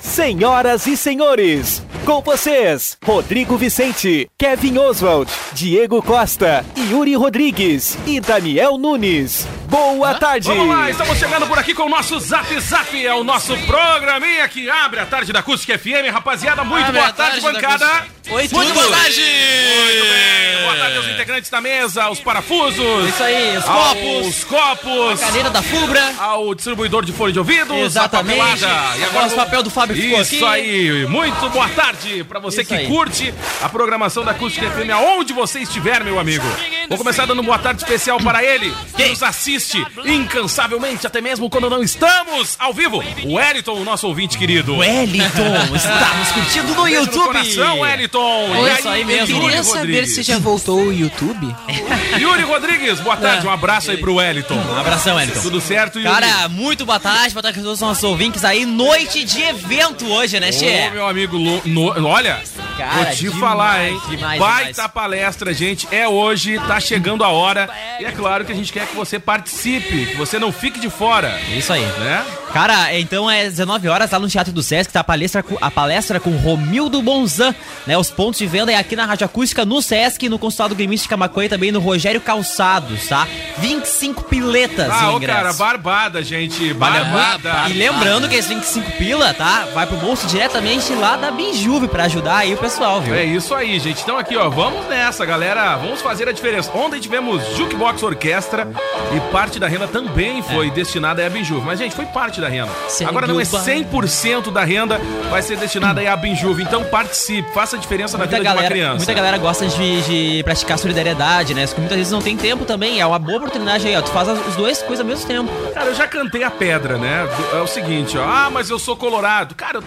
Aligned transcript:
Senhoras 0.00 0.86
e 0.86 0.96
senhores, 0.96 1.82
com 2.06 2.22
vocês, 2.22 2.96
Rodrigo 3.04 3.56
Vicente, 3.56 4.28
Kevin 4.38 4.78
Oswald, 4.78 5.30
Diego 5.52 6.02
Costa, 6.02 6.64
Yuri 6.90 7.14
Rodrigues 7.14 7.98
e 8.06 8.18
Daniel 8.18 8.78
Nunes. 8.78 9.46
Boa 9.68 10.14
tarde! 10.14 10.48
Vamos 10.48 10.68
lá, 10.68 10.90
estamos 10.90 11.18
chegando 11.18 11.46
por 11.46 11.58
aqui 11.58 11.74
com 11.74 11.84
o 11.84 11.88
nosso 11.88 12.18
Zap 12.18 12.58
Zap, 12.60 13.06
é 13.06 13.14
o 13.14 13.22
nosso 13.22 13.56
programinha 13.58 14.48
que 14.48 14.68
abre 14.68 15.00
a 15.00 15.06
tarde 15.06 15.32
da 15.32 15.40
Acústica 15.40 15.78
FM. 15.78 16.10
Rapaziada, 16.10 16.64
muito 16.64 16.86
Abre 16.86 16.98
boa 16.98 17.06
a 17.08 17.12
tarde, 17.12 17.40
tarde 17.40 17.60
da 17.60 17.68
bancada. 17.68 18.06
Oi, 18.30 18.48
muito 18.50 18.74
boa 18.74 18.90
tarde! 18.90 19.20
Muito 19.20 20.04
bem, 20.06 20.62
boa 20.62 20.76
tarde 20.76 20.96
aos 20.96 21.06
integrantes 21.40 21.50
da 21.50 21.60
mesa, 21.60 22.10
os 22.10 22.20
parafusos. 22.20 23.08
Isso 23.08 23.22
aí, 23.22 23.56
os 23.56 23.64
aos 23.66 23.94
copos. 23.94 24.44
copos. 24.44 25.20
Cadeira 25.20 25.50
da 25.50 25.62
Fubra. 25.62 26.14
Ao 26.18 26.54
distribuidor 26.54 27.04
de 27.04 27.12
fone 27.12 27.32
de 27.32 27.38
ouvidos, 27.38 27.76
Exatamente. 27.76 28.64
a. 28.64 28.96
E 28.98 29.04
agora 29.04 29.24
Nosso 29.24 29.36
papel 29.36 29.62
do 29.62 29.70
Fábio 29.70 29.96
ficou 29.96 30.20
Isso 30.20 30.44
aí, 30.46 31.06
muito 31.06 31.48
boa 31.50 31.68
tarde 31.68 32.24
pra 32.24 32.38
você 32.38 32.60
Isso 32.62 32.68
que 32.68 32.74
aí. 32.74 32.86
curte 32.86 33.34
a 33.62 33.68
programação 33.68 34.24
da 34.24 34.32
Acústica 34.32 34.68
FM 34.70 34.90
aonde 34.92 35.32
você 35.32 35.60
estiver, 35.60 36.02
meu 36.04 36.18
amigo. 36.18 36.44
Vou 36.90 36.98
começar 36.98 37.24
dando 37.24 37.40
boa 37.40 37.56
tarde 37.56 37.84
especial 37.84 38.18
para 38.18 38.42
ele, 38.44 38.74
que 38.96 39.06
nos 39.10 39.22
assiste 39.22 39.78
incansavelmente, 40.04 41.06
até 41.06 41.20
mesmo 41.20 41.48
quando 41.48 41.70
não 41.70 41.84
estamos 41.84 42.56
ao 42.58 42.74
vivo. 42.74 43.00
O 43.22 43.34
Wellington, 43.34 43.74
o 43.74 43.84
nosso 43.84 44.08
ouvinte 44.08 44.36
querido. 44.36 44.76
Wellington, 44.78 45.54
estamos 45.72 46.32
curtindo 46.34 46.74
no 46.74 46.88
YouTube. 46.88 47.26
coração, 47.26 47.78
Wellington. 47.78 48.50
Oi, 48.58 48.70
E 48.84 48.88
aí 48.88 49.04
mesmo. 49.04 49.36
Yuri 49.36 49.46
Queria 49.46 49.62
Rodrigues? 49.62 49.68
Saber 49.70 50.06
se 50.08 50.22
já 50.24 50.38
voltou 50.40 50.80
o 50.86 50.92
YouTube? 50.92 51.54
Yuri 52.18 52.42
Rodrigues, 52.42 52.98
boa 52.98 53.16
tarde, 53.16 53.46
um 53.46 53.50
abraço 53.52 53.92
aí 53.92 53.96
pro 53.96 54.16
Wellington. 54.16 54.54
Um 54.56 54.76
abração, 54.76 55.14
Wellington. 55.14 55.42
Tudo 55.42 55.60
certo, 55.60 56.00
Yuri? 56.00 56.12
Cara, 56.12 56.48
muito 56.48 56.84
boa 56.84 56.98
tarde, 56.98 57.32
boa 57.32 57.42
tarde 57.44 57.60
a 57.60 57.62
todos 57.62 57.80
os 57.80 57.86
nossos 57.86 58.02
ouvintes 58.02 58.44
aí. 58.44 58.66
Noite 58.66 59.22
de 59.22 59.40
evento 59.42 60.10
hoje, 60.10 60.40
né, 60.40 60.48
Ô, 60.48 60.52
Che? 60.52 60.90
meu 60.90 61.06
amigo, 61.06 61.38
no- 61.64 62.08
olha, 62.08 62.42
Cara, 62.76 62.94
vou 62.94 63.04
te 63.06 63.16
demais, 63.18 63.38
falar, 63.40 63.84
hein? 63.88 64.00
demais, 64.08 64.40
Baita 64.40 64.72
demais. 64.72 64.90
palestra, 64.92 65.54
gente. 65.54 65.86
É 65.92 66.08
hoje, 66.08 66.58
tá 66.66 66.79
chegando 66.80 67.22
a 67.24 67.28
hora. 67.28 67.68
E 68.00 68.04
é 68.04 68.12
claro 68.12 68.44
que 68.44 68.52
a 68.52 68.54
gente 68.54 68.72
quer 68.72 68.86
que 68.86 68.94
você 68.96 69.18
participe, 69.18 70.06
que 70.06 70.16
você 70.16 70.38
não 70.38 70.52
fique 70.52 70.78
de 70.80 70.88
fora, 70.90 71.38
Isso 71.56 71.72
aí. 71.72 71.82
né? 71.98 72.24
Cara, 72.52 72.98
então 72.98 73.30
é 73.30 73.44
19 73.44 73.88
horas 73.88 74.10
lá 74.10 74.18
no 74.18 74.28
Teatro 74.28 74.52
do 74.52 74.60
Sesc, 74.62 74.92
tá 74.92 75.00
a 75.00 75.04
palestra, 75.04 75.40
com- 75.42 75.56
a 75.60 75.70
palestra 75.70 76.18
com 76.18 76.30
Romildo 76.36 77.00
Bonzan, 77.00 77.54
né? 77.86 77.96
Os 77.96 78.10
pontos 78.10 78.38
de 78.40 78.46
venda 78.46 78.72
é 78.72 78.74
aqui 78.76 78.96
na 78.96 79.04
Rádio 79.06 79.24
Acústica, 79.24 79.64
no 79.64 79.80
Sesc, 79.80 80.28
no 80.28 80.36
Consulado 80.38 80.74
Gremista 80.74 81.04
de 81.04 81.08
Camacuã 81.10 81.44
e 81.44 81.48
também 81.48 81.70
no 81.70 81.78
Rogério 81.78 82.20
Calçados, 82.20 83.06
tá? 83.06 83.28
25 83.58 84.24
piletas 84.24 84.88
Ah, 84.90 85.12
ô 85.12 85.20
cara, 85.20 85.52
barbada, 85.52 86.22
gente. 86.24 86.72
Barbada. 86.74 87.68
E 87.68 87.72
lembrando 87.74 88.28
que 88.28 88.34
esse 88.34 88.48
25 88.48 88.90
pila, 88.92 89.32
tá? 89.32 89.66
Vai 89.72 89.86
pro 89.86 89.96
bolso 89.98 90.26
diretamente 90.26 90.92
lá 90.94 91.16
da 91.16 91.30
Binjuve 91.30 91.86
pra 91.86 92.04
ajudar 92.04 92.38
aí 92.38 92.54
o 92.54 92.56
pessoal, 92.56 93.00
viu? 93.00 93.14
É 93.14 93.24
isso 93.24 93.54
aí, 93.54 93.78
gente. 93.78 94.02
Então 94.02 94.18
aqui, 94.18 94.36
ó, 94.36 94.48
vamos 94.48 94.86
nessa, 94.88 95.24
galera. 95.24 95.76
Vamos 95.76 96.00
fazer 96.00 96.28
a 96.28 96.32
diferença. 96.32 96.69
Ontem 96.74 97.00
tivemos 97.00 97.42
Jukebox 97.56 98.02
Orquestra 98.02 98.68
e 99.14 99.20
parte 99.32 99.58
da 99.58 99.66
renda 99.66 99.88
também 99.88 100.42
foi 100.42 100.70
destinada 100.70 101.20
aí 101.20 101.26
a 101.26 101.30
Binjuve. 101.30 101.64
Mas, 101.66 101.78
gente, 101.78 101.94
foi 101.94 102.06
parte 102.06 102.40
da 102.40 102.48
renda. 102.48 102.70
Segue 102.88 103.10
Agora 103.10 103.26
não 103.26 103.40
é 103.40 103.42
o 103.42 103.46
baile. 103.46 103.84
100% 103.86 104.52
da 104.52 104.64
renda 104.64 105.00
vai 105.30 105.42
ser 105.42 105.56
destinada 105.56 106.00
aí 106.00 106.06
a 106.06 106.16
Binjuve. 106.16 106.62
Então 106.62 106.84
participe, 106.84 107.52
faça 107.52 107.76
a 107.76 107.78
diferença 107.78 108.16
na 108.16 108.24
Muita 108.24 108.36
vida 108.36 108.42
de 108.42 108.48
uma 108.48 108.54
galera, 108.56 108.74
criança. 108.74 108.96
muita 108.96 109.12
galera 109.14 109.38
gosta 109.38 109.66
de, 109.66 110.02
de 110.36 110.42
praticar 110.44 110.78
solidariedade, 110.78 111.54
né? 111.54 111.66
Só 111.66 111.74
que 111.74 111.80
muitas 111.80 111.96
vezes 111.98 112.12
não 112.12 112.22
tem 112.22 112.36
tempo 112.36 112.64
também. 112.64 113.00
É 113.00 113.06
uma 113.06 113.18
boa 113.18 113.38
oportunidade 113.38 113.86
aí, 113.88 113.96
ó. 113.96 114.02
Tu 114.02 114.10
faz 114.10 114.28
as- 114.28 114.46
os 114.48 114.54
dois 114.56 114.78
coisas 114.82 115.00
ao 115.00 115.06
mesmo 115.06 115.26
tempo. 115.26 115.50
Cara, 115.74 115.86
eu 115.86 115.94
já 115.94 116.06
cantei 116.06 116.44
a 116.44 116.50
pedra, 116.50 116.98
né? 116.98 117.28
É 117.52 117.60
o 117.60 117.66
seguinte, 117.66 118.16
ó. 118.16 118.22
Ah, 118.22 118.48
mas 118.52 118.70
eu 118.70 118.78
sou 118.78 118.96
colorado. 118.96 119.54
Cara, 119.54 119.78
eu 119.78 119.84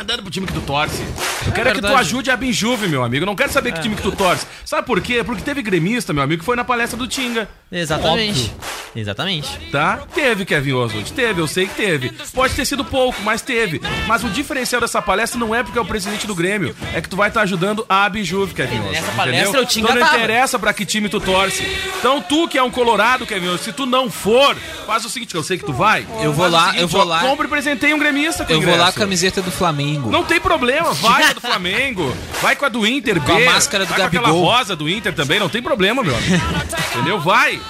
andando 0.00 0.22
pro 0.22 0.30
time 0.30 0.46
que 0.46 0.52
tu 0.52 0.60
torce. 0.60 1.02
Eu 1.46 1.52
quero 1.52 1.70
é 1.70 1.74
que 1.74 1.80
tu 1.80 1.86
ajude 1.86 2.30
a 2.30 2.36
Binjuve, 2.36 2.88
meu 2.88 3.02
amigo. 3.02 3.22
Eu 3.22 3.26
não 3.26 3.36
quero 3.36 3.52
saber 3.52 3.72
que 3.72 3.80
time 3.80 3.94
que 3.94 4.02
tu 4.02 4.12
torce. 4.12 4.46
Sabe 4.64 4.86
por 4.86 5.00
quê? 5.00 5.22
Porque 5.24 5.42
teve 5.42 5.62
gremista, 5.62 6.12
meu 6.12 6.22
amigo, 6.22 6.40
que 6.40 6.44
foi 6.44 6.56
na 6.56 6.64
palestra 6.64 6.98
do 6.98 7.06
Tinga. 7.06 7.48
Exatamente. 7.78 8.52
Exatamente. 8.96 9.58
Tá? 9.72 9.98
Teve, 10.14 10.44
Kevin 10.44 10.74
Oswald. 10.74 11.12
Teve, 11.12 11.40
eu 11.40 11.48
sei 11.48 11.66
que 11.66 11.74
teve. 11.74 12.10
Pode 12.32 12.54
ter 12.54 12.64
sido 12.64 12.84
pouco, 12.84 13.20
mas 13.22 13.42
teve. 13.42 13.80
Mas 14.06 14.22
o 14.22 14.28
diferencial 14.28 14.80
dessa 14.80 15.02
palestra 15.02 15.38
não 15.38 15.52
é 15.52 15.64
porque 15.64 15.76
é 15.76 15.82
o 15.82 15.84
presidente 15.84 16.28
do 16.28 16.34
Grêmio. 16.34 16.76
É 16.94 17.00
que 17.00 17.08
tu 17.08 17.16
vai 17.16 17.26
estar 17.28 17.42
ajudando 17.42 17.84
a 17.88 18.08
Binjuve, 18.08 18.54
Kevin 18.54 18.76
Oswald. 18.76 18.92
Nessa 18.92 19.06
entendeu? 19.06 19.16
palestra 19.16 19.60
o 19.60 19.66
Tinga 19.66 19.88
Então 19.90 20.00
não 20.00 20.06
interessa 20.14 20.58
pra 20.60 20.72
que 20.72 20.86
time 20.86 21.08
tu 21.08 21.18
torce. 21.18 21.64
Então 21.98 22.22
tu 22.22 22.46
que 22.46 22.56
é 22.56 22.62
um 22.62 22.70
colorado, 22.70 23.26
Kevin 23.26 23.46
Oswald, 23.46 23.64
se 23.64 23.72
tu 23.72 23.84
não 23.84 24.08
for, 24.08 24.54
faz 24.86 25.04
o 25.04 25.08
seguinte, 25.08 25.30
que 25.32 25.36
eu 25.36 25.42
sei 25.42 25.58
que 25.58 25.64
tu 25.64 25.72
vai. 25.72 26.06
Eu 26.22 26.32
vou 26.32 26.48
lá, 26.48 26.66
seguinte, 26.66 26.82
eu 26.82 26.88
vou 26.88 27.02
lá. 27.02 27.20
Compre 27.20 27.46
e 27.46 27.50
presenteie 27.50 27.92
um 27.92 27.98
gremista 27.98 28.44
com 28.44 28.52
Eu 28.52 28.60
vou 28.60 28.70
lá 28.70 28.76
com 28.76 28.80
a 28.82 28.82
ingresso. 28.82 28.98
camiseta 29.00 29.42
do 29.42 29.50
Flamengo. 29.50 30.08
Não 30.08 30.22
tem 30.22 30.40
problema, 30.40 30.92
vai 30.94 31.24
com 31.24 31.30
a 31.30 31.32
do 31.32 31.40
Flamengo, 31.42 32.16
vai 32.40 32.54
com 32.54 32.64
a 32.64 32.68
do 32.68 32.86
Inter, 32.86 33.20
Com 33.20 33.32
a 33.32 33.36
B, 33.36 33.44
máscara 33.44 33.84
do 33.84 33.88
vai 33.88 33.98
com 33.98 34.06
aquela 34.06 34.28
Gabigol. 34.28 34.44
rosa 34.44 34.76
do 34.76 34.88
Inter 34.88 35.12
também, 35.12 35.40
não 35.40 35.48
tem 35.48 35.60
problema, 35.60 36.02
meu 36.04 36.16
amigo. 36.16 36.44
Entendeu? 36.94 37.18
Vai. 37.18 37.60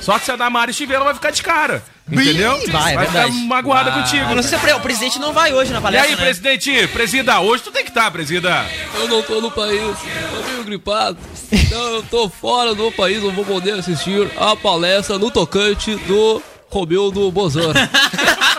Só 0.00 0.18
que 0.18 0.24
se 0.24 0.32
a 0.32 0.36
Damares 0.36 0.74
estiver, 0.74 0.94
ela 0.96 1.04
vai 1.04 1.14
ficar 1.14 1.30
de 1.30 1.42
cara. 1.42 1.82
Entendeu? 2.10 2.58
vai, 2.70 2.92
é 2.92 2.96
vai 2.96 3.06
ficar 3.06 3.28
magoada 3.28 3.90
Vai. 3.90 4.02
contigo. 4.02 4.30
Eu 4.30 4.34
não 4.36 4.42
sei 4.42 4.50
se 4.50 4.56
o 4.56 4.58
pre- 4.60 4.72
o 4.74 4.80
presidente 4.80 5.18
não 5.20 5.32
vai 5.32 5.52
hoje 5.54 5.72
na 5.72 5.78
E 5.78 5.82
palestra, 5.82 6.08
aí, 6.10 6.16
né? 6.16 6.22
presidente, 6.22 6.88
presida, 6.88 7.40
hoje 7.40 7.62
tu 7.62 7.70
tem 7.70 7.84
que 7.84 7.90
estar, 7.90 8.10
presida. 8.10 8.66
Eu 8.96 9.06
não 9.08 9.22
tô 9.22 9.40
no 9.40 9.50
país, 9.50 9.80
tô 9.80 10.50
meio 10.50 10.64
gripado. 10.64 11.16
Então 11.50 11.80
eu 11.94 12.02
tô 12.02 12.28
fora 12.28 12.74
do 12.74 12.90
país, 12.92 13.22
não 13.22 13.30
vou 13.30 13.44
poder 13.44 13.74
assistir 13.78 14.28
a 14.36 14.56
palestra 14.56 15.16
no 15.18 15.30
tocante 15.30 15.94
do 15.94 16.42
Romildo 16.68 17.30
Bozano. 17.30 17.72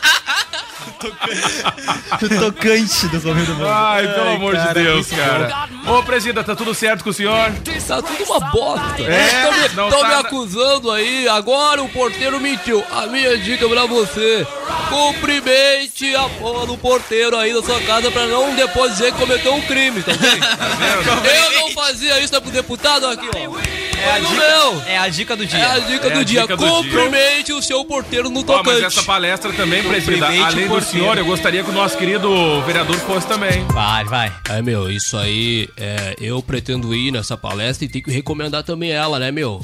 O 2.21 2.29
tocante 2.39 3.07
do 3.07 3.19
Romildo 3.19 3.55
Bonzan. 3.55 3.73
Ai, 3.73 4.07
pelo 4.07 4.29
amor 4.29 4.55
de 4.55 4.73
Deus, 4.73 5.07
cara. 5.07 5.67
Ô, 5.87 6.03
presida, 6.03 6.43
tá 6.43 6.55
tudo 6.55 6.73
certo 6.73 7.03
com 7.03 7.09
o 7.09 7.13
senhor? 7.13 7.51
Tá 7.87 8.01
tudo 8.01 8.23
uma 8.23 8.39
bosta. 8.51 9.01
É, 9.03 9.43
Tão 9.73 9.85
me, 9.85 9.91
tá 9.91 10.07
me 10.07 10.13
acusando 10.15 10.91
aí, 10.91 11.27
agora 11.27 11.81
o 11.83 11.89
porteiro 11.89 12.39
mentiu. 12.39 12.83
A 12.91 13.07
minha 13.07 13.37
dica 13.37 13.67
pra 13.67 13.85
você: 13.85 14.47
cumprimente 14.89 16.15
a 16.15 16.29
porra 16.29 16.67
do 16.67 16.77
porteiro 16.77 17.37
aí 17.37 17.53
da 17.53 17.61
sua 17.63 17.79
casa 17.81 18.09
pra 18.11 18.27
não 18.27 18.55
depois 18.55 18.93
dizer 18.93 19.11
que 19.11 19.19
cometeu 19.19 19.53
um 19.53 19.61
crime, 19.61 20.01
tá 20.03 20.11
ok? 20.13 20.23
Eu 21.43 21.61
não 21.61 21.71
fazia 21.71 22.19
isso, 22.19 22.31
tá 22.31 22.39
pro 22.39 22.51
deputado 22.51 23.07
aqui, 23.07 23.27
ó. 23.35 23.82
É 24.05 24.11
a 24.11 24.19
meu. 24.19 24.81
É 24.87 24.97
a 24.97 25.07
dica 25.07 25.35
do 25.35 25.45
dia. 25.45 25.59
É 25.59 25.65
a 25.71 25.79
dica 25.79 26.07
É 26.07 26.11
a 26.11 26.13
do 26.15 26.25
dia. 26.25 26.41
dica 26.41 26.57
do 26.57 26.63
dia. 26.65 26.71
Cumprimente 26.83 27.53
o 27.53 27.61
seu 27.61 27.83
porteiro 27.85 28.29
no 28.29 28.43
tocante. 28.43 28.65
mas 28.67 28.83
essa 28.83 29.03
palestra 29.03 29.51
também, 29.53 29.81
presida, 29.83 30.17
Cumprimente 30.17 30.43
além 30.43 30.65
do 30.67 30.69
porteiro. 30.69 30.85
senhor, 30.99 31.17
eu 31.17 31.25
gostaria 31.25 31.63
que 31.63 31.69
o 31.69 31.73
nosso 31.73 31.97
querido 31.97 32.61
vereador 32.63 32.95
fosse 32.99 33.25
também. 33.27 33.63
Vai, 33.67 34.03
vai. 34.05 34.31
É, 34.49 34.61
meu, 34.61 34.89
isso 34.91 35.17
aí, 35.17 35.67
é, 35.77 36.15
eu 36.19 36.41
pretendo 36.41 36.93
ir 36.93 37.11
nessa 37.11 37.37
palestra 37.37 37.85
e 37.85 37.89
tenho 37.89 38.03
que 38.03 38.11
recomendar 38.11 38.63
também 38.63 38.91
ela, 38.91 39.19
né, 39.19 39.31
meu? 39.31 39.61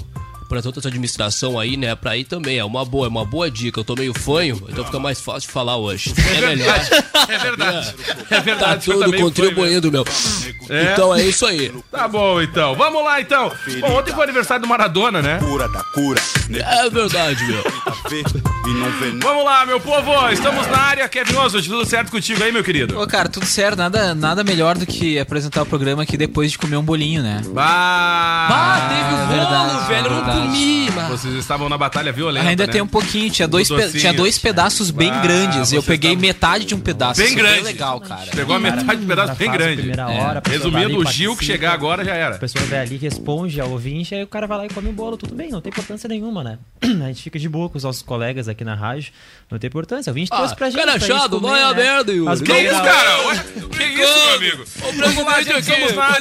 Para 0.49 0.61
outras 0.65 0.85
administração 0.85 1.59
aí, 1.59 1.77
né? 1.77 1.95
Pra 1.95 2.17
ir 2.17 2.23
também. 2.23 2.57
É 2.57 2.65
uma 2.65 2.83
boa, 2.83 3.05
é 3.05 3.09
uma 3.09 3.23
boa 3.23 3.49
dica. 3.49 3.79
Eu 3.79 3.83
tô 3.83 3.95
meio 3.95 4.13
fanho, 4.13 4.61
então 4.67 4.83
fica 4.83 4.99
mais 4.99 5.21
fácil 5.21 5.47
de 5.47 5.53
falar 5.53 5.77
hoje. 5.77 6.13
É, 6.35 6.41
melhor. 6.41 6.79
É 7.29 7.37
verdade. 7.37 7.95
É 8.31 8.39
verdade. 8.41 8.85
Tá 8.85 8.93
tudo 8.93 9.05
também 9.05 9.19
fui, 9.19 9.29
contribuindo, 9.29 9.91
meu. 9.91 10.03
É. 10.69 10.93
Então 10.93 11.13
é 11.13 11.23
isso 11.23 11.45
aí. 11.45 11.71
Tá 11.91 12.07
bom, 12.07 12.41
então. 12.41 12.75
Vamos 12.75 13.03
lá, 13.03 13.21
então. 13.21 13.51
Bom, 13.79 13.99
ontem 13.99 14.11
foi 14.11 14.23
aniversário 14.23 14.63
do 14.63 14.67
Maradona, 14.67 15.21
né? 15.21 15.37
Cura 15.37 15.67
da 15.69 15.83
cura. 15.83 16.19
É 16.51 16.89
verdade, 16.89 17.45
meu. 17.45 17.63
Vamos 19.21 19.45
lá, 19.45 19.65
meu 19.65 19.79
povo. 19.79 20.29
Estamos 20.31 20.65
na 20.67 20.77
área. 20.77 21.07
Kevin 21.07 21.35
Oswald, 21.35 21.69
tudo 21.69 21.85
certo 21.85 22.11
contigo 22.11 22.43
aí, 22.43 22.51
meu 22.51 22.63
querido? 22.63 22.99
Ô, 22.99 23.05
cara, 23.07 23.29
tudo 23.29 23.45
certo. 23.45 23.77
Nada, 23.77 24.15
nada 24.15 24.43
melhor 24.43 24.77
do 24.77 24.85
que 24.85 25.19
apresentar 25.19 25.61
o 25.61 25.65
programa 25.65 26.03
aqui 26.03 26.17
depois 26.17 26.51
de 26.51 26.57
comer 26.57 26.77
um 26.77 26.83
bolinho, 26.83 27.21
né? 27.21 27.41
Bah! 27.47 28.47
Ah, 28.49 28.89
teve 28.89 29.13
o 29.13 29.17
bolo, 29.17 29.27
verdade, 29.27 29.87
velho. 29.87 30.05
Eu 30.05 30.11
não 30.11 30.17
verdade. 30.17 30.38
Comi, 30.47 30.89
mas... 30.95 31.09
Vocês 31.09 31.33
estavam 31.35 31.67
na 31.69 31.77
batalha 31.77 32.11
violenta, 32.11 32.47
Ainda 32.47 32.65
né? 32.67 32.71
tem 32.73 32.81
um 32.81 32.87
pouquinho. 32.87 33.29
Tinha 33.31 33.47
dois, 33.47 33.67
tinha 33.97 34.13
dois 34.13 34.37
pedaços 34.37 34.91
bem 34.91 35.09
Ah, 35.11 35.21
grandes. 35.21 35.71
Eu 35.71 35.81
peguei 35.83 36.11
tavam- 36.11 36.21
metade 36.21 36.65
de 36.65 36.75
um 36.75 36.79
pedaço. 36.79 37.21
Bem 37.21 37.33
grande. 37.35 37.61
legal, 37.63 37.99
cara. 37.99 38.27
Pegou 38.35 38.55
a 38.55 38.59
metade 38.59 39.01
do 39.01 39.07
pedaço 39.07 39.35
bem 39.35 39.49
a 39.49 39.51
grande. 39.51 39.77
primeira 39.77 40.03
É. 40.03 40.05
hora, 40.21 40.39
a 40.39 40.41
vai 40.41 40.51
Resumindo, 40.51 40.85
ali, 40.85 40.97
o 40.97 41.05
Gil 41.11 41.35
que 41.35 41.45
chegar 41.45 41.73
agora 41.73 42.03
já 42.05 42.13
A 42.13 42.17
era. 42.17 42.37
pessoa 42.37 42.63
vai 42.65 42.79
ali, 42.79 42.97
responde 42.97 43.59
ao 43.59 43.69
ouvinte, 43.71 44.13
aí 44.15 44.23
o 44.23 44.27
cara 44.27 44.47
vai 44.47 44.57
lá 44.59 44.65
e 44.65 44.69
come 44.69 44.89
o 44.89 44.93
bolo, 44.93 45.17
tudo 45.17 45.33
bem, 45.35 45.49
não 45.49 45.61
tem 45.61 45.69
importância 45.71 46.07
nenhuma, 46.07 46.43
né? 46.43 46.57
A 47.03 47.07
gente 47.07 47.23
fica 47.23 47.37
de 47.39 47.47
boa 47.49 47.69
com 47.69 47.77
os 47.77 47.83
nossos 47.83 48.01
colegas 48.01 48.47
aqui 48.47 48.63
na 48.63 48.75
rádio, 48.75 49.11
não 49.49 49.57
tem 49.59 49.67
importância. 49.67 50.09
O 50.09 50.13
ouvinte 50.13 50.29
trouxe 50.29 50.55
pra 50.55 50.69
gente. 50.69 50.79
cara 50.79 50.91
pra 50.93 50.99
gente 51.07 51.17
chato, 51.19 51.31
comer, 51.39 51.49
vai 51.49 51.63
a 51.63 51.73
merda, 51.73 52.11
Yuri. 52.11 52.41
Que 52.43 52.53
isso, 52.53 52.81
cara? 52.83 53.27
Ué, 53.27 53.43
Que 53.69 53.83
isso, 53.83 54.13
meu 54.27 54.35
amigo? 54.35 54.63
O 54.63 55.09
Vamos 55.09 55.25
lá, 55.25 55.41
gente, 55.41 55.71
aqui, 55.71 55.71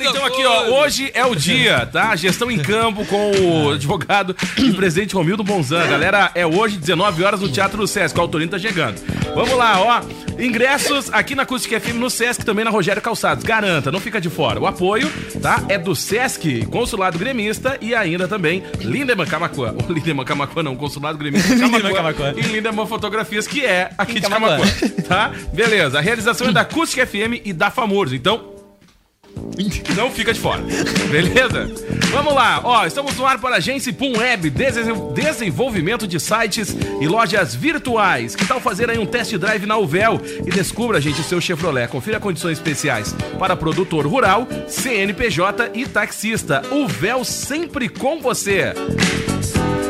Então 0.04 0.24
aqui, 0.24 0.44
ó, 0.44 0.80
hoje 0.82 1.10
é 1.14 1.24
o 1.26 1.34
dia, 1.34 1.86
tá? 1.86 2.14
Gestão 2.16 2.50
em 2.50 2.58
campo 2.58 3.04
com 3.06 3.30
o 3.32 3.70
advogado 3.72 4.07
e 4.56 4.72
presidente 4.72 5.14
Romildo 5.14 5.44
Bonzan. 5.44 5.86
Galera, 5.86 6.30
é 6.34 6.46
hoje, 6.46 6.78
19 6.78 7.22
horas, 7.22 7.40
no 7.40 7.48
Teatro 7.48 7.78
do 7.78 7.86
Sesc. 7.86 8.18
O 8.18 8.22
Autorinho 8.22 8.50
tá 8.50 8.58
chegando. 8.58 8.98
Vamos 9.34 9.52
lá, 9.52 9.80
ó. 9.80 10.02
Ingressos 10.42 11.12
aqui 11.12 11.34
na 11.34 11.42
Acústica 11.42 11.78
FM, 11.80 11.96
no 11.96 12.08
Sesc, 12.08 12.44
também 12.44 12.64
na 12.64 12.70
Rogério 12.70 13.02
Calçados. 13.02 13.44
Garanta, 13.44 13.90
não 13.90 14.00
fica 14.00 14.20
de 14.20 14.30
fora. 14.30 14.60
O 14.60 14.66
apoio, 14.66 15.10
tá? 15.42 15.64
É 15.68 15.76
do 15.76 15.94
Sesc, 15.94 16.64
Consulado 16.66 17.18
Gremista 17.18 17.76
e 17.80 17.94
ainda 17.94 18.26
também 18.28 18.62
Lindemann 18.80 19.26
Camacuã. 19.26 19.74
O 19.88 19.92
Lindemann 19.92 20.24
Camacuã 20.24 20.62
não, 20.62 20.76
Consulado 20.76 21.18
Gremista 21.18 21.48
Camacuã. 21.94 22.34
E 22.36 22.42
Lindemann 22.42 22.86
Fotografias, 22.86 23.46
que 23.46 23.64
é 23.64 23.90
aqui 23.98 24.18
Em 24.18 24.20
de. 24.20 24.28
Camacuã. 24.28 24.66
Tá? 25.08 25.32
Beleza. 25.52 25.98
A 25.98 26.00
realização 26.00 26.48
é 26.48 26.52
da 26.52 26.60
Acústica 26.62 27.06
FM 27.06 27.42
e 27.44 27.52
da 27.52 27.70
Famurs. 27.70 28.12
Então, 28.12 28.57
não 29.96 30.10
fica 30.10 30.32
de 30.32 30.40
fora. 30.40 30.62
Beleza? 31.10 31.70
Vamos 32.10 32.34
lá. 32.34 32.60
Ó, 32.64 32.86
estamos 32.86 33.16
no 33.16 33.26
ar 33.26 33.38
para 33.38 33.56
a 33.56 33.58
agência 33.58 33.92
Pum 33.92 34.16
Web, 34.18 34.50
desen- 34.50 35.12
desenvolvimento 35.14 36.06
de 36.06 36.18
sites 36.20 36.76
e 37.00 37.06
lojas 37.06 37.54
virtuais. 37.54 38.34
Que 38.36 38.46
tal 38.46 38.60
fazer 38.60 38.88
aí 38.90 38.98
um 38.98 39.06
test 39.06 39.34
drive 39.36 39.66
na 39.66 39.76
Uvel 39.76 40.20
e 40.46 40.50
descubra, 40.50 41.00
gente, 41.00 41.20
o 41.20 41.24
seu 41.24 41.40
Chevrolet. 41.40 41.88
Confira 41.88 42.20
condições 42.20 42.58
especiais 42.58 43.14
para 43.38 43.56
produtor 43.56 44.06
rural, 44.06 44.46
CNPJ 44.68 45.70
e 45.74 45.86
taxista. 45.86 46.62
Uvel 46.70 47.24
sempre 47.24 47.88
com 47.88 48.20
você. 48.20 48.72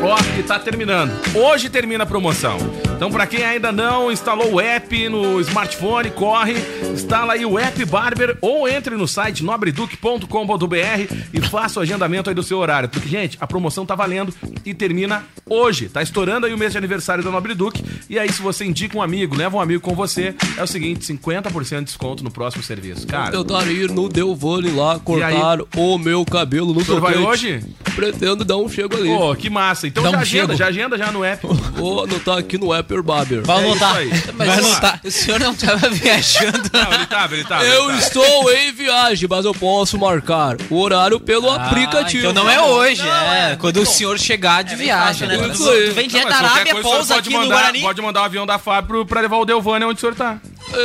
Ó, 0.01 0.15
que 0.35 0.43
tá 0.43 0.57
terminando. 0.57 1.11
Hoje 1.35 1.69
termina 1.69 2.03
a 2.03 2.07
promoção. 2.07 2.57
Então, 2.99 3.09
pra 3.09 3.25
quem 3.25 3.45
ainda 3.45 3.71
não 3.71 4.11
instalou 4.11 4.55
o 4.55 4.59
app 4.59 5.07
no 5.07 5.39
smartphone, 5.39 6.11
corre, 6.11 6.55
instala 6.93 7.31
aí 7.31 7.45
o 7.45 7.57
app 7.57 7.85
Barber 7.85 8.37
ou 8.41 8.67
entre 8.67 8.97
no 8.97 9.07
site 9.07 9.41
nobreduc.com.br 9.41 11.13
e 11.33 11.39
faça 11.39 11.79
o 11.79 11.83
agendamento 11.83 12.29
aí 12.29 12.35
do 12.35 12.43
seu 12.43 12.57
horário. 12.57 12.89
Porque, 12.89 13.07
gente, 13.07 13.37
a 13.39 13.47
promoção 13.47 13.85
tá 13.85 13.95
valendo 13.95 14.33
e 14.65 14.73
termina 14.73 15.23
hoje. 15.45 15.87
Tá 15.87 16.01
estourando 16.03 16.45
aí 16.45 16.53
o 16.53 16.57
mês 16.57 16.73
de 16.73 16.77
aniversário 16.77 17.23
da 17.23 17.31
Nobre 17.31 17.55
Duque. 17.55 17.81
E 18.09 18.19
aí, 18.19 18.29
se 18.33 18.41
você 18.41 18.65
indica 18.65 18.97
um 18.97 19.01
amigo, 19.01 19.33
leva 19.33 19.55
um 19.55 19.61
amigo 19.61 19.79
com 19.81 19.95
você, 19.95 20.35
é 20.57 20.61
o 20.61 20.67
seguinte: 20.67 21.05
50% 21.13 21.79
de 21.79 21.85
desconto 21.85 22.21
no 22.21 22.29
próximo 22.29 22.61
serviço. 22.61 23.07
Cara, 23.07 23.31
Tentar 23.31 23.65
ir 23.71 23.89
no 23.91 24.09
Delvane 24.09 24.71
lá, 24.71 24.99
cortar 24.99 25.59
o 25.77 25.97
meu 25.97 26.25
cabelo 26.25 26.73
no 26.73 26.83
senhor 26.83 26.99
vai 26.99 27.15
hoje? 27.15 27.63
Pretendo 27.95 28.43
dar 28.43 28.57
um 28.57 28.67
chego 28.67 28.97
ali. 28.97 29.07
Pô, 29.09 29.33
que 29.35 29.49
massa. 29.49 29.87
Então 29.87 30.03
Dá 30.03 30.11
já 30.11 30.17
um 30.17 30.19
agenda, 30.19 30.47
chego. 30.47 30.57
já 30.57 30.67
agenda 30.67 30.97
já 30.97 31.11
no 31.13 31.23
app. 31.23 31.47
Vou 31.75 32.03
anotar 32.03 32.37
aqui 32.37 32.57
no 32.57 32.73
Apple 32.89 33.03
Barber. 33.03 33.41
Vai 33.45 33.57
É 33.57 33.65
anotar. 33.65 33.95
aí. 33.97 34.09
Mas 34.35 34.47
Vamos 34.49 34.63
não 34.63 34.69
lá. 34.71 34.79
tá. 34.79 34.99
O 35.03 35.11
senhor 35.11 35.39
não 35.39 35.53
tava 35.53 35.89
viajando. 35.89 36.69
Não, 36.73 36.93
ele 36.93 37.05
tava, 37.05 37.33
ele 37.35 37.43
tava. 37.43 37.63
ele 37.65 37.75
Eu 37.75 37.85
tava. 37.87 37.99
estou 37.99 38.51
em 38.53 38.71
viagem, 38.71 39.27
mas 39.29 39.45
eu 39.45 39.53
posso 39.53 39.97
marcar 39.97 40.57
o 40.69 40.79
horário 40.79 41.19
pelo 41.19 41.49
aplicativo. 41.51 42.27
Então 42.29 42.33
não 42.43 42.49
é 42.49 42.61
hoje, 42.61 43.01
é. 43.07 43.55
Quando 43.57 43.77
o 43.81 43.85
senhor 43.85 44.17
chegar 44.19 44.63
de 44.63 44.73
É 44.73 44.77
viagem. 44.77 45.27
fácil, 45.27 45.27
né? 45.27 45.37
Tu, 45.53 45.57
tu 45.57 45.93
vem 45.93 46.07
Não, 46.07 46.07
direto 46.07 46.29
da 46.29 46.35
Arábia, 46.37 46.73
coisa, 46.73 46.79
o 46.79 46.81
senhor 46.81 46.83
pousa 46.95 47.13
pode 47.15 47.27
aqui 47.29 47.37
no 47.37 47.43
mandar- 47.43 47.55
Guarani. 47.59 47.81
Pode 47.81 48.01
mandar 48.01 48.21
o 48.21 48.25
avião 48.25 48.45
da 48.45 48.57
FAB 48.59 48.87
pro, 48.87 49.05
pra 49.05 49.21
levar 49.21 49.37
o 49.37 49.45
Delvane 49.45 49.85
onde 49.85 49.97
o 49.97 49.99
senhor 49.99 50.15
tá. 50.15 50.37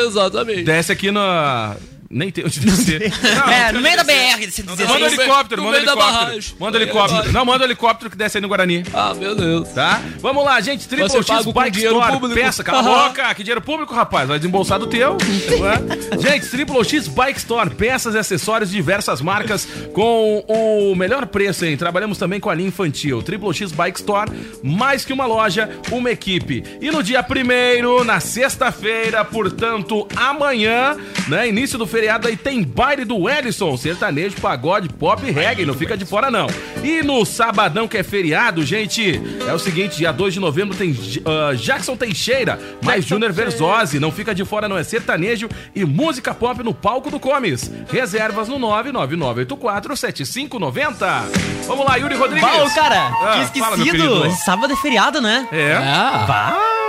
Exatamente. 0.06 0.62
Desce 0.64 0.92
aqui 0.92 1.10
na. 1.10 1.76
Nem 2.14 2.30
tem 2.30 2.44
onde 2.44 2.60
descer. 2.60 3.10
Não, 3.20 3.52
É, 3.52 3.72
no 3.72 3.80
meio 3.80 3.96
da 3.96 4.04
BR, 4.04 4.12
onde 4.36 4.46
dizer 4.46 4.62
descer. 4.62 4.86
Manda 4.86 5.06
helicóptero, 5.06 5.60
no 5.62 5.66
manda 5.66 5.78
meio 5.78 5.86
da 5.86 5.92
helicóptero. 5.92 6.24
barragem. 6.26 6.54
Manda 6.60 6.76
helicóptero. 6.78 7.32
Não, 7.32 7.44
manda 7.44 7.64
o 7.64 7.66
helicóptero 7.66 8.10
que 8.10 8.16
desce 8.16 8.38
aí 8.38 8.40
no 8.40 8.46
Guarani. 8.46 8.84
Ah, 8.94 9.12
meu 9.14 9.34
Deus. 9.34 9.68
Tá? 9.70 10.00
Vamos 10.20 10.44
lá, 10.44 10.60
gente. 10.60 10.86
Triple 10.86 11.10
X 11.10 11.44
Bike 11.46 11.78
Store. 11.78 12.12
público. 12.12 12.34
Peça, 12.34 12.62
cala 12.62 12.78
a 12.78 13.08
boca. 13.08 13.34
Que 13.34 13.42
dinheiro 13.42 13.60
público, 13.60 13.92
rapaz. 13.92 14.28
Vai 14.28 14.38
desembolsar 14.38 14.78
do 14.78 14.86
teu. 14.86 15.16
é? 15.18 16.14
Gente, 16.22 16.46
Triple 16.48 16.84
X 16.84 17.08
Bike 17.08 17.38
Store. 17.40 17.70
Peças 17.70 18.14
e 18.14 18.18
acessórios 18.18 18.70
de 18.70 18.76
diversas 18.76 19.20
marcas 19.20 19.66
com 19.92 20.44
o 20.46 20.94
melhor 20.94 21.26
preço, 21.26 21.64
hein? 21.64 21.76
Trabalhamos 21.76 22.16
também 22.16 22.38
com 22.38 22.48
a 22.48 22.54
linha 22.54 22.68
infantil. 22.68 23.22
Triple 23.24 23.52
X 23.52 23.72
Bike 23.72 23.98
Store. 23.98 24.30
Mais 24.62 25.04
que 25.04 25.12
uma 25.12 25.26
loja, 25.26 25.68
uma 25.90 26.12
equipe. 26.12 26.62
E 26.80 26.92
no 26.92 27.02
dia 27.02 27.24
primeiro, 27.24 28.04
na 28.04 28.20
sexta-feira, 28.20 29.24
portanto, 29.24 30.06
amanhã, 30.14 30.96
né? 31.26 31.48
Início 31.48 31.76
do 31.76 31.86
feriado 31.86 32.03
aí 32.08 32.36
tem 32.36 32.62
baile 32.62 33.04
do 33.04 33.28
Ellison. 33.28 33.76
Sertanejo, 33.76 34.36
pagode, 34.40 34.88
pop 34.88 35.24
e 35.26 35.30
reggae. 35.30 35.64
Não 35.66 35.74
fica 35.74 35.96
de 35.96 36.04
fora, 36.04 36.30
não. 36.30 36.46
E 36.82 37.02
no 37.02 37.24
sabadão, 37.24 37.86
que 37.88 37.96
é 37.98 38.02
feriado, 38.02 38.64
gente, 38.64 39.20
é 39.46 39.52
o 39.52 39.58
seguinte: 39.58 39.96
dia 39.98 40.12
2 40.12 40.34
de 40.34 40.40
novembro 40.40 40.74
tem 40.76 40.94
ah, 41.24 41.54
Jackson 41.54 41.96
Teixeira, 41.96 42.58
mais 42.82 43.04
Júnior 43.04 43.32
Versosi. 43.32 43.98
Não 44.00 44.10
fica 44.12 44.34
de 44.34 44.44
fora, 44.44 44.68
não. 44.68 44.76
É 44.76 44.84
sertanejo 44.84 45.48
e 45.74 45.84
música 45.84 46.34
pop 46.34 46.62
no 46.62 46.74
palco 46.74 47.10
do 47.10 47.18
Comes. 47.20 47.70
Reservas 47.90 48.48
no 48.48 48.58
999847590. 48.58 51.22
Vamos 51.66 51.84
lá, 51.86 51.96
Yuri 51.96 52.14
Rodrigues. 52.14 52.42
Bah, 52.42 52.62
ô, 52.64 52.70
cara, 52.74 53.08
Ah, 53.08 53.48
que 53.52 53.58
fala, 53.58 53.76
esquecido. 53.76 54.20
querido. 54.20 54.30
Sábado 54.44 54.72
é 54.72 54.76
feriado, 54.76 55.20
né? 55.20 55.48
É, 55.52 55.74
Ah, 55.76 56.24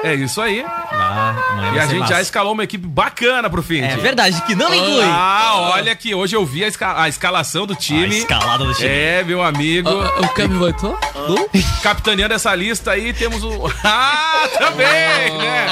é 0.05 0.15
isso 0.15 0.41
aí. 0.41 0.63
Ah, 0.67 1.35
E 1.73 1.79
a 1.79 1.85
gente 1.85 1.99
já 1.99 2.15
massa. 2.15 2.21
escalou 2.21 2.53
uma 2.53 2.63
equipe 2.63 2.85
bacana 2.87 3.49
pro 3.49 3.61
fim. 3.63 3.81
É 3.81 3.95
verdade, 3.97 4.41
que 4.43 4.55
não 4.55 4.73
inclui. 4.73 5.03
Ah, 5.03 5.71
olha 5.73 5.95
que 5.95 6.13
hoje 6.15 6.35
eu 6.35 6.45
vi 6.45 6.63
a, 6.63 6.67
esca- 6.67 7.01
a 7.01 7.09
escalação 7.09 7.65
do 7.65 7.73
A 7.73 7.77
time. 7.77 8.17
escalada 8.19 8.63
do 8.65 8.73
time. 8.73 8.87
É, 8.89 9.23
meu 9.23 9.41
amigo. 9.43 9.89
Ah, 9.89 10.21
o 10.21 10.29
Kevin 10.29 10.59
vai 10.59 10.71
estar? 10.71 10.87
Não? 11.27 11.49
Capitaneando 11.81 12.33
essa 12.33 12.53
lista 12.55 12.91
aí, 12.91 13.13
temos 13.13 13.43
o. 13.43 13.71
Ah, 13.83 14.47
também, 14.57 15.37
né? 15.37 15.67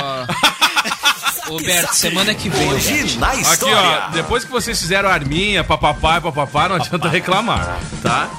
Roberto, 1.47 1.93
semana 1.93 2.33
que 2.33 2.49
vem. 2.49 2.69
Hoje 2.73 3.17
na 3.17 3.27
Aqui, 3.29 3.41
história. 3.41 4.05
ó, 4.07 4.09
depois 4.11 4.43
que 4.45 4.51
vocês 4.51 4.79
fizeram 4.79 5.09
a 5.09 5.13
arminha, 5.13 5.63
papapá, 5.63 6.19
papapá, 6.21 6.69
não 6.69 6.77
adianta 6.77 7.07
reclamar, 7.09 7.79
tá? 8.01 8.29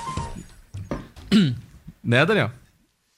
né, 2.02 2.24
Daniel? 2.26 2.50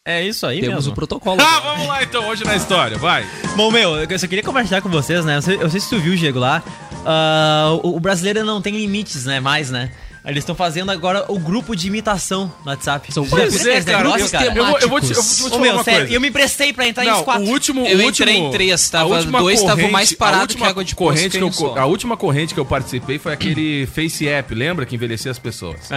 É 0.08 0.25
isso 0.25 0.46
aí 0.46 0.60
Temos 0.60 0.76
mesmo. 0.76 0.92
o 0.92 0.94
protocolo. 0.94 1.40
Ah, 1.42 1.58
vamos 1.58 1.88
lá 1.88 2.00
então, 2.00 2.28
hoje 2.28 2.44
na 2.44 2.54
história, 2.54 2.96
vai. 2.96 3.26
Bom, 3.56 3.72
meu, 3.72 3.96
eu 3.96 4.18
só 4.20 4.28
queria 4.28 4.44
conversar 4.44 4.80
com 4.80 4.88
vocês, 4.88 5.25
né? 5.25 5.38
Eu 5.38 5.42
sei, 5.42 5.58
eu 5.60 5.68
sei 5.68 5.80
se 5.80 5.90
tu 5.90 5.98
viu, 5.98 6.14
Diego, 6.14 6.38
lá. 6.38 6.62
Ah, 7.04 7.76
o, 7.82 7.96
o 7.96 8.00
brasileiro 8.00 8.44
não 8.44 8.62
tem 8.62 8.76
limites, 8.76 9.25
né? 9.26 9.40
Mais, 9.40 9.68
né? 9.68 9.90
Eles 10.26 10.42
estão 10.42 10.54
fazendo 10.54 10.90
agora 10.90 11.25
o 11.28 11.38
grupo 11.38 11.76
de 11.76 11.87
imitação 11.87 12.52
no 12.64 12.71
WhatsApp. 12.71 13.12
São 13.12 13.25
viu 13.25 13.38
é, 13.38 13.80
cara. 13.83 13.99
negócio, 14.04 14.30
cara? 14.30 14.47
eu 14.47 14.66
vou, 14.66 14.78
eu 14.80 14.88
vou 14.88 15.00
te, 15.00 15.12
eu 15.12 15.23
vou 15.23 15.25
te 15.25 15.42
Ô, 15.45 15.49
falar 15.50 15.62
meu, 15.62 15.73
uma 15.75 15.85
sério, 15.85 16.00
coisa. 16.00 16.14
eu 16.14 16.21
me 16.21 16.28
emprestei 16.28 16.73
pra 16.73 16.88
entrar 16.88 17.04
em 17.04 17.09
Não, 17.09 17.23
quatro. 17.23 17.45
o 17.45 17.49
último, 17.49 17.80
Eu 17.87 17.99
o 17.99 18.02
entrei 18.02 18.06
último- 18.35 18.49
em 18.49 18.50
três, 18.50 18.90
tava- 18.90 19.23
dois 19.23 19.61
estavam 19.61 19.90
mais 19.90 20.12
parados 20.12 20.54
que 20.56 20.64
água 20.64 20.85
de 20.85 20.95
corrente 20.97 21.38
que 21.38 21.45
eu, 21.45 21.52
só. 21.52 21.76
A 21.78 21.87
última 21.87 22.16
corrente 22.16 22.52
que 22.54 22.61
eu 22.61 22.64
participei 22.66 23.18
foi 23.18 23.33
aquele 23.33 23.87
Face 23.87 24.26
App, 24.28 24.52
lembra? 24.54 24.85
Que 24.85 24.97
envelhecia 24.97 25.30
as 25.30 25.38
pessoas. 25.38 25.90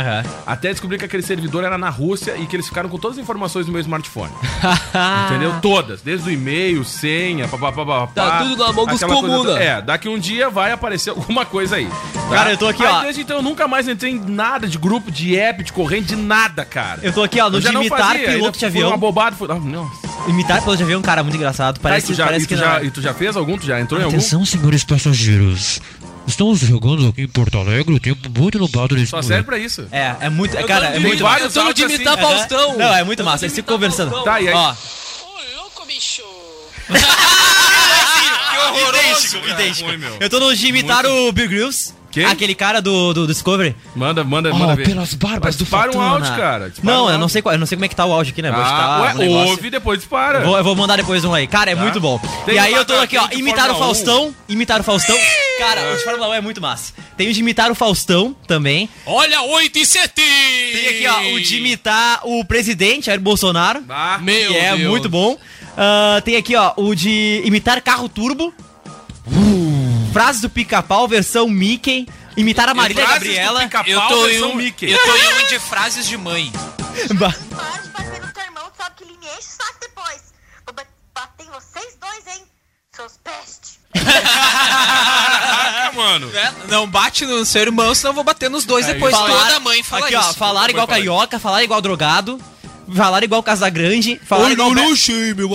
Até 0.45 0.69
descobri 0.69 0.97
que 0.99 1.05
aquele 1.05 1.23
servidor 1.23 1.63
era 1.63 1.77
na 1.77 1.89
Rússia 1.89 2.35
e 2.37 2.45
que 2.45 2.55
eles 2.55 2.67
ficaram 2.67 2.87
com 2.89 2.97
todas 2.99 3.17
as 3.17 3.23
informações 3.23 3.65
no 3.65 3.71
meu 3.71 3.81
smartphone. 3.81 4.31
Entendeu? 5.25 5.55
Todas. 5.61 6.01
Desde 6.01 6.29
o 6.29 6.31
e-mail, 6.31 6.83
senha, 6.83 7.47
papapá. 7.47 8.07
Tá 8.13 8.43
tudo 8.43 8.63
na 8.65 8.71
mão 8.73 8.85
dos 8.85 8.99
toda. 8.99 9.59
É, 9.59 9.81
daqui 9.81 10.07
um 10.07 10.19
dia 10.19 10.49
vai 10.49 10.71
aparecer 10.71 11.09
alguma 11.11 11.45
coisa 11.45 11.77
aí. 11.77 11.87
tá? 12.13 12.29
Cara, 12.35 12.51
eu 12.51 12.57
tô 12.57 12.67
aqui, 12.67 12.83
ó. 12.83 13.01
Desde 13.01 13.21
então 13.21 13.37
eu 13.37 13.43
nunca 13.43 13.67
mais 13.67 13.87
entrei 13.87 14.11
em 14.13 14.18
nada 14.27 14.67
de 14.67 14.77
grupo, 14.77 15.11
de 15.11 15.37
app, 15.37 15.63
de 15.63 15.71
corrente, 15.73 16.07
de 16.07 16.15
nada, 16.15 16.63
cara. 16.65 16.99
Eu 17.03 17.11
tô 17.13 17.23
aqui, 17.23 17.39
ó, 17.39 17.49
no 17.49 17.57
Eu 17.57 17.61
já 17.61 17.69
de 17.69 17.75
imitar 17.75 17.99
fazia, 17.99 18.25
piloto 18.27 18.53
de 18.53 18.59
Foi 18.59 18.67
avião. 18.67 18.87
uma 18.89 18.97
bobada. 18.97 19.35
Foi... 19.35 19.47
Ah, 19.51 19.55
não. 19.55 19.89
Imitar 20.27 20.59
piloto 20.59 20.77
de 20.77 20.83
avião, 20.83 21.01
cara, 21.01 21.23
muito 21.23 21.35
engraçado. 21.35 21.75
Tá, 21.75 21.79
e 21.79 21.83
Parece, 21.83 22.07
tu 22.07 22.13
já, 22.13 22.25
parece 22.25 22.43
e 22.43 22.47
tu 22.47 22.49
que 22.49 22.57
já, 22.57 22.79
não. 22.79 22.85
e 22.85 22.91
tu 22.91 23.01
já 23.01 23.13
fez 23.13 23.35
algum? 23.35 23.57
Tu 23.57 23.65
já 23.65 23.79
entrou 23.79 23.99
em 23.99 24.03
algum? 24.03 24.17
Atenção, 24.17 24.45
senhores 24.45 24.83
passageiros. 24.83 25.81
Estamos 26.27 26.59
chegando 26.59 27.07
aqui 27.07 27.23
em 27.23 27.27
Porto 27.27 27.57
Alegre, 27.57 27.93
o 27.95 27.99
tempo 27.99 28.29
muito 28.39 28.59
nublado 28.59 28.93
nesse 28.95 29.07
Só 29.07 29.21
serve 29.21 29.43
pra 29.43 29.57
isso. 29.57 29.87
É, 29.91 30.15
é 30.21 30.29
muito. 30.29 30.55
É, 30.55 30.61
cara, 30.63 30.87
é 30.87 30.99
muito 30.99 31.23
vários 31.23 31.47
Tentando 31.53 31.67
áudios 31.69 31.87
de 31.87 31.95
imitar 31.95 32.13
assim. 32.13 32.27
Faustão. 32.27 32.77
Não, 32.77 32.93
é 32.95 33.03
muito 33.03 33.23
massa. 33.23 33.45
Eles 33.45 33.55
ficam 33.55 33.75
conversando. 33.75 34.23
Tá, 34.23 34.39
e 34.39 34.47
aí? 34.47 34.53
Ó. 34.53 34.71
Ô, 34.71 35.61
louco, 35.61 35.85
bicho. 35.87 36.21
Que 38.51 38.57
horroroso, 38.57 39.37
idêntico. 39.47 39.97
meu. 39.97 40.17
Eu 40.19 40.29
tô 40.29 40.39
no 40.39 40.55
de 40.55 40.67
imitar 40.67 41.05
o 41.05 41.31
Bill 41.31 41.47
Grylls. 41.47 41.93
Quem? 42.23 42.31
Aquele 42.31 42.55
cara 42.55 42.81
do, 42.81 43.13
do 43.13 43.27
Discovery. 43.27 43.75
Manda, 43.95 44.23
manda, 44.23 44.53
manda 44.53 44.75
ver. 44.75 44.85
pelas 44.87 45.13
barbas 45.13 45.41
Mas 45.43 45.57
dispara 45.57 45.95
um 45.95 46.01
áudio, 46.01 46.35
cara. 46.35 46.69
Dispara 46.69 46.97
Não, 46.97 47.05
um 47.05 47.09
eu 47.09 47.17
não 47.17 47.27
sei 47.29 47.41
qual, 47.41 47.53
eu 47.53 47.59
não 47.59 47.65
sei 47.65 47.75
como 47.77 47.85
é 47.85 47.87
que 47.87 47.95
tá 47.95 48.05
o 48.05 48.11
áudio 48.13 48.31
aqui, 48.33 48.41
né? 48.41 48.51
Vou 48.51 48.61
Ah, 48.61 49.01
ué, 49.01 49.13
negócio. 49.13 49.49
ouve 49.51 49.67
e 49.67 49.69
depois 49.71 49.99
dispara. 49.99 50.41
Vou, 50.41 50.57
eu 50.57 50.63
vou 50.63 50.75
mandar 50.75 50.95
depois 50.97 51.23
um 51.25 51.33
aí. 51.33 51.47
Cara, 51.47 51.71
é 51.71 51.75
Tá. 51.75 51.81
muito 51.81 51.99
bom. 51.99 52.19
Tem 52.45 52.55
e 52.55 52.59
aí 52.59 52.73
um 52.73 52.77
eu 52.77 52.85
tô 52.85 52.93
aqui, 52.95 53.17
ó, 53.17 53.27
imitar 53.31 53.65
o 53.65 53.75
Fórmula 53.75 53.83
1. 53.83 53.85
Faustão. 53.85 54.35
Imitar 54.47 54.79
o 54.81 54.83
Faustão. 54.83 55.17
Cara, 55.59 55.93
o 55.93 55.97
de 55.97 56.03
Fórmula 56.03 56.29
1 56.29 56.33
é 56.35 56.41
muito 56.41 56.61
massa. 56.61 56.93
Tem 57.17 57.27
o 57.29 57.33
de 57.33 57.39
imitar 57.39 57.69
o 57.71 57.75
Faustão 57.75 58.35
também. 58.47 58.89
Olha, 59.05 59.41
8 59.41 59.77
e 59.79 59.85
7! 59.85 60.13
Tem 60.15 60.87
aqui, 60.87 61.07
ó, 61.07 61.33
o 61.35 61.41
de 61.41 61.57
imitar 61.57 62.21
o 62.23 62.45
presidente, 62.45 63.07
Jair 63.07 63.19
Bolsonaro. 63.19 63.83
Ah, 63.89 64.17
Meu 64.21 64.51
que 64.51 64.57
é 64.57 64.75
Deus. 64.75 64.89
muito 64.89 65.09
bom. 65.09 65.37
Ah, 65.77 66.21
tem 66.23 66.35
aqui, 66.37 66.55
ó, 66.55 66.73
o 66.77 66.95
de 66.95 67.41
imitar 67.45 67.81
carro 67.81 68.07
turbo. 68.09 68.53
Frases 70.19 70.41
do 70.41 70.49
pica-pau, 70.49 71.07
versão 71.07 71.47
Mickey. 71.47 72.05
Imitar 72.35 72.67
a 72.67 72.73
Marília 72.73 73.05
frases 73.05 73.21
do 73.23 73.25
Gabriela. 73.29 73.61
pica-pau, 73.61 73.87
Eu 73.89 74.01
tô, 74.01 74.25
em 74.27 74.29
versão 74.31 74.51
um, 74.51 74.55
Mickey. 74.55 74.91
eu 74.91 74.97
tô 75.01 75.15
em 75.15 75.27
um 75.45 75.47
de 75.47 75.59
frases 75.59 76.05
de 76.05 76.17
mãe. 76.17 76.51
Ba- 77.15 77.33
Para 77.55 77.81
de 77.81 77.87
bater 77.87 78.21
no 78.21 78.33
teu 78.33 78.43
irmão, 78.43 78.69
sabe 78.77 78.95
que 78.97 79.03
ele 79.05 79.13
me 79.17 79.25
enche 79.27 79.37
o 79.37 79.41
saco 79.63 79.79
depois. 79.79 80.21
Vou 80.65 80.75
bater 81.15 81.45
em 81.45 81.49
vocês 81.51 81.95
dois, 82.01 82.35
hein? 82.35 82.43
Seus 82.93 83.13
pestes. 83.23 83.79
Caraca, 83.93 85.91
mano. 85.95 86.29
É, 86.35 86.51
não 86.67 86.85
bate 86.85 87.25
no 87.25 87.45
seu 87.45 87.61
irmão, 87.61 87.95
senão 87.95 88.11
eu 88.11 88.15
vou 88.15 88.23
bater 88.25 88.49
nos 88.49 88.65
dois 88.65 88.85
depois. 88.87 89.15
Falar- 89.15 89.45
Toda 89.45 89.59
mãe 89.61 89.81
fala 89.83 90.05
aqui, 90.05 90.15
isso. 90.17 90.29
ó, 90.31 90.33
falar 90.33 90.69
igual 90.69 90.85
carioca, 90.85 91.39
falar 91.39 91.63
igual 91.63 91.79
drogado. 91.81 92.41
Falar 92.95 93.23
igual 93.23 93.41
Casagrande. 93.43 94.19
Falar 94.25 94.51
igual 94.51 94.73
Be- 94.73 94.95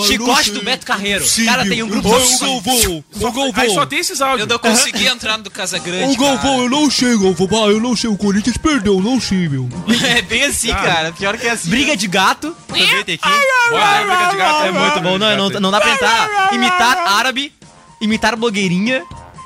Chicote 0.07 0.51
do 0.53 0.63
Beto 0.63 0.87
Carreiro. 0.87 1.25
Cara, 1.45 1.65
tem 1.67 1.83
um 1.83 1.89
grupo 1.89 2.09
de 2.09 2.39
Galvão, 2.39 3.05
ô 3.21 3.33
Galvão. 3.33 3.53
Aí 3.57 3.71
só 3.75 3.87
tem 3.87 3.99
esses 3.99 4.21
áudios. 4.21 4.43
Eu 4.43 4.47
não 4.47 4.59
consegui 4.59 5.07
entrar 5.07 5.37
no 5.39 5.45
do 5.45 5.51
Casa 5.51 5.79
Grande. 5.79 6.15
Ô 6.15 6.17
Galvão, 6.21 6.63
eu 6.63 6.71
não 6.71 6.91
sei, 6.91 7.17
Galvão. 7.19 7.49
Ah, 7.65 7.71
eu 7.71 7.81
não 7.81 7.97
sei, 7.97 8.11
o 8.11 8.17
Corinthians 8.17 8.57
perdeu, 8.57 8.95
eu 8.95 9.03
não 9.03 9.21
sei, 9.21 9.49
meu. 9.49 9.69
É 10.05 10.23
bem 10.23 10.45
assim, 10.45 10.69
cara. 10.69 11.13
Pior 11.13 11.37
que 11.37 11.47
é 11.47 11.51
assim. 11.51 11.71
Briga 11.71 11.97
de 11.97 12.07
gato. 12.07 12.57
Também 12.69 13.05
tem 13.05 13.15
aqui. 13.15 13.29
Bora, 13.71 14.05
briga 14.05 14.31
de 14.31 14.37
gato. 14.37 14.65
É 14.65 14.73
muito 14.73 15.01
bom. 15.01 15.19
Não, 15.19 15.37
não, 15.37 15.61
não 15.61 15.71
dá 15.71 15.81
pra 15.81 15.93
entrar. 15.93 16.55
Imitar 16.55 16.99
árabe. 16.99 17.53
Imitar 18.01 18.37
blogueirinha. 18.37 19.03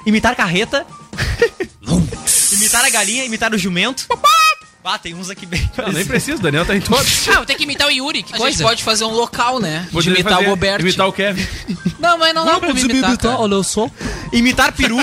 Imitar 0.06 0.34
carreta. 0.34 0.86
imitar 2.52 2.84
a 2.84 2.90
galinha. 2.90 3.24
Imitar 3.24 3.52
o 3.52 3.58
jumento. 3.58 4.06
Ah, 4.84 4.98
tem 4.98 5.12
uns 5.14 5.28
aqui 5.28 5.44
bem. 5.44 5.70
Não, 5.76 5.92
nem 5.92 6.06
precisa, 6.06 6.38
o 6.38 6.42
Daniel 6.42 6.64
tá 6.64 6.74
em 6.74 6.80
todos. 6.80 7.28
Ah, 7.28 7.34
eu 7.34 7.44
tenho 7.44 7.58
que 7.58 7.64
imitar 7.64 7.88
o 7.88 7.90
Yuri, 7.90 8.22
que 8.22 8.32
A 8.34 8.38
coisa. 8.38 8.56
gente 8.56 8.66
pode 8.66 8.82
fazer 8.82 9.04
um 9.04 9.12
local, 9.12 9.58
né? 9.60 9.86
Vou 9.92 10.00
de 10.00 10.08
ter 10.08 10.14
imitar 10.14 10.34
fazer- 10.38 10.46
o 10.46 10.50
Roberto. 10.50 10.80
Imitar 10.80 11.06
o 11.08 11.12
Kevin. 11.12 11.46
Não, 12.00 12.16
mas 12.16 12.32
não 12.32 12.46
dá 12.46 12.58
pra 12.60 12.72
me 12.72 12.80
imitar, 12.80 13.18
cara. 13.18 13.38
olha 13.40 13.62
só. 13.64 13.90
Imitar 14.32 14.72
peru. 14.72 14.98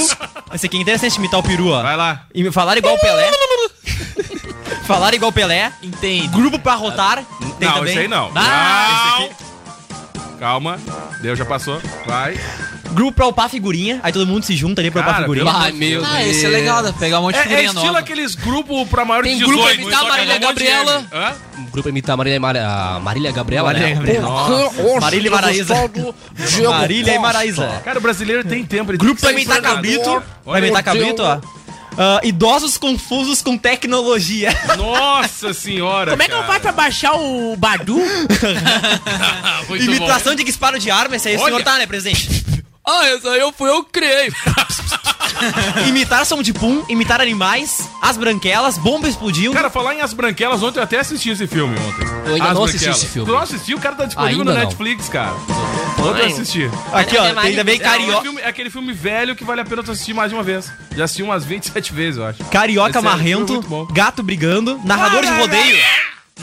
Esse 0.53 0.65
aqui 0.65 0.77
é 0.77 0.79
interessante 0.81 1.17
imitar 1.17 1.39
o 1.39 1.43
peru, 1.43 1.67
ó. 1.67 1.81
Vai 1.83 1.97
lá. 1.97 2.23
E 2.33 2.49
falar 2.51 2.77
igual 2.77 2.95
o 2.95 2.99
Pelé. 2.99 3.29
falar 4.87 5.13
igual 5.13 5.29
o 5.29 5.33
Pelé. 5.33 5.71
Entende. 5.83 6.27
Grupo 6.29 6.57
pra 6.57 6.73
rotar. 6.75 7.23
Tem 7.59 7.67
não, 7.67 7.75
também. 7.75 7.91
esse 7.91 7.99
aí 7.99 8.07
não. 8.07 8.31
Ah, 8.33 9.17
esse 9.19 9.29
Não. 9.29 10.39
Calma. 10.39 10.79
Deus 11.21 11.37
já 11.37 11.45
passou. 11.45 11.81
Vai. 12.05 12.39
Grupo 12.91 13.11
pra 13.13 13.27
upar 13.27 13.49
figurinha. 13.49 13.99
Aí 14.03 14.13
todo 14.13 14.25
mundo 14.27 14.43
se 14.43 14.55
junta 14.55 14.81
ali 14.81 14.89
pra 14.91 15.01
upar 15.01 15.21
figurinha. 15.21 15.45
pelo 15.45 15.57
Ai, 15.57 15.71
meu 15.71 16.05
Ah, 16.05 16.17
Deus. 16.19 16.29
esse 16.35 16.45
é 16.45 16.49
legal, 16.49 16.81
dá 16.83 16.91
pra 16.91 16.99
pegar 16.99 17.19
um 17.19 17.23
monte 17.23 17.33
de 17.33 17.39
É, 17.39 17.41
é 17.41 17.43
figurinha 17.45 17.67
estilo 17.67 17.85
nova. 17.87 17.99
aqueles 17.99 18.35
grupos 18.35 18.87
pra 18.87 19.03
maior 19.05 19.23
de 19.23 19.29
Tem 19.29 19.39
18. 19.39 19.53
grupo 19.57 19.63
pra 19.65 19.73
imitar 19.81 19.99
só 19.99 20.05
que 20.05 20.05
a 20.05 20.11
Marília 20.11 20.33
é 20.33 20.37
um 20.37 20.39
monte 20.39 20.57
de 20.57 20.63
Gabriela. 20.63 20.97
M. 20.99 21.07
Hã? 21.11 21.33
Um 21.57 21.65
grupo 21.71 21.89
imitar 21.89 22.13
a 22.13 22.17
Marília, 22.17 22.39
Mar... 22.39 22.57
a 22.57 22.99
Marília 23.01 23.31
Gabriela, 23.31 23.67
Marília 23.67 23.87
né? 23.89 23.95
Gabriela. 23.95 24.99
Marília 25.01 25.27
e 25.27 25.31
Maraísa. 25.31 25.75
Marília 26.69 27.15
e 27.15 27.19
Maraísa. 27.19 27.81
Cara, 27.83 27.99
o 27.99 28.01
brasileiro 28.01 28.43
tem 28.43 28.63
tempo. 28.63 28.91
ele 28.91 28.97
Grupo 28.97 29.19
pra 29.19 29.29
tem 29.29 29.39
que 29.39 29.45
ser 29.45 29.51
imitar 29.51 29.71
cabrito. 29.73 30.09
Olha, 30.09 30.23
Vai 30.45 30.59
imitar 30.61 30.83
cabrito, 30.83 31.21
ó. 31.21 31.39
Ah, 31.97 32.19
idosos 32.23 32.77
confusos 32.77 33.41
com 33.41 33.57
tecnologia. 33.57 34.49
Nossa 34.77 35.53
senhora. 35.53 36.11
Como 36.11 36.23
é 36.23 36.27
que 36.27 36.33
eu 36.33 36.43
faço 36.43 36.59
pra 36.59 36.71
baixar 36.73 37.13
o 37.15 37.55
Badu? 37.55 37.97
Muito 39.69 39.83
Imitação 39.85 40.35
de 40.35 40.43
disparo 40.43 40.77
de 40.77 40.91
arma. 40.91 41.15
Esse 41.15 41.29
aí 41.29 41.35
o 41.37 41.39
Olha. 41.39 41.45
senhor 41.53 41.63
tá, 41.63 41.77
né, 41.77 41.85
presidente? 41.87 42.43
Ah, 42.87 43.05
essa 43.07 43.29
aí 43.31 43.39
eu 43.39 43.51
fui 43.51 43.69
eu 43.69 43.83
criei. 43.83 44.31
imitar 45.87 46.25
som 46.25 46.41
de 46.41 46.53
pum, 46.53 46.83
imitar 46.87 47.19
animais, 47.19 47.89
as 48.01 48.15
branquelas, 48.17 48.77
bomba 48.77 49.07
explodindo. 49.07 49.53
Cara, 49.53 49.69
falar 49.69 49.93
em 49.95 50.01
As 50.01 50.13
Branquelas, 50.13 50.63
ontem 50.63 50.79
eu 50.79 50.83
até 50.83 50.99
assisti 50.99 51.29
esse 51.29 51.45
filme 51.47 51.77
ontem. 51.77 52.05
Eu 52.25 52.33
ainda 52.35 52.47
As 52.49 52.53
não 52.53 52.63
assisti 52.63 52.85
Branquelas. 52.85 52.97
esse 53.03 53.11
filme. 53.13 53.27
Tu 53.29 53.31
não 53.33 53.41
assistiu? 53.41 53.77
O 53.77 53.81
cara 53.81 53.95
tá 53.95 54.05
disponível 54.05 54.39
Ainda 54.39 54.51
no 54.53 54.57
não. 54.57 54.65
Netflix, 54.65 55.09
cara. 55.09 55.33
Ontem 55.99 56.21
eu 56.21 56.25
assisti. 56.27 56.69
aqui, 56.93 57.17
ó, 57.17 57.41
tem 57.41 57.55
também 57.55 57.75
É, 57.75 57.79
carioca. 57.79 58.21
filme- 58.21 58.41
é 58.41 58.47
aquele 58.47 58.69
filme 58.69 58.93
velho 58.93 59.35
que 59.35 59.43
vale 59.43 59.61
a 59.61 59.65
pena 59.65 59.83
tu 59.83 59.91
assistir 59.91 60.13
mais 60.13 60.29
de 60.29 60.35
uma 60.35 60.43
vez. 60.43 60.71
Já 60.95 61.03
assisti 61.05 61.23
umas 61.23 61.43
27 61.43 61.93
vezes, 61.93 62.17
eu 62.17 62.25
acho. 62.27 62.43
Carioca 62.45 62.89
Esse 62.89 62.97
é 62.97 63.01
um 63.01 63.03
filme 63.03 63.17
marrento, 63.17 63.53
muito 63.53 63.67
bom. 63.67 63.85
gato 63.87 64.23
brigando, 64.23 64.79
narrador 64.83 65.21
de 65.23 65.31
rodeio. 65.31 65.77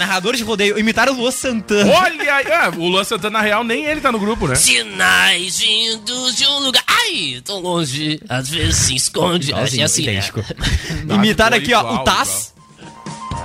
Narrador 0.02 0.35
de 0.35 0.42
rodeio, 0.42 0.76
imitar 0.78 1.09
o 1.09 1.12
Luan 1.12 1.30
Santana. 1.30 1.92
Olha 1.92 2.35
aí, 2.35 2.44
é, 2.44 2.68
o 2.76 2.88
Luan 2.88 3.04
Santana, 3.04 3.38
na 3.38 3.40
real, 3.40 3.62
nem 3.62 3.85
ele 3.85 4.00
tá 4.00 4.11
no 4.11 4.18
grupo, 4.18 4.49
né? 4.49 4.56
Sinais 4.56 5.61
vindos 5.61 6.35
de 6.35 6.44
um 6.44 6.59
lugar. 6.59 6.82
Ai, 6.88 7.40
tão 7.44 7.61
longe, 7.61 8.21
às 8.28 8.49
vezes 8.49 8.76
se 8.76 8.97
esconde. 8.97 9.52
É 9.52 9.61
assim, 9.61 10.02
né? 10.02 10.12
idêntico. 10.12 10.44
Imitar 11.09 11.54
aqui, 11.54 11.73
ó, 11.73 11.80
Igual, 11.80 11.94
o 11.94 12.04
Taz, 12.04 12.51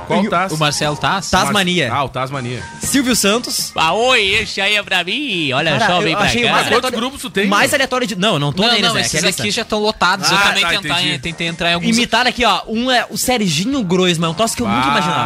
Qual 0.08 0.22
o 0.22 0.30
Taz? 0.30 0.52
O 0.54 0.58
Marcelo 0.58 0.96
Tass? 0.96 1.30
Tasmania. 1.30 1.94
Ah, 1.94 2.04
o 2.06 2.10
Tasmania. 2.10 2.64
Silvio 2.82 3.16
Santos. 3.16 3.72
Ah, 3.76 3.94
oi, 3.94 4.22
esse 4.36 4.62
aí 4.62 4.76
é 4.76 4.82
pra 4.84 5.04
mim. 5.04 5.52
Olha 5.52 5.78
Cara, 5.78 5.86
só, 5.94 6.00
vem 6.02 6.16
pra 6.16 6.26
achei 6.26 6.44
cá. 6.44 6.52
mais 6.52 6.62
Quantos 6.64 6.72
aleatório- 6.78 6.98
grupos 6.98 7.22
tu 7.22 7.30
tem? 7.30 7.48
Mais 7.48 7.74
aleatório 7.74 8.08
de. 8.08 8.16
Não, 8.16 8.40
não 8.40 8.54
tô 8.54 8.64
Não, 8.64 8.70
neles, 8.70 8.88
não, 8.88 8.94
né? 8.96 9.02
esses 9.02 9.20
que 9.20 9.26
é 9.26 9.30
aqui 9.30 9.52
já 9.52 9.62
estão 9.64 9.80
lotados. 9.80 10.32
eu 10.32 10.38
Ah, 10.38 10.42
também 10.42 10.62
tá, 10.64 10.70
tentar, 10.70 11.02
entendi. 11.02 11.20
tentei 11.20 11.48
entrar 11.48 11.72
em 11.72 11.74
alguns. 11.74 11.90
Imitar 11.98 12.26
aqui, 12.26 12.46
ó, 12.46 12.62
um 12.68 12.90
é 12.90 13.06
o 13.10 13.18
Serginho 13.18 13.84
Groisman, 13.84 14.30
um 14.30 14.34
troço 14.34 14.56
que 14.56 14.62
eu 14.62 14.68
nunca 14.68 14.88
imaginava. 14.88 15.24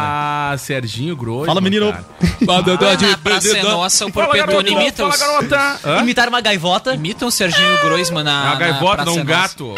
Ah, 0.52 0.54
Serginho 0.58 1.14
Grosso. 1.16 1.46
Fala, 1.46 1.60
menino. 1.60 1.86
Na 2.40 3.16
Praça 3.22 3.56
é 3.56 3.62
Nossa, 3.62 4.06
o 4.06 4.12
Fala, 4.12 4.26
Porpetone 4.26 4.70
imita 4.72 5.02
Fala, 5.02 5.14
os... 5.14 5.20
garota. 5.20 5.80
Hã? 5.84 5.98
Imitar 6.00 6.28
uma 6.28 6.40
gaivota. 6.40 6.94
Imitam 6.94 7.28
o 7.28 7.30
Serginho 7.30 7.78
Groisman 7.82 8.24
na. 8.24 8.42
A 8.42 8.44
na 8.50 8.54
gaivota, 8.56 8.96
Praça 8.96 9.04
não 9.04 9.18
é 9.18 9.20
um 9.22 9.24
Nossa. 9.24 9.40
gato. 9.42 9.74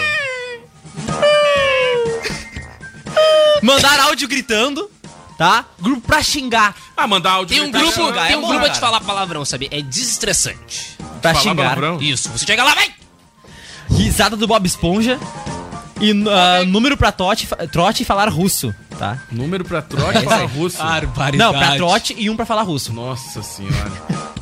Mandar 3.62 3.98
áudio 4.00 4.28
gritando, 4.28 4.90
tá? 5.38 5.64
Grupo 5.80 6.06
pra 6.06 6.22
xingar. 6.22 6.74
Ah, 6.96 7.06
mandar 7.06 7.32
áudio. 7.32 7.56
Tem 7.56 7.66
um 7.66 7.70
pra 7.70 7.80
grupo, 7.80 7.94
xingar, 7.94 8.26
tem 8.26 8.34
é 8.34 8.38
um 8.38 8.40
bom, 8.42 8.48
grupo 8.48 8.62
cara. 8.62 8.72
de 8.74 8.80
falar 8.80 9.00
palavrão, 9.00 9.44
sabe? 9.44 9.68
É 9.70 9.80
desestressante. 9.82 10.96
Pra 11.20 11.32
Falar 11.32 11.42
xingar. 11.42 11.62
palavrão? 11.64 11.98
Isso, 12.02 12.28
você 12.30 12.44
chega 12.46 12.62
lá, 12.64 12.74
vai! 12.74 12.92
Risada 13.90 14.36
do 14.36 14.46
Bob 14.46 14.66
Esponja. 14.66 15.18
E 16.00 16.10
ah, 16.28 16.64
número 16.66 16.96
pra 16.96 17.12
trote, 17.12 17.48
trote 17.70 18.02
e 18.02 18.04
falar 18.06 18.28
russo, 18.28 18.74
tá? 18.98 19.18
Número 19.30 19.64
pra 19.64 19.80
trote 19.80 20.18
e 20.18 20.22
fala 20.24 20.44
russo. 20.46 20.76
Barbaridade. 20.78 21.36
Não, 21.52 21.58
pra 21.58 21.76
trote 21.76 22.14
e 22.18 22.28
um 22.28 22.36
pra 22.36 22.44
falar 22.44 22.62
russo. 22.62 22.92
Nossa 22.92 23.42
senhora. 23.42 23.92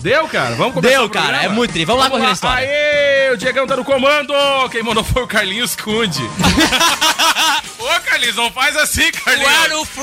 Deu, 0.01 0.27
cara? 0.29 0.55
Vamos 0.57 0.75
começar 0.75 0.97
Deu, 0.97 1.05
o 1.05 1.11
cara, 1.11 1.27
programa? 1.27 1.53
é 1.53 1.57
muito 1.57 1.73
tri. 1.73 1.85
Vamos 1.85 2.03
lá 2.03 2.11
com 2.11 2.17
a 2.17 2.33
história. 2.33 2.67
Aê, 2.67 3.33
o 3.33 3.37
Diegão 3.37 3.67
tá 3.67 3.77
no 3.77 3.85
comando. 3.85 4.33
Quem 4.71 4.83
mandou 4.83 5.05
foi 5.05 5.23
o 5.23 5.27
Carlinhos 5.29 5.77
Cunde. 5.77 6.23
Ô, 7.79 8.01
Carlinhos, 8.05 8.37
não 8.37 8.51
faz 8.51 8.77
assim, 8.77 9.11
Carlinhos. 9.13 9.49
Where 9.53 9.85
from? 9.85 10.03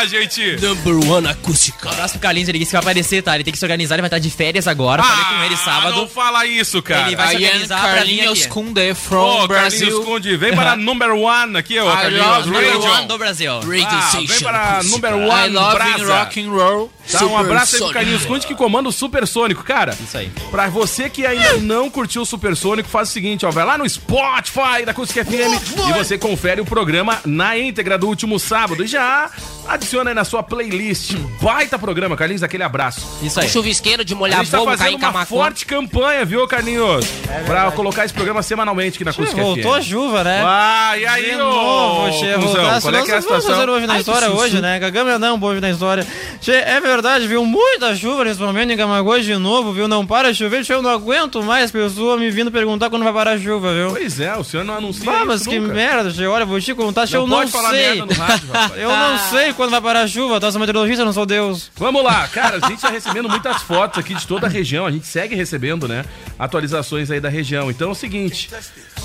Lá, 0.00 0.06
gente. 0.06 0.56
Number 0.62 1.10
one 1.10 1.28
acústica. 1.28 1.90
Abraço 1.90 2.12
pro 2.14 2.20
Carlinhos, 2.22 2.48
ele 2.48 2.58
disse 2.58 2.70
que 2.70 2.76
vai 2.76 2.80
aparecer, 2.82 3.22
tá? 3.22 3.34
Ele 3.34 3.44
tem 3.44 3.52
que 3.52 3.58
se 3.58 3.64
organizar, 3.66 3.96
ele 3.96 4.00
vai 4.02 4.08
estar 4.08 4.18
de 4.18 4.30
férias 4.30 4.66
agora. 4.66 5.02
Falei 5.02 5.24
com 5.24 5.44
ele 5.44 5.54
Ah, 5.54 5.58
sábado. 5.58 5.96
Não 5.96 6.08
fala 6.08 6.46
isso, 6.46 6.80
cara. 6.80 7.06
Ele 7.08 7.16
vai 7.16 7.28
se 7.36 7.42
I 7.42 7.44
am 7.44 7.50
organizar 7.50 7.82
Carlinhos. 7.82 8.46
Kunde 8.46 8.90
Ô, 8.90 8.94
from 8.94 9.46
Carlinhos 9.46 9.48
Brasil. 9.48 10.02
Cunde, 10.04 10.36
vem 10.38 10.54
para 10.54 10.74
number 10.80 11.10
one 11.12 11.54
aqui, 11.58 11.78
ó, 11.78 11.92
I 11.92 11.96
Carlinhos. 12.00 12.46
Radio. 12.46 12.80
one 12.92 13.06
do 13.08 13.18
Brasil. 13.18 13.60
Radio 13.60 13.86
Ah, 13.90 14.02
Station. 14.08 14.26
vem 14.26 14.40
para 14.40 14.68
acústica. 14.78 14.94
number 14.96 15.10
I 15.10 15.28
one 15.28 15.48
love 15.54 15.74
Brasa. 15.76 16.18
rock 16.18 16.40
and 16.42 16.50
roll. 16.50 16.92
Dá 17.12 17.26
um 17.26 17.36
abraço 17.36 17.74
aí 17.76 17.80
pro. 17.82 17.92
Carlinhos 17.92 18.24
Conde 18.24 18.46
que 18.46 18.54
comanda 18.54 18.88
o 18.88 18.92
Supersônico. 18.92 19.62
Cara, 19.64 19.94
Isso 20.02 20.16
aí. 20.16 20.30
pra 20.50 20.68
você 20.68 21.10
que 21.10 21.26
ainda 21.26 21.58
não 21.58 21.90
curtiu 21.90 22.22
o 22.22 22.26
Supersônico, 22.26 22.88
faz 22.88 23.10
o 23.10 23.12
seguinte, 23.12 23.44
ó, 23.44 23.50
vai 23.50 23.64
lá 23.66 23.76
no 23.76 23.86
Spotify 23.88 24.84
da 24.86 24.92
Acústica 24.92 25.24
FM 25.24 25.88
e 25.88 25.92
você 25.92 26.16
confere 26.16 26.60
o 26.60 26.64
programa 26.64 27.18
na 27.26 27.58
íntegra 27.58 27.98
do 27.98 28.06
último 28.06 28.38
sábado. 28.38 28.82
E 28.84 28.86
já 28.86 29.28
Adiciona 29.68 30.10
aí 30.10 30.14
na 30.14 30.24
sua 30.24 30.42
playlist. 30.42 31.12
Baita 31.40 31.78
programa, 31.78 32.16
Carlinhos, 32.16 32.42
aquele 32.42 32.64
abraço. 32.64 33.06
Isso 33.22 33.38
Um 33.38 33.42
aí. 33.42 33.48
chuvisqueiro 33.48 34.04
de 34.04 34.14
A 34.14 34.16
molhar 34.16 34.38
gente 34.40 34.50
tá 34.50 34.58
bobo, 34.58 34.70
cair 34.70 34.78
fazendo 34.78 35.02
em 35.04 35.06
uma 35.08 35.24
forte 35.26 35.64
campanha, 35.64 36.24
viu, 36.24 36.46
Carlinhos? 36.48 37.06
pra 37.46 37.70
colocar 37.70 38.04
esse 38.04 38.12
programa 38.12 38.42
semanalmente 38.42 38.96
aqui 38.96 39.04
na 39.04 39.12
Acústica 39.12 39.40
Voltou 39.40 39.72
a 39.74 39.80
FM. 39.80 39.86
chuva, 39.88 40.24
né? 40.24 40.42
Ah, 40.44 40.98
e 40.98 41.06
aí, 41.06 41.24
De 41.30 41.34
ô, 41.36 41.38
novo, 41.38 42.12
che, 42.18 42.34
voltar. 42.36 42.80
qual 42.80 42.94
é 42.94 43.02
que 43.02 43.10
é 43.12 43.16
a 43.16 43.20
vamos 43.20 43.26
fazer 43.26 43.40
situação? 43.42 43.74
hoje 43.74 43.86
na 43.86 43.92
Ai, 43.94 44.00
história 44.00 44.28
que 44.28 44.34
hoje, 44.36 44.60
né? 44.60 44.80
Cagamos 44.80 45.20
não, 45.20 45.36
um 45.36 45.44
hoje 45.44 45.60
na 45.60 45.70
história. 45.70 46.06
Che, 46.40 46.52
é 46.52 46.80
verdade, 46.80 47.28
viu? 47.28 47.44
Muita 47.44 47.94
chuva 47.94 48.24
nesse 48.24 48.40
momento 48.40 48.72
em 48.72 48.76
Camagoa 48.76 49.20
de 49.20 49.36
novo, 49.36 49.72
viu? 49.72 49.86
Não 49.86 50.04
para 50.04 50.32
de 50.32 50.38
chover, 50.38 50.64
che, 50.64 50.72
eu 50.72 50.82
não 50.82 50.90
aguento 50.90 51.40
mais 51.44 51.70
pessoas 51.70 52.18
me 52.18 52.28
vindo 52.30 52.50
perguntar 52.50 52.90
quando 52.90 53.04
vai 53.04 53.12
parar 53.12 53.32
a 53.32 53.38
chuva, 53.38 53.72
viu? 53.72 53.90
Pois 53.90 54.18
é, 54.18 54.34
o 54.36 54.42
senhor 54.42 54.64
não 54.64 54.74
anuncia 54.76 55.10
Ah, 55.10 55.24
mas 55.24 55.42
isso 55.42 55.50
que 55.50 55.60
nunca. 55.60 55.74
merda, 55.74 56.10
che, 56.10 56.26
olha, 56.26 56.44
vou 56.44 56.60
te 56.60 56.74
contar, 56.74 57.06
che, 57.06 57.14
Não 57.14 57.22
eu 57.22 57.26
não 57.28 57.36
pode 57.38 57.52
falar 57.52 57.70
sei. 57.70 57.86
merda 57.86 58.06
no 58.06 58.12
rádio, 58.20 58.48
rapaz. 58.52 58.72
eu 58.80 58.88
não 58.88 59.18
sei 59.30 59.49
quando 59.54 59.70
vai 59.70 59.80
parar 59.80 60.02
a 60.02 60.06
chuva, 60.06 60.40
tá? 60.40 60.50
Sou 60.50 60.60
meteorologista, 60.60 61.04
não 61.04 61.12
sou 61.12 61.26
Deus. 61.26 61.70
Vamos 61.76 62.02
lá, 62.02 62.26
cara, 62.28 62.58
a 62.62 62.68
gente 62.68 62.80
tá 62.80 62.90
recebendo 62.90 63.28
muitas 63.28 63.62
fotos 63.62 63.98
aqui 63.98 64.14
de 64.14 64.26
toda 64.26 64.46
a 64.46 64.50
região, 64.50 64.86
a 64.86 64.90
gente 64.90 65.06
segue 65.06 65.34
recebendo, 65.34 65.86
né, 65.88 66.04
atualizações 66.38 67.10
aí 67.10 67.20
da 67.20 67.28
região. 67.28 67.70
Então 67.70 67.88
é 67.88 67.92
o 67.92 67.94
seguinte, 67.94 68.50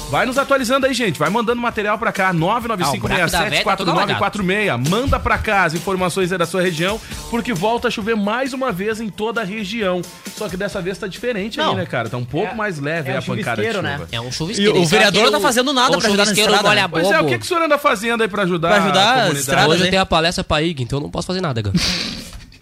vai 0.10 0.26
nos 0.26 0.38
atualizando 0.38 0.86
aí, 0.86 0.94
gente, 0.94 1.18
vai 1.20 1.30
mandando 1.30 1.62
material 1.62 1.98
pra 1.98 2.12
cá, 2.12 2.30
Ah, 2.30 2.32
o 2.32 2.36
buraco 3.00 3.32
da 3.32 3.44
véia 3.50 3.64
tá 3.64 3.76
todo 3.78 3.92
995674946, 3.94 4.90
manda 4.90 5.20
pra 5.20 5.38
cá 5.38 5.64
as 5.66 5.74
informações 5.74 6.32
aí 6.32 6.38
da 6.38 6.46
sua 6.46 6.62
região, 6.62 7.00
porque 7.30 7.54
volta 7.54 7.88
a 7.88 7.92
chover 7.92 8.16
mais 8.16 8.54
uma 8.54 8.72
vez 8.72 9.00
em 9.02 9.10
toda 9.10 9.42
a 9.42 9.44
região. 9.44 10.02
Só 10.38 10.48
que 10.50 10.56
dessa 10.58 10.82
vez 10.82 10.98
tá 10.98 11.08
diferente 11.08 11.60
aí, 11.60 11.76
né, 11.76 11.86
cara? 11.86 12.10
Tá 12.10 12.18
um 12.18 12.26
pouco 12.26 12.56
mais 12.56 12.80
leve 12.80 13.10
é 13.10 13.18
a 13.18 13.22
pancada 13.22 13.62
de 13.62 13.68
chuva. 13.70 13.82
né? 13.82 14.02
É 14.12 14.22
um 14.22 14.28
E 14.30 14.32
chuvisqueiro. 14.32 14.78
o 14.80 14.84
Esse 14.84 14.96
é 14.96 14.98
vereador 14.98 15.26
não 15.26 15.32
tá 15.34 15.40
fazendo 15.40 15.74
nada 15.74 15.98
pra 15.98 16.08
ajudar 16.08 16.26
na 16.26 16.32
estrada, 16.34 16.76
né? 16.76 16.88
Pois 16.88 17.12
é, 17.12 17.22
o 17.22 17.26
que, 17.26 17.38
que 17.40 17.46
o 17.46 17.48
senhor 17.48 17.64
anda 17.64 17.78
fazendo 17.78 18.22
aí 18.22 18.28
pra 18.28 18.44
ajudar, 18.44 18.68
Pra 18.70 18.84
ajudar 18.84 19.02
a 19.02 19.04
a 19.04 19.14
comunidade? 19.14 19.40
estrada, 19.40 19.70
Hoje 19.70 19.80
né? 19.82 19.86
eu 19.88 19.90
tenho 19.92 20.02
a 20.02 20.06
palestra 20.06 20.44
pra 20.44 20.62
IG, 20.62 20.84
então 20.84 21.00
eu 21.00 21.04
não 21.04 21.10
posso 21.10 21.28
fazer 21.28 21.42
nada, 21.42 21.62
Gã. 21.62 21.72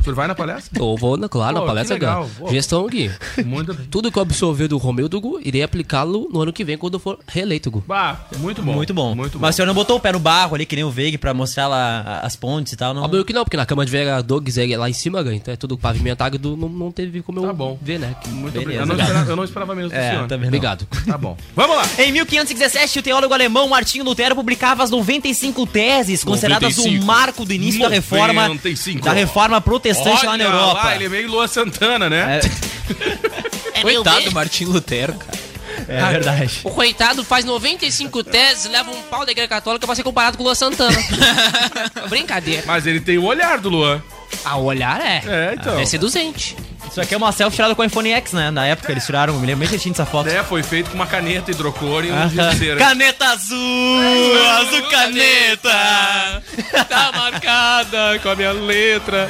O 0.04 0.06
senhor 0.06 0.16
vai 0.16 0.28
na 0.28 0.36
palestra? 0.36 0.78
Eu 0.82 0.98
vou, 0.98 1.16
na, 1.16 1.30
claro, 1.30 1.56
Pô, 1.56 1.62
na 1.62 1.68
palestra, 1.68 1.98
que 1.98 2.06
legal. 2.06 2.30
Pô. 2.38 2.50
Gestão, 2.50 2.86
Gui. 2.88 3.10
Muito, 3.46 3.74
Tudo 3.90 4.12
que 4.12 4.18
eu 4.18 4.22
absorver 4.22 4.68
do 4.68 4.78
Romeu 4.78 5.08
Gu, 5.10 5.40
irei 5.44 5.64
aplicá-lo 5.64 6.28
no 6.32 6.42
ano 6.42 6.52
que 6.52 6.64
vem, 6.66 6.78
quando 6.78 6.96
eu 6.96 7.00
for 7.00 7.20
reeleito, 7.28 7.72
Gu. 7.72 7.84
bah, 7.88 8.26
muito 8.38 8.62
bom. 8.62 8.74
Muito 8.74 8.94
bom. 8.94 9.16
Muito 9.16 9.38
bom. 9.40 9.42
Mas 9.42 9.54
o 9.54 9.58
senhor 9.58 9.68
não 9.68 9.74
botou 9.74 9.96
o 9.96 10.00
pé 10.00 10.12
no 10.12 10.20
barro 10.20 10.56
ali, 10.56 10.66
que 10.66 10.76
nem 10.76 10.84
o 10.84 10.92
Veig, 10.92 11.18
pra 11.18 11.34
mostrar 11.34 11.68
lá 11.70 12.20
as 12.22 12.36
pontes 12.36 12.74
e 12.74 12.76
tal, 12.76 12.94
não? 12.94 13.04
Óbvio 13.04 13.24
que 13.24 13.32
não, 13.32 13.44
porque 13.46 13.56
na 13.56 13.66
cama 13.66 13.86
de 13.86 13.92
vereador, 13.92 14.42
Guizé, 14.42 14.66
lá 14.78 14.90
em 14.90 14.94
cima, 14.94 15.24
Gã, 15.24 15.34
então 15.34 15.54
é 15.54 15.58
tudo 15.58 15.78
pavimentado, 15.78 16.38
do- 16.38 16.58
não, 16.58 16.68
não 16.68 16.92
teve 16.92 17.22
como 17.22 17.40
eu 17.40 17.44
Tá 17.48 17.54
bom. 17.54 17.80
ver, 17.82 17.98
né? 18.00 18.14
Muito 18.28 18.60
Beleza. 18.60 18.84
obrigado. 18.84 18.90
Eu 18.90 18.96
não, 18.98 19.04
esperava, 19.06 19.30
eu 19.32 19.36
não 19.38 19.44
esperava 19.46 19.76
menos 19.76 19.92
do 19.92 19.96
É, 19.98 20.10
senhor. 20.12 20.28
também 20.28 20.42
não. 20.42 20.48
Obrigado. 20.58 20.86
Tá 21.08 21.18
bom. 21.18 21.38
Vamos 21.56 21.76
lá. 21.78 21.84
Em 22.00 22.12
1517, 22.12 23.00
o 23.00 23.04
teólogo 23.04 23.34
alemão 23.34 23.70
Martinho 23.70 24.04
Lutero 24.04 24.36
publicava 24.36 24.84
as 24.84 24.90
95 24.92 25.66
teses, 25.66 26.24
consideradas 26.26 26.76
95. 26.76 27.04
o 27.04 27.08
marco 27.08 27.46
do 27.46 27.54
início 27.54 27.80
da 27.82 27.88
reforma 27.90 28.48
95. 28.48 29.06
da 29.06 29.14
reforma 29.14 29.62
protestante 29.62 29.93
lá 30.00 30.24
na 30.24 30.32
Olha 30.32 30.44
Europa. 30.44 30.84
Lá, 30.84 30.96
ele 30.96 31.06
é 31.06 31.10
meio 31.10 31.30
Lua 31.30 31.48
Santana, 31.48 32.10
né? 32.10 32.40
É, 33.74 33.82
Coitado 33.82 34.26
do 34.26 34.32
Martim 34.32 34.66
Lutero, 34.66 35.14
cara. 35.14 35.38
é 35.88 36.12
verdade. 36.12 36.62
O 36.64 36.70
coitado 36.72 37.24
faz 37.24 37.44
95 37.44 38.24
teses, 38.24 38.66
leva 38.70 38.92
um 38.92 39.02
pau 39.04 39.26
da 39.26 39.32
igreja 39.32 39.48
católica 39.50 39.86
pra 39.86 39.96
ser 39.96 40.04
comparado 40.04 40.38
com 40.38 40.44
o 40.44 40.46
Lua 40.46 40.56
Santana. 40.56 40.98
Brincadeira. 42.10 42.64
Mas 42.66 42.86
ele 42.86 43.00
tem 43.02 43.18
o 43.18 43.24
olhar 43.24 43.60
do 43.60 43.70
Luan. 43.70 44.02
A 44.46 44.58
olhar 44.58 45.02
é. 45.02 45.22
É, 45.26 45.56
então. 45.60 45.80
É 45.80 45.86
seduzente. 45.86 46.56
Isso 46.94 47.02
aqui 47.02 47.16
é 47.16 47.18
uma 47.18 47.32
selfie 47.32 47.56
tirada 47.56 47.74
com 47.74 47.82
o 47.82 47.86
iPhone 47.86 48.12
X, 48.12 48.34
né? 48.34 48.52
Na 48.52 48.68
época 48.68 48.92
eles 48.92 49.04
tiraram, 49.04 49.34
me 49.40 49.48
lembro 49.48 49.62
bem 49.62 49.68
certinho 49.68 49.94
dessa 49.96 50.06
foto. 50.06 50.30
É, 50.30 50.44
foi 50.44 50.62
feito 50.62 50.92
com 50.92 50.96
uma 50.96 51.08
caneta 51.08 51.50
hidrocor 51.50 52.06
e 52.06 52.12
um 52.12 52.30
giz. 52.30 52.38
Caneta 52.78 53.26
azul, 53.30 53.58
azul 54.60 54.82
caneta. 54.92 56.44
Tá 56.88 57.12
marcada 57.16 58.20
com 58.22 58.30
a 58.30 58.36
minha 58.36 58.52
letra. 58.52 59.28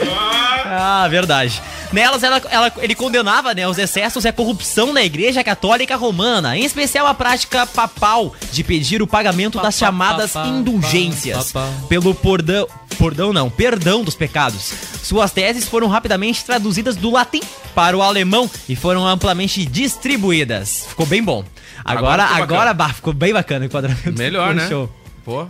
Ah, 0.65 1.07
verdade. 1.09 1.61
Nelas, 1.93 2.21
ela, 2.23 2.41
ela- 2.49 2.71
ele 2.79 2.95
condenava 2.95 3.53
né, 3.53 3.65
os 3.67 3.77
excessos 3.77 4.25
e 4.25 4.27
a 4.27 4.33
corrupção 4.33 4.91
na 4.91 5.03
Igreja 5.03 5.41
Católica 5.43 5.95
Romana, 5.95 6.57
em 6.57 6.65
especial 6.65 7.05
a 7.07 7.13
prática 7.13 7.65
papal 7.67 8.33
de 8.51 8.61
pedir 8.63 9.01
o 9.01 9.07
pagamento 9.07 9.57
das 9.61 9.77
chamadas 9.77 10.35
indulgências 10.35 11.53
pelo 11.87 12.15
pordão, 12.15 12.67
pordão 12.97 13.31
não, 13.31 13.49
perdão 13.49 14.03
dos 14.03 14.15
pecados. 14.15 14.73
Suas 15.03 15.31
teses 15.31 15.65
foram 15.67 15.87
rapidamente 15.87 16.43
traduzidas 16.43 16.95
do 16.95 17.11
latim 17.11 17.41
para 17.73 17.97
o 17.97 18.01
alemão 18.01 18.49
e 18.67 18.75
foram 18.75 19.05
amplamente 19.07 19.65
distribuídas. 19.65 20.85
Ficou 20.87 21.05
bem 21.05 21.23
bom. 21.23 21.43
Agora, 21.83 22.23
Agora 22.23 22.27
ficou 22.27 22.43
agora, 22.43 22.73
bah, 22.73 22.93
ficou 22.93 23.13
bem 23.13 23.33
bacana 23.33 23.61
o 23.61 23.65
enquadramento. 23.65 24.13
Melhor, 24.13 24.53
né? 24.53 24.67
Show. 24.67 24.89
Pô. 25.25 25.47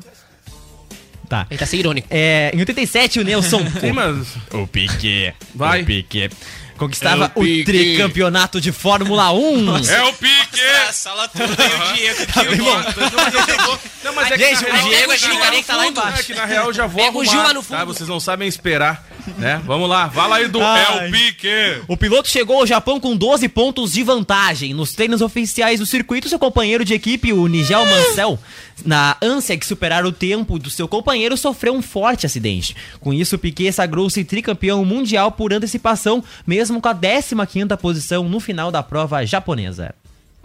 Tá. 1.29 1.47
Ele 1.49 1.57
tá 1.57 1.65
sendo 1.65 1.79
irônico. 1.79 2.07
É, 2.11 2.51
em 2.53 2.59
87, 2.59 3.19
o 3.19 3.23
Nelson. 3.23 3.59
Sim, 3.79 3.91
mas... 3.91 4.35
O 4.53 4.67
Piquet. 4.67 5.33
Vai. 5.55 5.81
O 5.81 5.85
Piquet. 5.85 6.31
Conquistava 6.77 7.31
É 7.35 7.39
o 7.39 7.43
o, 7.43 7.63
tricampeonato 7.63 8.59
de 8.59 8.71
Fórmula 8.71 9.31
1. 9.31 9.77
É 9.89 10.03
o 10.03 10.13
pique! 10.13 10.61
Sala 10.91 11.27
toda 11.27 11.55
tem 11.55 11.65
o 11.67 11.93
Diego. 11.93 12.25
Tá 12.33 12.43
bem 12.43 12.57
bom. 12.57 13.79
Não, 14.03 14.13
mas 14.13 14.31
é 14.31 14.37
que 14.37 14.43
Gente, 14.43 14.63
o 14.65 14.89
Diego 14.89 15.11
é 15.11 15.17
que 15.17 15.63
tá 15.63 15.75
lá 15.75 15.83
fundo. 15.83 15.99
embaixo. 15.99 16.19
É 16.19 16.23
que 16.23 16.33
na 16.35 16.45
real 16.45 16.65
eu 16.67 16.73
já 16.73 16.85
vou 16.87 17.03
Pega 17.03 17.17
o 17.17 17.21
arrumar, 17.21 17.31
Gil 17.31 17.43
lá 17.43 17.53
no 17.53 17.63
tá? 17.63 17.79
fundo. 17.79 17.93
Vocês 17.93 18.09
não 18.09 18.19
sabem 18.19 18.47
esperar, 18.47 19.05
né? 19.37 19.61
Vamos 19.65 19.89
lá, 19.89 20.09
fala 20.09 20.37
aí 20.37 20.47
do 20.47 20.61
Ai. 20.61 20.83
É 20.83 21.07
o 21.07 21.11
pique! 21.11 21.81
O 21.87 21.97
piloto 21.97 22.29
chegou 22.29 22.59
ao 22.59 22.67
Japão 22.67 22.99
com 22.99 23.15
12 23.15 23.47
pontos 23.49 23.93
de 23.93 24.03
vantagem. 24.03 24.73
Nos 24.73 24.93
treinos 24.93 25.21
oficiais 25.21 25.79
do 25.79 25.85
circuito, 25.85 26.29
seu 26.29 26.39
companheiro 26.39 26.83
de 26.85 26.93
equipe, 26.93 27.33
o 27.33 27.47
Nigel 27.47 27.85
Mansell, 27.85 28.39
na 28.85 29.17
ânsia 29.21 29.57
de 29.57 29.65
superar 29.65 30.05
o 30.05 30.11
tempo 30.11 30.57
do 30.57 30.69
seu 30.69 30.87
companheiro, 30.87 31.37
sofreu 31.37 31.73
um 31.73 31.81
forte 31.81 32.25
acidente. 32.25 32.75
Com 32.99 33.13
isso, 33.13 33.37
Piquet 33.37 33.71
sagrou-se 33.71 34.23
tricampeão 34.23 34.83
mundial 34.83 35.31
por 35.31 35.53
antecipação, 35.53 36.23
mesmo 36.45 36.81
com 36.81 36.87
a 36.87 36.95
15ª 36.95 37.77
posição 37.77 38.27
no 38.27 38.39
final 38.39 38.71
da 38.71 38.83
prova 38.83 39.25
japonesa. 39.25 39.93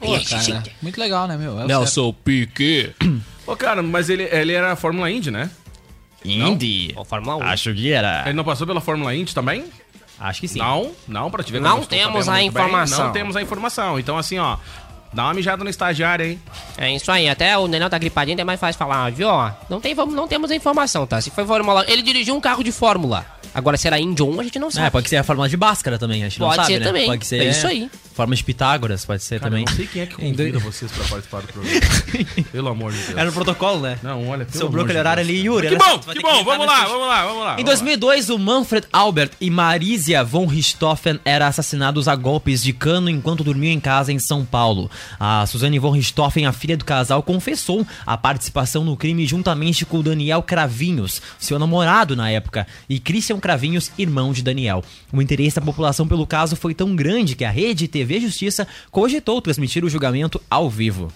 Pô, 0.00 0.12
cara, 0.20 0.62
muito 0.80 1.00
legal, 1.00 1.26
né, 1.26 1.36
meu? 1.36 1.60
É. 1.60 1.66
Nelson 1.66 2.12
Pique. 2.12 2.94
Ô, 3.46 3.56
cara, 3.56 3.82
mas 3.82 4.08
ele, 4.08 4.24
ele 4.24 4.52
era 4.52 4.76
Fórmula 4.76 5.10
Indy, 5.10 5.30
né? 5.30 5.50
Indy. 6.24 6.92
Ó, 6.96 7.04
Fórmula 7.04 7.36
1. 7.36 7.42
Acho 7.42 7.74
que 7.74 7.90
era. 7.90 8.22
Ele 8.26 8.34
não 8.34 8.44
passou 8.44 8.66
pela 8.66 8.80
Fórmula 8.80 9.14
Indy 9.14 9.34
também? 9.34 9.64
Acho 10.20 10.40
que 10.40 10.48
sim. 10.48 10.58
Não, 10.58 10.92
não, 11.06 11.30
pra 11.30 11.44
te 11.44 11.52
ver 11.52 11.60
Não 11.60 11.84
temos 11.84 12.28
a 12.28 12.32
muito 12.32 12.40
bem, 12.40 12.46
informação. 12.48 13.04
Não 13.06 13.12
temos 13.12 13.36
a 13.36 13.42
informação. 13.42 13.98
Então, 13.98 14.18
assim, 14.18 14.38
ó, 14.38 14.56
dá 15.12 15.24
uma 15.24 15.34
mijada 15.34 15.62
no 15.64 15.70
estagiário, 15.70 16.26
hein? 16.26 16.40
É 16.76 16.90
isso 16.92 17.10
aí, 17.10 17.28
até 17.28 17.56
o 17.56 17.66
Daniel 17.68 17.90
tá 17.90 17.98
gripadinho, 17.98 18.40
é 18.40 18.44
mais 18.44 18.60
fácil 18.60 18.78
falar, 18.78 19.10
viu? 19.10 19.28
ó, 19.28 19.50
Não, 19.68 19.80
tem, 19.80 19.94
não 19.94 20.28
temos 20.28 20.50
a 20.50 20.54
informação, 20.56 21.06
tá? 21.06 21.20
Se 21.20 21.30
foi 21.30 21.44
Fórmula 21.46 21.84
1, 21.88 21.90
ele 21.90 22.02
dirigiu 22.02 22.34
um 22.36 22.40
carro 22.40 22.62
de 22.62 22.72
Fórmula. 22.72 23.24
Agora, 23.54 23.76
se 23.76 23.86
era 23.86 23.98
Indy 23.98 24.22
ou 24.22 24.32
1, 24.34 24.40
a 24.40 24.44
gente 24.44 24.58
não 24.58 24.70
sabe. 24.70 24.86
É, 24.86 24.90
pode 24.90 25.08
ser 25.08 25.16
a 25.16 25.24
fórmula 25.24 25.48
de 25.48 25.56
Bhaskara 25.56 25.98
também, 25.98 26.22
a 26.22 26.28
gente 26.28 26.38
não 26.38 26.48
Pode 26.48 26.56
sabe, 26.62 26.72
ser 26.74 26.78
né? 26.80 26.86
também. 26.86 27.06
Pode 27.06 27.26
ser. 27.26 27.40
É 27.42 27.50
isso 27.50 27.66
aí. 27.66 27.90
Forma 28.18 28.34
de 28.34 28.42
Pitágoras, 28.42 29.04
pode 29.04 29.22
ser 29.22 29.38
Cara, 29.38 29.48
também. 29.48 29.64
eu 29.64 29.70
não 29.70 29.76
sei 29.76 29.86
quem 29.86 30.02
é 30.02 30.06
que 30.06 30.16
convida 30.16 30.58
vocês 30.58 30.90
pra 30.90 31.04
participar 31.04 31.40
do 31.42 31.52
programa. 31.52 31.80
Pelo 32.50 32.68
amor 32.68 32.90
de 32.90 32.98
Deus. 32.98 33.10
Era 33.10 33.26
no 33.26 33.32
protocolo, 33.32 33.82
né? 33.82 33.96
Não, 34.02 34.26
olha, 34.26 34.44
pelo 34.44 34.58
Sobrou 34.58 34.82
aquele 34.82 34.98
horário 34.98 35.20
ali. 35.20 35.44
Yuri. 35.44 35.68
Que 35.68 35.74
olha 35.74 35.84
só, 35.84 35.98
bom, 35.98 36.12
que 36.12 36.20
bom, 36.20 36.42
vamos 36.42 36.66
lá, 36.66 36.84
vamos 36.86 37.06
lá, 37.06 37.24
vamos 37.24 37.44
lá. 37.44 37.52
Em 37.52 37.64
vamos 37.64 37.78
2002, 37.78 38.30
o 38.30 38.36
Manfred 38.40 38.88
Albert 38.92 39.30
e 39.40 39.48
Marisia 39.48 40.24
von 40.24 40.46
Richthofen 40.46 41.20
eram 41.24 41.46
assassinados 41.46 42.08
a 42.08 42.16
golpes 42.16 42.60
de 42.60 42.72
cano 42.72 43.08
enquanto 43.08 43.44
dormiam 43.44 43.72
em 43.72 43.78
casa 43.78 44.12
em 44.12 44.18
São 44.18 44.44
Paulo. 44.44 44.90
A 45.20 45.46
Suzane 45.46 45.78
von 45.78 45.92
Richthofen, 45.92 46.44
a 46.44 46.50
filha 46.52 46.76
do 46.76 46.84
casal, 46.84 47.22
confessou 47.22 47.86
a 48.04 48.16
participação 48.16 48.84
no 48.84 48.96
crime 48.96 49.24
juntamente 49.28 49.86
com 49.86 49.98
o 49.98 50.02
Daniel 50.02 50.42
Cravinhos, 50.42 51.22
seu 51.38 51.56
namorado 51.56 52.16
na 52.16 52.28
época, 52.28 52.66
e 52.88 52.98
Christian 52.98 53.38
Cravinhos, 53.38 53.92
irmão 53.96 54.32
de 54.32 54.42
Daniel. 54.42 54.82
O 55.12 55.22
interesse 55.22 55.54
da 55.54 55.62
população 55.62 56.08
pelo 56.08 56.26
caso 56.26 56.56
foi 56.56 56.74
tão 56.74 56.96
grande 56.96 57.36
que 57.36 57.44
a 57.44 57.50
rede 57.50 57.86
TV 57.86 58.07
Justiça 58.20 58.66
cogitou 58.90 59.40
transmitir 59.42 59.84
o 59.84 59.90
julgamento 59.90 60.40
ao 60.50 60.70
vivo. 60.70 61.12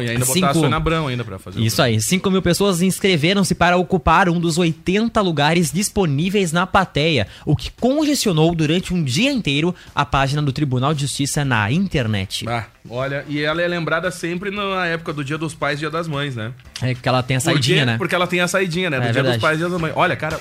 E 0.00 0.08
ainda 0.08 0.20
botar 0.24 0.32
Cinco- 0.32 0.46
a 0.46 0.54
Sônia 0.54 0.76
Abrão 0.76 1.08
ainda 1.08 1.24
pra 1.24 1.40
fazer 1.40 1.58
o 1.58 1.62
Isso 1.64 1.82
aí, 1.82 2.00
5 2.00 2.30
mil 2.30 2.40
pessoas 2.40 2.80
inscreveram-se 2.82 3.52
para 3.52 3.76
ocupar 3.76 4.28
um 4.28 4.38
dos 4.38 4.56
80 4.56 5.20
lugares 5.20 5.72
disponíveis 5.72 6.52
na 6.52 6.68
plateia, 6.68 7.26
o 7.44 7.56
que 7.56 7.68
congestionou 7.80 8.54
durante 8.54 8.94
um 8.94 9.02
dia 9.02 9.32
inteiro 9.32 9.74
a 9.92 10.04
página 10.06 10.40
do 10.40 10.52
Tribunal 10.52 10.94
de 10.94 11.00
Justiça 11.00 11.44
na 11.44 11.72
internet. 11.72 12.48
Ah, 12.48 12.66
olha, 12.90 13.24
e 13.28 13.42
ela 13.42 13.62
é 13.62 13.68
lembrada 13.68 14.10
sempre 14.10 14.50
na 14.50 14.86
época 14.86 15.12
do 15.12 15.24
Dia 15.24 15.38
dos 15.38 15.54
Pais 15.54 15.76
e 15.76 15.80
Dia 15.80 15.90
das 15.90 16.08
Mães, 16.08 16.36
né? 16.36 16.52
É 16.82 16.94
que 16.94 17.08
ela 17.08 17.22
tem 17.22 17.36
a 17.36 17.40
saidinha, 17.40 17.84
né? 17.84 17.98
Porque 17.98 18.14
ela 18.14 18.26
tem 18.26 18.40
a 18.40 18.48
saidinha, 18.48 18.90
né? 18.90 18.98
Do 18.98 19.02
É 19.02 19.04
Dia 19.06 19.14
verdade. 19.14 19.36
dos 19.36 19.42
Pais 19.42 19.56
e 19.56 19.60
Dia 19.60 19.68
das 19.68 19.80
Mães. 19.80 19.92
Olha, 19.96 20.16
cara. 20.16 20.38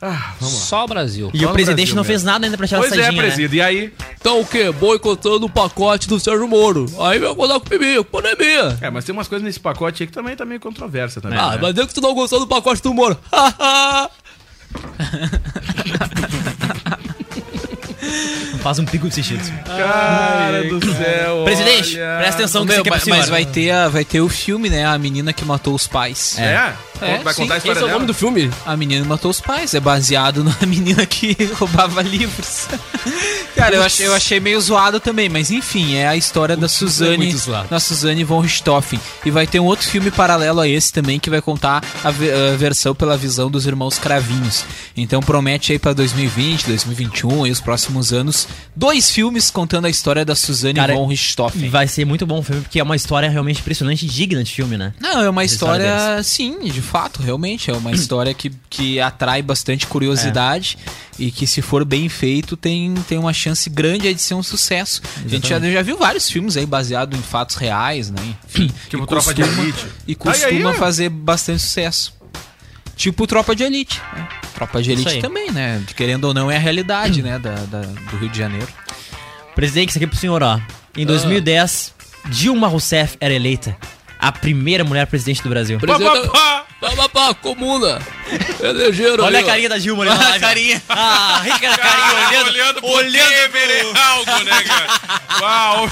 Ah, 0.00 0.34
vamos 0.40 0.54
lá. 0.54 0.60
Só 0.60 0.84
o 0.84 0.88
Brasil. 0.88 1.30
E 1.34 1.40
Só 1.40 1.50
o 1.50 1.52
presidente 1.52 1.76
Brasil 1.76 1.94
não 1.96 2.02
mesmo. 2.02 2.12
fez 2.12 2.24
nada 2.24 2.46
ainda 2.46 2.56
pra 2.56 2.66
tirar 2.66 2.80
Pois 2.80 2.92
a 2.92 2.96
é, 2.96 3.02
saidinha, 3.02 3.22
né? 3.22 3.48
E 3.52 3.60
aí? 3.60 3.92
Então 4.20 4.40
o 4.40 4.46
quê? 4.46 4.70
Boicotando 4.72 5.46
o 5.46 5.50
pacote 5.50 6.08
do 6.08 6.20
Sérgio 6.20 6.46
Moro. 6.46 6.86
Aí 7.00 7.18
vai 7.18 7.34
mandar 7.34 7.60
com 7.60 7.68
comigo, 7.68 8.04
pandemia. 8.04 8.78
É, 8.80 8.90
mas 8.90 9.04
tem 9.04 9.12
umas 9.12 9.28
coisas 9.28 9.44
nesse 9.44 9.60
pacote 9.60 10.02
aí 10.02 10.06
que 10.06 10.12
também 10.12 10.36
tá 10.36 10.44
meio 10.44 10.60
controversa 10.60 11.20
também. 11.20 11.38
Ah, 11.38 11.52
né? 11.52 11.58
mas 11.60 11.76
é 11.76 11.86
que 11.86 11.94
tu 11.94 12.00
não 12.00 12.14
gostou 12.14 12.40
do 12.40 12.46
pacote 12.46 12.82
do 12.82 12.94
Moro. 12.94 13.18
Faz 18.62 18.78
um 18.78 18.84
pico 18.84 19.08
de 19.08 19.14
sentido. 19.14 19.42
Cara 19.64 20.64
do 20.64 20.80
céu. 20.94 21.44
Presidente, 21.44 21.96
olha. 21.98 22.16
presta 22.18 22.42
atenção 22.42 22.62
que 22.66 22.72
Meu, 22.72 22.80
aqui 22.80 22.88
é 22.88 22.92
pro 22.92 23.00
mas, 23.10 23.18
mas 23.18 23.28
vai 23.28 23.44
ter, 23.44 23.70
a- 23.70 23.88
vai 23.88 24.04
ter 24.04 24.20
o 24.20 24.28
filme, 24.28 24.68
né? 24.68 24.84
A 24.86 24.96
menina 24.98 25.32
que 25.32 25.44
matou 25.44 25.74
os 25.74 25.86
pais. 25.86 26.36
É? 26.38 26.72
vai 27.22 27.32
contar 27.32 27.54
a 27.54 27.58
história 27.58 27.58
esse 27.58 27.68
é 27.68 27.72
o 27.72 27.74
dela? 27.74 27.92
nome 27.92 28.06
do 28.06 28.14
filme? 28.14 28.50
A 28.66 28.76
menina 28.76 29.02
que 29.02 29.08
matou 29.08 29.30
os 29.30 29.40
pais. 29.40 29.74
É 29.74 29.80
baseado 29.80 30.42
na 30.60 30.66
menina 30.66 31.04
que 31.06 31.36
roubava 31.54 32.02
livros. 32.02 32.66
Cara, 33.54 33.76
eu 33.76 33.82
achei, 33.82 34.06
eu 34.06 34.14
achei 34.14 34.40
meio 34.40 34.60
zoado 34.60 34.98
também, 35.00 35.28
mas 35.28 35.50
enfim, 35.50 35.94
é 35.96 36.06
a 36.08 36.16
história 36.16 36.56
da 36.56 36.68
Suzane, 36.68 37.16
muito 37.16 37.36
zoado. 37.36 37.68
da 37.68 37.80
Suzane 37.80 38.24
von 38.24 38.40
Richthofen. 38.40 39.00
E 39.24 39.30
vai 39.30 39.46
ter 39.46 39.60
um 39.60 39.64
outro 39.64 39.86
filme 39.88 40.10
paralelo 40.10 40.60
a 40.60 40.68
esse 40.68 40.92
também 40.92 41.18
que 41.18 41.30
vai 41.30 41.40
contar 41.40 41.82
a, 42.04 42.08
a 42.08 42.56
versão 42.56 42.94
pela 42.94 43.16
visão 43.16 43.50
dos 43.50 43.66
irmãos 43.66 43.98
Cravinhos. 43.98 44.64
Então 44.96 45.20
promete 45.20 45.72
aí 45.72 45.78
pra 45.78 45.92
2020, 45.92 46.66
2021 46.66 47.46
e 47.46 47.50
os 47.50 47.60
próximos 47.60 47.87
anos 48.12 48.46
dois 48.76 49.10
filmes 49.10 49.50
contando 49.50 49.86
a 49.86 49.90
história 49.90 50.24
da 50.24 50.34
Suzane 50.34 50.74
Cara, 50.74 50.94
von 50.94 51.06
E 51.06 51.10
Richthofen. 51.10 51.68
vai 51.68 51.86
ser 51.88 52.04
muito 52.04 52.26
bom 52.26 52.38
o 52.38 52.42
filme, 52.42 52.62
porque 52.62 52.78
é 52.78 52.82
uma 52.82 52.94
história 52.96 53.28
realmente 53.28 53.60
impressionante 53.60 54.04
e 54.06 54.08
digna 54.08 54.42
de 54.44 54.52
filme, 54.52 54.76
né? 54.76 54.92
Não, 55.00 55.20
é 55.22 55.28
uma 55.30 55.42
Essa 55.44 55.54
história 55.54 55.84
história, 55.96 56.22
sim, 56.22 56.58
de 56.70 56.82
fato, 56.82 57.22
realmente. 57.22 57.70
É 57.70 57.74
uma 57.74 57.90
história 57.92 58.32
que, 58.34 58.50
que 58.70 59.00
atrai 59.00 59.42
bastante 59.42 59.86
curiosidade 59.86 60.78
e 61.18 61.30
que, 61.32 61.46
se 61.46 61.60
for 61.62 61.84
bem 61.84 62.08
feito, 62.08 62.56
tem, 62.56 62.94
tem 63.08 63.18
uma 63.18 63.32
chance 63.32 63.68
grande 63.68 64.06
aí 64.06 64.14
de 64.14 64.22
ser 64.22 64.34
um 64.34 64.42
sucesso. 64.42 65.02
A 65.24 65.28
gente 65.28 65.48
já, 65.48 65.58
já 65.58 65.82
viu 65.82 65.96
vários 65.96 66.30
filmes 66.30 66.56
aí 66.56 66.64
baseados 66.66 67.18
em 67.18 67.22
fatos 67.22 67.56
reais, 67.56 68.10
né? 68.10 68.20
Enfim, 68.48 68.70
Tipo 68.88 69.04
e 69.04 69.06
Tropa 69.06 69.34
de 69.34 69.42
costuma- 69.42 69.62
Elite. 69.64 69.86
E 70.06 70.14
Tá 70.14 70.30
aí, 70.30 70.40
costuma 70.40 70.70
ué. 70.70 70.76
fazer 70.76 71.08
bastante 71.08 71.62
sucesso. 71.62 72.12
Tipo 72.98 73.26
Tropa 73.26 73.54
de 73.56 73.62
Elite. 73.62 73.98
né? 74.14 74.28
Tropa 74.54 74.82
de 74.82 74.90
Elite 74.92 75.20
também, 75.22 75.50
né? 75.52 75.82
Querendo 75.96 76.24
ou 76.24 76.34
não, 76.34 76.50
é 76.50 76.56
a 76.56 76.60
realidade, 76.60 77.22
né? 77.22 77.38
Da, 77.38 77.54
da- 77.54 77.80
do 77.80 78.16
Rio 78.18 78.28
de 78.28 78.36
Janeiro. 78.36 78.68
Presidente, 79.54 79.90
isso 79.90 79.98
aqui 79.98 80.04
é 80.04 80.08
pro 80.08 80.16
senhor, 80.18 80.42
ó. 80.42 80.60
Em 80.96 81.06
2010, 81.06 81.94
Dilma 82.26 82.66
Rousseff 82.68 83.16
era 83.20 83.32
eleita 83.32 83.76
a 84.18 84.30
primeira 84.32 84.82
mulher 84.84 85.06
presidente 85.06 85.42
do 85.42 85.48
Brasil. 85.48 85.78
Presidente... 85.78 86.28
Pá, 86.80 86.90
Pá, 86.90 86.96
pá, 86.96 87.08
pá, 87.08 87.34
comuna. 87.34 88.00
Elegeram 88.62 89.24
Olha 89.24 89.38
a 89.38 89.40
ali, 89.40 89.48
carinha 89.48 89.68
da 89.68 89.78
Dilma 89.78 90.04
ali 90.04 90.10
live. 90.16 90.36
ó. 90.36 90.40
carinha. 90.40 90.82
Ah, 90.88 91.40
rica 91.44 91.70
da 91.70 91.78
carinha, 91.78 92.28
olhando, 92.28 92.50
olhando 92.50 92.80
pro 92.80 92.88
olhando, 92.90 93.32
é 93.32 94.00
algo, 94.00 94.44
né, 94.44 94.62
cara? 94.62 94.86
Uau! 95.40 95.88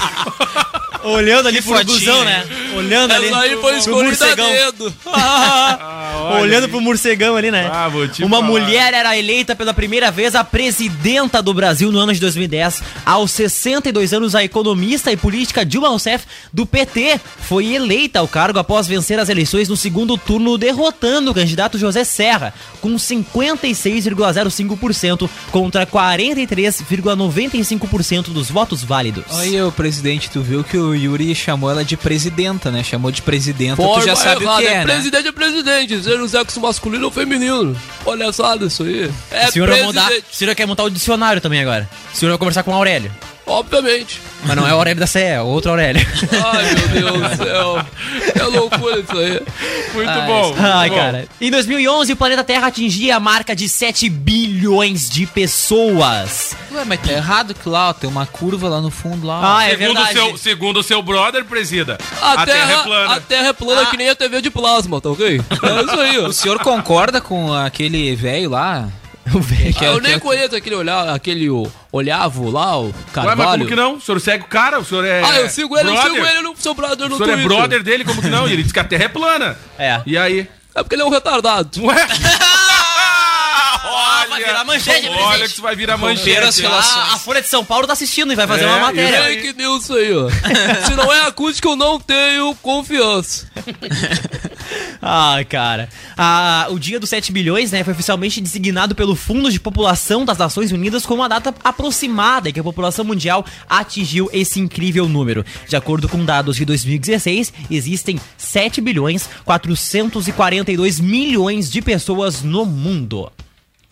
olhando 1.13 1.47
ali 1.47 1.61
pro 1.61 1.83
busão, 1.85 2.23
né? 2.23 2.45
Olhando 2.75 3.11
ali 3.13 3.27
Essa 3.27 3.39
aí 3.39 3.51
foi 3.57 3.61
pro 3.61 3.77
escolhida 3.79 4.25
a 4.25 4.27
morcegão. 4.27 4.49
dedo. 4.49 4.93
olha 5.05 6.41
Olhando 6.41 6.63
aí. 6.65 6.69
pro 6.69 6.81
morcegão 6.81 7.35
ali, 7.35 7.49
né? 7.51 7.69
Ah, 7.71 7.87
vou 7.87 8.07
te 8.07 8.23
Uma 8.23 8.37
falar. 8.37 8.47
mulher 8.49 8.93
era 8.93 9.17
eleita 9.17 9.55
pela 9.55 9.73
primeira 9.73 10.11
vez 10.11 10.35
a 10.35 10.43
presidenta 10.43 11.41
do 11.41 11.53
Brasil 11.53 11.91
no 11.91 11.99
ano 11.99 12.13
de 12.13 12.19
2010. 12.19 12.83
Aos 13.05 13.31
62 13.31 14.13
anos, 14.13 14.35
a 14.35 14.43
economista 14.43 15.11
e 15.11 15.17
política 15.17 15.65
Dilma 15.65 15.89
Rousseff, 15.89 16.25
do 16.53 16.65
PT, 16.65 17.19
foi 17.41 17.73
eleita 17.73 18.19
ao 18.19 18.27
cargo 18.27 18.59
após 18.59 18.87
vencer 18.87 19.19
as 19.19 19.29
eleições 19.29 19.69
no 19.69 19.77
segundo 19.77 20.17
turno, 20.17 20.57
derrotando 20.77 21.31
o 21.31 21.33
candidato 21.33 21.79
José 21.79 22.03
Serra, 22.03 22.53
com 22.79 22.93
56,05% 22.95 25.27
contra 25.51 25.87
43,95% 25.87 28.25
dos 28.25 28.51
votos 28.51 28.83
válidos. 28.83 29.23
Aí, 29.31 29.59
ô 29.61 29.71
presidente, 29.71 30.29
tu 30.29 30.41
viu 30.41 30.63
que 30.63 30.77
o 30.77 30.93
Yuri 30.93 31.33
chamou 31.33 31.71
ela 31.71 31.83
de 31.83 31.97
presidenta, 31.97 32.69
né? 32.69 32.83
Chamou 32.83 33.09
de 33.11 33.23
presidenta, 33.23 33.77
tu 33.77 33.83
Forma 33.83 34.05
já 34.05 34.15
sabe 34.15 34.45
o 34.45 34.47
errada, 34.47 34.61
que 34.61 34.67
é, 34.67 34.77
né? 34.77 34.85
Presidente 34.85 35.27
é 35.27 35.31
presidente, 35.31 36.03
seja 36.03 36.21
o 36.21 36.29
sexo 36.29 36.61
masculino 36.61 37.05
ou 37.05 37.11
feminino. 37.11 37.75
Olha 38.05 38.31
só 38.31 38.55
isso 38.57 38.83
aí. 38.83 39.09
É 39.31 39.47
o 39.47 39.51
senhor, 39.51 39.67
vai 39.67 39.81
mudar, 39.83 40.05
presidente, 40.05 40.27
o 40.31 40.35
senhor 40.35 40.53
quer 40.55 40.67
montar 40.67 40.83
o 40.83 40.91
dicionário 40.91 41.41
também 41.41 41.61
agora. 41.61 41.89
O 42.13 42.17
senhor 42.17 42.29
vai 42.31 42.37
conversar 42.37 42.61
com 42.63 42.69
o 42.71 42.75
Aurélio. 42.75 43.11
Obviamente. 43.47 44.21
Mas 44.45 44.55
não 44.55 44.67
é 44.67 44.73
o 44.73 44.77
Aurélio 44.77 44.99
da 44.99 45.07
CE, 45.07 45.19
é 45.19 45.41
outro 45.41 45.71
Aurélio. 45.71 46.05
Ai, 46.31 46.73
meu 46.75 46.87
Deus 47.19 47.29
do 47.31 47.43
céu. 47.43 47.85
É 48.35 48.43
loucura 48.43 48.99
isso 48.99 49.17
aí. 49.17 49.41
Muito 49.93 50.11
bom. 50.27 50.47
muito 50.49 50.61
Ai, 50.61 50.89
bom. 50.89 50.95
cara. 50.95 51.27
Em 51.41 51.49
2011, 51.51 52.13
o 52.13 52.15
planeta 52.15 52.43
Terra 52.43 52.67
atingia 52.67 53.15
a 53.15 53.19
marca 53.19 53.55
de 53.55 53.67
7 53.67 54.07
bilhões 54.09 55.09
de 55.09 55.25
pessoas. 55.25 56.55
Ué, 56.71 56.83
mas 56.85 56.99
tá 57.01 57.11
errado 57.11 57.53
que 57.53 57.67
lá, 57.67 57.89
ó, 57.89 57.93
tem 57.93 58.09
uma 58.09 58.25
curva 58.25 58.69
lá 58.69 58.81
no 58.81 58.91
fundo 58.91 59.25
lá. 59.27 59.57
Ah, 59.59 59.65
é 59.65 59.71
segundo, 59.71 59.91
o 59.91 59.93
verdade. 59.95 60.13
seu, 60.13 60.37
segundo 60.37 60.79
o 60.79 60.83
seu 60.83 61.01
brother, 61.01 61.43
presida. 61.45 61.97
A, 62.21 62.33
A, 62.41 62.45
terra, 62.45 62.71
é 62.73 62.83
plana. 62.83 63.13
A 63.15 63.19
terra 63.19 63.47
é 63.47 63.53
plana 63.53 63.85
que 63.87 63.97
nem 63.97 64.09
a 64.09 64.15
TV 64.15 64.41
de 64.41 64.49
plasma, 64.49 65.01
tá 65.01 65.09
ok? 65.09 65.41
É 65.49 65.81
isso 65.83 65.99
aí, 65.99 66.19
ó. 66.19 66.27
O 66.27 66.33
senhor 66.33 66.59
concorda 66.59 67.19
com 67.21 67.53
aquele 67.53 68.15
velho 68.15 68.49
lá? 68.51 68.87
O 69.35 69.41
velho. 69.41 69.73
Que 69.73 69.83
Ah, 69.83 69.89
é- 69.89 69.91
eu 69.91 69.95
que 69.97 70.03
nem 70.03 70.13
é- 70.13 70.19
conheço 70.21 70.55
aquele 70.55 70.75
olhar, 70.75 71.09
aquele 71.09 71.49
o, 71.97 71.99
olhavo 71.99 72.49
lá, 72.49 72.77
o 72.79 72.87
Ué, 72.87 72.93
Carvalho. 73.11 73.37
mas 73.37 73.51
como 73.51 73.65
que 73.65 73.75
não? 73.75 73.95
O 73.95 74.01
senhor 74.01 74.19
segue 74.21 74.43
o 74.43 74.47
cara? 74.47 74.79
O 74.79 74.85
senhor 74.85 75.03
é. 75.05 75.21
Ah, 75.23 75.39
eu 75.41 75.49
sigo 75.49 75.77
ele, 75.77 75.89
eu 75.89 75.93
brother? 75.93 76.11
sigo 76.13 76.25
ele 76.25 76.41
no 76.41 76.55
seu 76.57 76.73
brother 76.73 77.09
no 77.09 77.15
O 77.15 77.17
senhor 77.17 77.29
é 77.29 77.33
Twitter. 77.33 77.57
brother 77.57 77.83
dele, 77.83 78.03
como 78.05 78.21
que 78.21 78.29
não? 78.29 78.47
E 78.47 78.53
ele 78.53 78.61
disse 78.61 78.73
que 78.73 78.79
a 78.79 78.83
terra 78.83 79.03
é 79.05 79.07
plana. 79.07 79.57
É. 79.77 80.01
E 80.05 80.17
aí? 80.17 80.47
É 80.75 80.83
porque 80.83 80.95
ele 80.95 81.01
é 81.01 81.05
um 81.05 81.09
retardado. 81.09 81.83
Ué? 81.83 81.95
Ah, 83.97 84.25
vai 84.29 84.43
virar 84.43 84.63
manchete, 84.63 85.07
Olha 85.07 85.15
presidente. 85.17 85.39
que 85.39 85.51
isso 85.53 85.61
vai 85.61 85.75
virar 85.75 85.97
manchete. 85.97 86.65
Ah, 86.65 87.13
a 87.13 87.19
Folha 87.19 87.41
de 87.41 87.47
São 87.47 87.65
Paulo 87.65 87.87
tá 87.87 87.93
assistindo 87.93 88.31
e 88.31 88.35
vai 88.35 88.45
fazer 88.47 88.63
É, 88.63 88.67
uma 88.67 88.79
matéria. 88.79 89.23
Fake 89.23 89.53
news 89.53 89.83
isso 89.83 89.93
aí, 89.95 90.13
ó. 90.13 90.29
Se 90.85 90.95
não 90.95 91.11
é 91.11 91.21
acústico, 91.27 91.69
eu 91.69 91.75
não 91.75 91.99
tenho 91.99 92.53
confiança. 92.55 93.47
Ai, 95.01 95.45
cara. 95.45 95.89
Ah, 96.17 96.67
o 96.69 96.79
dia 96.79 96.99
dos 96.99 97.09
7 97.09 97.31
bilhões, 97.31 97.71
né, 97.71 97.83
foi 97.83 97.93
oficialmente 97.93 98.41
designado 98.41 98.95
pelo 98.95 99.15
Fundo 99.15 99.51
de 99.51 99.59
População 99.59 100.25
das 100.25 100.37
Nações 100.37 100.71
Unidas 100.71 101.05
como 101.05 101.21
uma 101.21 101.29
data 101.29 101.53
aproximada 101.63 102.49
em 102.49 102.53
que 102.53 102.59
a 102.59 102.63
população 102.63 103.05
mundial 103.05 103.45
atingiu 103.69 104.29
esse 104.33 104.59
incrível 104.59 105.07
número. 105.07 105.45
De 105.67 105.75
acordo 105.75 106.09
com 106.09 106.23
dados 106.25 106.57
de 106.57 106.65
2016, 106.65 107.53
existem 107.69 108.19
7 108.37 108.81
bilhões 108.81 109.29
442 109.45 110.99
milhões 110.99 111.69
de 111.71 111.81
pessoas 111.81 112.41
no 112.41 112.65
mundo. 112.65 113.31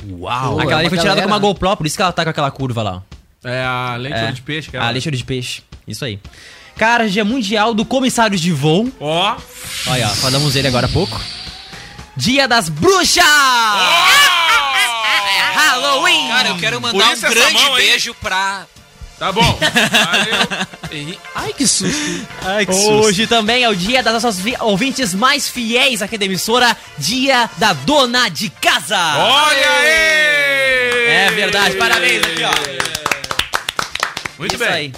Uau! 0.10 0.60
aquela 0.60 0.80
ali 0.80 0.89
foi 0.89 0.98
tirada 0.98 1.22
com 1.22 1.28
uma. 1.28 1.39
GoPro, 1.39 1.78
por 1.78 1.86
isso 1.88 1.96
que 1.96 2.02
ela 2.02 2.12
tá 2.12 2.24
com 2.24 2.30
aquela 2.30 2.52
curva 2.52 2.82
lá. 2.84 3.04
ó. 3.44 3.48
É 3.48 3.63
a 3.63 3.96
leite 3.98 4.18
É. 4.18 4.32
de 4.32 4.41
peixe, 4.41 4.72
cara. 4.72 4.88
Ah, 4.88 4.91
lixo 4.91 5.12
de 5.12 5.24
peixe. 5.24 5.62
Isso 5.88 6.04
aí. 6.04 6.20
Cara, 6.78 7.08
dia 7.08 7.24
mundial 7.24 7.74
do 7.74 7.86
comissário 7.86 8.38
de 8.38 8.52
voo. 8.52 8.91
Ó. 9.00 9.38
Olha, 9.88 10.08
ó, 10.08 10.10
falamos 10.15 10.56
ele 10.56 10.68
agora 10.68 10.88
há 10.88 10.89
pouco. 10.89 11.20
Dia 12.18 12.48
das 12.48 12.70
bruxas! 12.70 13.24
Halloween! 15.54 16.28
Cara, 16.30 16.50
eu 16.50 16.58
quero 16.58 16.82
mandar 16.82 17.12
um 17.15 17.20
grande 17.20 17.54
mão 17.54 17.76
aí. 17.76 17.86
beijo 17.88 18.13
pra. 18.15 18.65
Tá 19.17 19.32
bom. 19.32 19.41
Valeu. 19.60 21.17
Ai, 21.34 21.54
que 21.54 21.65
susto! 21.67 22.28
Ai, 22.43 22.65
Hoje 22.69 23.25
também 23.28 23.63
é 23.63 23.69
o 23.69 23.75
dia 23.75 24.04
das 24.04 24.13
nossas 24.13 24.38
vi- 24.39 24.56
ouvintes 24.60 25.13
mais 25.13 25.47
fiéis 25.49 26.01
aqui 26.01 26.17
da 26.17 26.25
emissora, 26.25 26.75
dia 26.97 27.49
da 27.58 27.73
dona 27.73 28.28
de 28.30 28.49
casa. 28.49 28.97
Olha 29.17 29.69
aí! 29.71 31.08
É 31.08 31.32
verdade, 31.34 31.75
parabéns 31.78 32.23
aqui, 32.25 32.43
ó. 32.43 32.51
Muito 34.38 34.56
Isso 34.56 34.63
bem. 34.63 34.73
aí. 34.73 34.93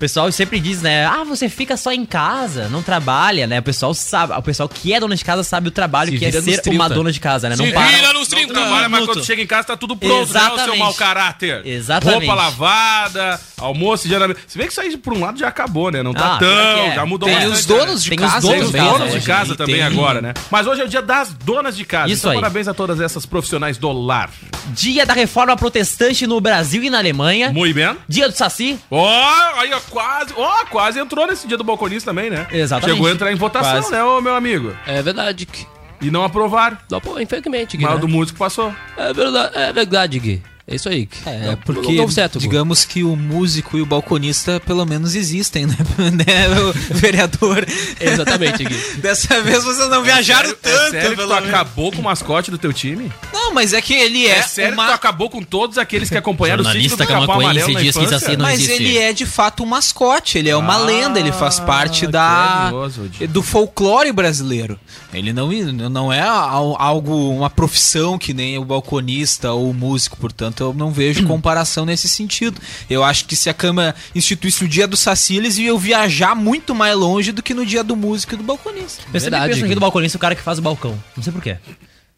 O 0.00 0.06
pessoal 0.08 0.32
sempre 0.32 0.58
diz, 0.60 0.80
né? 0.80 1.04
Ah, 1.04 1.24
você 1.24 1.46
fica 1.46 1.76
só 1.76 1.92
em 1.92 2.06
casa, 2.06 2.70
não 2.70 2.82
trabalha, 2.82 3.46
né? 3.46 3.58
O 3.58 3.62
pessoal 3.62 3.92
sabe, 3.92 4.32
o 4.32 4.40
pessoal 4.40 4.66
que 4.66 4.94
é 4.94 4.98
dona 4.98 5.14
de 5.14 5.22
casa 5.22 5.44
sabe 5.44 5.68
o 5.68 5.70
trabalho 5.70 6.10
Se 6.10 6.18
que 6.18 6.24
é 6.24 6.32
ser 6.32 6.40
30. 6.62 6.70
uma 6.70 6.88
dona 6.88 7.12
de 7.12 7.20
casa, 7.20 7.50
né? 7.50 7.54
Não 7.54 7.66
Se 7.66 7.70
para. 7.72 7.86
vira 7.86 8.12
nos 8.14 8.26
Não 8.30 8.38
30 8.38 8.54
trabalha, 8.54 8.88
mas 8.88 9.04
quando 9.04 9.22
chega 9.22 9.42
em 9.42 9.46
casa 9.46 9.64
tá 9.64 9.76
tudo 9.76 9.94
pronto, 9.94 10.14
né? 10.14 10.22
O 10.22 10.26
seu 10.26 10.40
Exatamente. 10.40 10.78
mau 10.78 10.94
caráter. 10.94 11.66
Exatamente. 11.66 12.24
Roupa 12.26 12.34
lavada, 12.34 13.38
almoço 13.58 14.08
geralmente. 14.08 14.40
Se 14.46 14.56
bem 14.56 14.66
que 14.68 14.72
isso 14.72 14.80
aí 14.80 14.96
por 14.96 15.12
um 15.12 15.20
lado 15.20 15.38
já 15.38 15.48
acabou, 15.48 15.90
né? 15.90 16.02
Não 16.02 16.14
tá 16.14 16.36
Ah, 16.36 16.38
que 16.38 16.44
tão. 16.46 16.48
é. 16.86 16.94
Já 16.94 17.04
mudou 17.04 17.28
Tem 17.28 17.36
bastante, 17.36 17.58
os 17.58 17.66
donos 17.66 18.02
de 18.02 18.10
os 18.10 18.16
casa 18.16 18.40
donos 18.40 18.50
Tem 18.56 18.60
os 18.62 18.66
de 18.68 18.72
também, 18.78 18.92
donos 18.92 19.12
né? 19.14 19.20
de 19.20 19.26
casa 19.26 19.54
também 19.54 19.74
tem- 19.74 19.84
agora, 19.84 20.22
né? 20.22 20.32
Mas 20.50 20.66
hoje 20.66 20.80
é 20.80 20.84
o 20.84 20.88
dia 20.88 21.02
das 21.02 21.34
donas 21.34 21.76
de 21.76 21.84
casa. 21.84 22.10
Isso 22.10 22.20
então, 22.22 22.30
aí. 22.30 22.36
parabéns 22.38 22.66
a 22.68 22.72
todas 22.72 23.02
essas 23.02 23.26
profissionais 23.26 23.76
do 23.76 23.92
lar. 23.92 24.30
Dia 24.68 25.04
da 25.04 25.12
reforma 25.12 25.54
protestante 25.58 26.26
no 26.26 26.40
Brasil 26.40 26.82
e 26.84 26.88
na 26.88 26.96
Alemanha. 26.96 27.52
Muito 27.52 27.74
bem. 27.74 27.94
Dia 28.08 28.30
do 28.30 28.34
Saci. 28.34 28.78
Ó, 28.90 29.58
aí, 29.58 29.70
ó, 29.74 29.80
quase, 29.90 30.32
ó, 30.36 30.64
quase 30.66 30.98
entrou 30.98 31.26
nesse 31.26 31.46
dia 31.46 31.56
do 31.56 31.64
balconista 31.64 32.10
também, 32.10 32.30
né? 32.30 32.46
Exatamente. 32.50 32.94
Chegou 32.96 33.08
a 33.10 33.12
entrar 33.12 33.32
em 33.32 33.36
votação, 33.36 33.72
Quase. 33.72 33.92
né, 33.92 34.02
ô 34.02 34.20
meu 34.20 34.34
amigo? 34.34 34.74
É 34.86 35.02
verdade. 35.02 35.44
Gui. 35.44 35.66
E 36.00 36.10
não 36.10 36.24
aprovaram. 36.24 36.78
Não, 36.90 37.00
pô, 37.00 37.20
infelizmente, 37.20 37.76
Gui, 37.76 37.84
Mas 37.84 37.92
o 37.92 37.96
né? 37.96 38.00
do 38.00 38.08
músico 38.08 38.38
passou. 38.38 38.74
É 38.96 39.12
verdade, 39.12 39.52
é 39.58 39.72
verdade, 39.72 40.18
Gui. 40.18 40.42
É 40.70 40.76
isso 40.76 40.88
aí. 40.88 41.08
É, 41.26 41.56
porque, 41.64 41.96
digamos 42.38 42.84
que 42.84 43.02
o 43.02 43.16
músico 43.16 43.76
e 43.76 43.82
o 43.82 43.86
balconista 43.86 44.60
pelo 44.64 44.86
menos 44.86 45.14
existem, 45.16 45.66
né? 45.66 45.74
né, 45.98 46.48
o 46.60 46.72
vereador? 46.94 47.66
Exatamente, 48.00 48.64
Gui. 48.64 48.76
Dessa 49.02 49.42
vez 49.42 49.64
vocês 49.64 49.90
não 49.90 50.02
viajaram 50.02 50.48
É 50.50 50.54
tanto, 50.54 50.90
sério 50.92 51.10
que 51.10 51.16
tu 51.22 51.28
menos. 51.28 51.48
acabou 51.48 51.90
com 51.90 52.00
o 52.00 52.04
mascote 52.04 52.50
do 52.50 52.58
teu 52.58 52.72
time? 52.72 53.10
Não, 53.32 53.52
mas 53.52 53.72
é 53.72 53.82
que 53.82 53.94
ele 53.94 54.26
É, 54.26 54.38
é, 54.38 54.42
sério 54.42 54.74
uma... 54.74 54.84
que 54.84 54.90
tu 54.92 54.94
acabou 54.94 55.28
com 55.28 55.42
todos 55.42 55.76
aqueles 55.76 56.08
que 56.08 56.16
acompanharam 56.16 56.62
o 56.62 56.66
sítio 56.66 56.80
do 56.82 56.88
Jornalista 56.90 57.04
Pica-Pau 57.06 57.26
camacuense 57.26 57.50
Amarelo 57.60 57.72
na 57.74 57.80
diz 57.80 57.96
que 57.96 58.00
infância? 58.04 58.18
Saci 58.20 58.36
não 58.36 58.44
Mas 58.44 58.60
existe. 58.60 58.82
ele 58.82 58.98
é 58.98 59.12
de 59.12 59.26
fato 59.26 59.62
um 59.64 59.66
mascote, 59.66 60.38
ele 60.38 60.48
é 60.48 60.56
uma 60.56 60.74
Ah, 60.74 60.78
lenda, 60.78 61.18
ele 61.18 61.32
faz 61.32 61.58
parte 61.58 62.06
que 62.06 62.12
da 62.12 62.68
curioso, 62.70 63.08
Di. 63.08 63.26
do 63.26 63.42
folclore 63.42 64.12
brasileiro. 64.12 64.78
Ele 65.12 65.32
não, 65.32 65.48
não 65.90 66.12
é 66.12 66.20
al- 66.22 66.76
algo, 66.80 67.30
uma 67.30 67.50
profissão 67.50 68.16
que 68.16 68.32
nem 68.32 68.56
o 68.56 68.64
balconista 68.64 69.50
ou 69.52 69.70
o 69.70 69.74
músico, 69.74 70.16
portanto 70.16 70.59
Então 70.60 70.74
não 70.74 70.90
vejo 70.90 71.26
comparação 71.26 71.86
nesse 71.86 72.06
sentido. 72.06 72.60
Eu 72.90 73.02
acho 73.02 73.24
que 73.24 73.34
se 73.34 73.48
a 73.48 73.54
Câmara 73.54 73.94
instituísse 74.14 74.62
o 74.62 74.68
dia 74.68 74.86
do 74.86 74.94
Saci, 74.94 75.36
eles 75.36 75.56
iam 75.56 75.78
viajar 75.78 76.34
muito 76.34 76.74
mais 76.74 76.94
longe 76.94 77.32
do 77.32 77.42
que 77.42 77.54
no 77.54 77.64
dia 77.64 77.82
do 77.82 77.96
músico 77.96 78.34
e 78.34 78.36
do 78.36 78.42
balconista. 78.42 79.02
Eu 79.12 79.18
sempre 79.18 79.40
penso 79.40 79.60
no 79.60 79.66
dia 79.66 79.74
do 79.74 79.80
balconista 79.80 80.18
o 80.18 80.20
cara 80.20 80.34
que 80.34 80.42
faz 80.42 80.58
o 80.58 80.62
balcão. 80.62 81.02
Não 81.16 81.24
sei 81.24 81.32
porquê. 81.32 81.56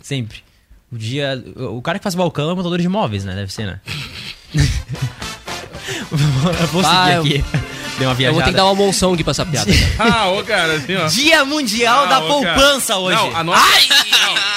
Sempre. 0.02 0.38
O 0.90 0.98
dia. 0.98 1.40
O 1.57 1.81
cara 1.81 2.00
que 2.00 2.02
faz 2.02 2.16
o 2.16 2.18
balcão 2.18 2.50
é 2.50 2.52
o 2.52 2.57
montador 2.57 2.78
de 2.81 2.85
imóveis, 2.87 3.24
né? 3.24 3.33
Deve 3.37 3.52
ser, 3.52 3.64
né? 3.66 3.81
eu 6.11 6.66
vou 6.72 6.83
seguir 6.83 6.96
Ah, 6.96 7.12
eu- 7.12 7.22
aqui. 7.22 7.44
Deu 7.98 8.09
uma 8.09 8.12
Eu 8.12 8.16
viajada. 8.16 8.33
vou 8.35 8.42
ter 8.42 8.50
que 8.50 8.57
dar 8.57 8.64
uma 8.64 8.74
monção 8.74 9.12
aqui 9.14 9.22
pra 9.24 9.31
essa 9.33 9.44
piada. 9.46 9.70
Ah, 9.98 10.28
ô, 10.31 10.42
cara, 10.42 10.74
assim, 10.74 10.96
ó. 10.96 11.07
Dia 11.07 11.44
Mundial 11.44 12.05
Ah, 12.05 12.07
da 12.07 12.20
ô, 12.24 12.40
cara. 12.42 12.55
Poupança 12.55 12.96
hoje. 12.96 13.16
Não, 13.16 13.37
a 13.37 13.44
nossa... 13.44 13.62
Ai! 13.64 13.88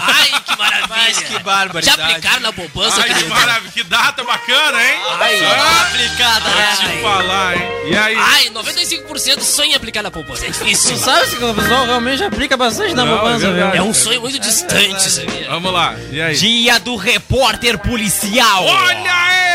Ai, 0.00 0.30
que 0.44 0.56
maravilha! 0.58 1.22
que 1.28 1.38
barbaridade. 1.42 1.96
Já 1.98 2.06
aplicaram 2.08 2.40
na 2.40 2.52
poupança, 2.52 3.00
Ai, 3.00 3.14
que 3.14 3.24
maravilha, 3.24 3.72
que 3.72 3.82
data 3.84 4.22
bacana, 4.22 4.82
hein? 4.84 5.00
Ai, 5.18 5.40
ah, 5.44 5.80
Aplicada, 5.88 6.50
né? 6.50 6.76
te 6.78 7.02
falar, 7.02 7.56
hein? 7.56 7.62
E 7.90 7.96
aí? 7.96 8.14
Ai, 8.16 8.50
95% 8.50 9.40
sonha 9.40 9.72
em 9.72 9.74
aplicar 9.74 10.02
na 10.02 10.10
poupança. 10.10 10.44
É 10.46 10.50
difícil. 10.50 10.92
Tu 10.94 10.98
sabe 11.02 11.36
que 11.36 11.42
o 11.42 11.54
pessoal 11.54 11.86
realmente 11.86 12.22
aplica 12.22 12.56
bastante 12.56 12.92
na 12.94 13.04
Não, 13.06 13.14
poupança, 13.18 13.46
é 13.46 13.50
verdade. 13.50 13.76
É 13.78 13.80
viu? 13.80 13.90
um 13.90 13.94
sonho 13.94 14.20
muito 14.20 14.38
distante 14.38 15.08
isso 15.08 15.22
aqui. 15.22 15.44
Vamos 15.48 15.72
lá, 15.72 15.94
e 16.12 16.20
aí? 16.20 16.36
Dia 16.36 16.78
do 16.78 16.94
repórter 16.96 17.78
policial. 17.78 18.64
Olha 18.64 19.10
aí! 19.12 19.47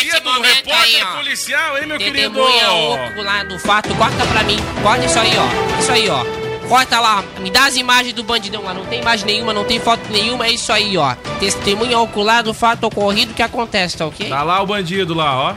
Dia 0.00 0.20
do 0.20 0.40
repórter 0.40 1.06
aí, 1.06 1.16
policial, 1.16 1.78
hein, 1.78 1.86
meu 1.86 1.98
querido? 1.98 2.34
Testemunha 2.34 2.70
ocular 2.70 3.46
do 3.46 3.58
fato, 3.58 3.94
corta 3.94 4.26
pra 4.26 4.42
mim. 4.42 4.58
Corta 4.82 5.04
isso 5.04 5.18
aí, 5.18 5.32
ó. 5.36 5.80
Isso 5.80 5.92
aí, 5.92 6.08
ó. 6.08 6.24
Corta 6.68 6.98
lá, 6.98 7.22
me 7.40 7.50
dá 7.50 7.66
as 7.66 7.76
imagens 7.76 8.14
do 8.14 8.22
bandidão 8.22 8.62
lá. 8.62 8.72
Não 8.72 8.84
tem 8.86 9.00
imagem 9.00 9.26
nenhuma, 9.26 9.52
não 9.52 9.64
tem 9.64 9.78
foto 9.78 10.02
nenhuma, 10.10 10.46
é 10.46 10.52
isso 10.52 10.72
aí, 10.72 10.96
ó. 10.96 11.14
Testemunha 11.38 11.98
ocular 11.98 12.42
do 12.42 12.54
fato 12.54 12.84
ocorrido 12.84 13.34
que 13.34 13.42
acontece, 13.42 13.98
tá 13.98 14.06
ok? 14.06 14.28
Tá 14.28 14.42
lá 14.42 14.62
o 14.62 14.66
bandido 14.66 15.14
lá, 15.14 15.36
ó. 15.36 15.54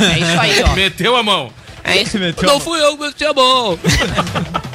É 0.00 0.18
isso 0.18 0.40
aí, 0.40 0.62
ó. 0.62 0.72
Meteu 0.76 1.16
a 1.16 1.22
mão. 1.22 1.52
É 1.82 2.00
isso. 2.00 2.18
Meteu 2.18 2.48
Não 2.48 2.58
fui 2.58 2.82
eu 2.82 2.96
que 2.96 3.04
meti 3.04 3.24
a 3.24 3.32
mão. 3.32 3.78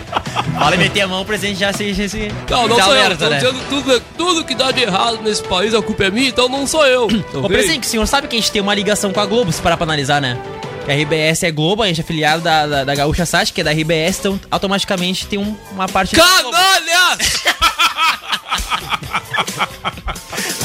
Fala 0.60 0.76
meter 0.78 1.02
a 1.02 1.08
mão, 1.08 1.22
o 1.22 1.26
presidente 1.26 1.60
já 1.60 1.72
se. 1.72 1.94
se 2.10 2.32
Não, 2.50 2.68
não 2.68 2.78
sou 2.80 2.94
eu. 2.94 3.02
alerta, 3.06 3.30
né? 3.30 3.38
dizendo 3.38 3.60
tudo, 3.70 4.00
tudo 4.18 4.44
que 4.44 4.54
dá 4.54 4.72
de 4.72 4.82
errado 4.82 5.22
nesse 5.24 5.42
país, 5.44 5.74
a 5.74 5.82
culpa 5.82 6.04
é 6.06 6.12
minha, 6.12 6.28
então 6.30 6.50
não 6.50 6.68
sou 6.68 6.86
eu. 6.86 7.08
tá 7.08 7.16
Ô, 7.40 7.46
ok? 7.46 7.50
presidente, 7.50 7.84
o 7.88 7.90
senhor 7.90 8.06
sabe 8.06 8.28
que 8.28 8.36
a 8.36 8.40
gente 8.40 8.52
tem 8.52 8.62
uma 8.62 8.76
ligação 8.76 9.12
com 9.14 9.20
a 9.22 9.26
Globo, 9.26 9.52
se 9.52 9.62
parar 9.62 9.78
pra 9.78 9.86
analisar, 9.86 10.22
né? 10.22 10.38
Que 10.86 10.92
a 10.92 10.96
RBS 10.96 11.44
é 11.44 11.52
Globo, 11.52 11.82
a 11.84 11.88
gente 11.88 12.02
é 12.02 12.04
filiado 12.04 12.42
da, 12.44 12.68
da, 12.68 12.84
da 12.84 12.96
Gaúcha 12.96 13.26
Sat, 13.26 13.54
que 13.54 13.62
é 13.62 13.64
da 13.64 13.72
RBS, 13.72 14.20
então 14.20 14.40
automaticamente 14.52 15.26
tem 15.28 15.40
um- 15.40 15.56
uma 15.72 15.88
parte. 15.88 16.16
Canalhas! 16.16 17.44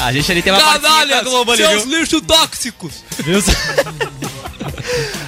A 0.01 0.11
gente 0.11 0.31
ali 0.31 0.41
tem 0.43 0.53
uma 0.53 0.61
Canalhas! 0.61 1.23
Globo 1.23 1.51
ali, 1.51 1.63
Seus 1.65 1.83
viu? 1.85 1.99
lixos 1.99 2.21
tóxicos! 2.21 2.91
Viu? 3.17 3.39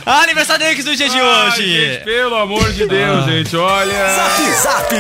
Aniversário 0.08 0.84
do 0.86 0.96
dia 0.96 1.10
de 1.10 1.20
Ai, 1.20 1.48
hoje! 1.48 1.67
gente, 1.67 2.04
pelo 2.06 2.36
amor 2.36 2.72
de 2.72 2.88
Deus, 2.88 3.26
gente, 3.26 3.58
olha. 3.58 4.15
Zap 4.15 4.52
Zap! 4.54 4.96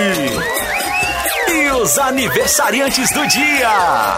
E 1.49 1.69
os 1.71 1.97
aniversariantes 1.97 3.09
do 3.11 3.25
dia! 3.25 4.17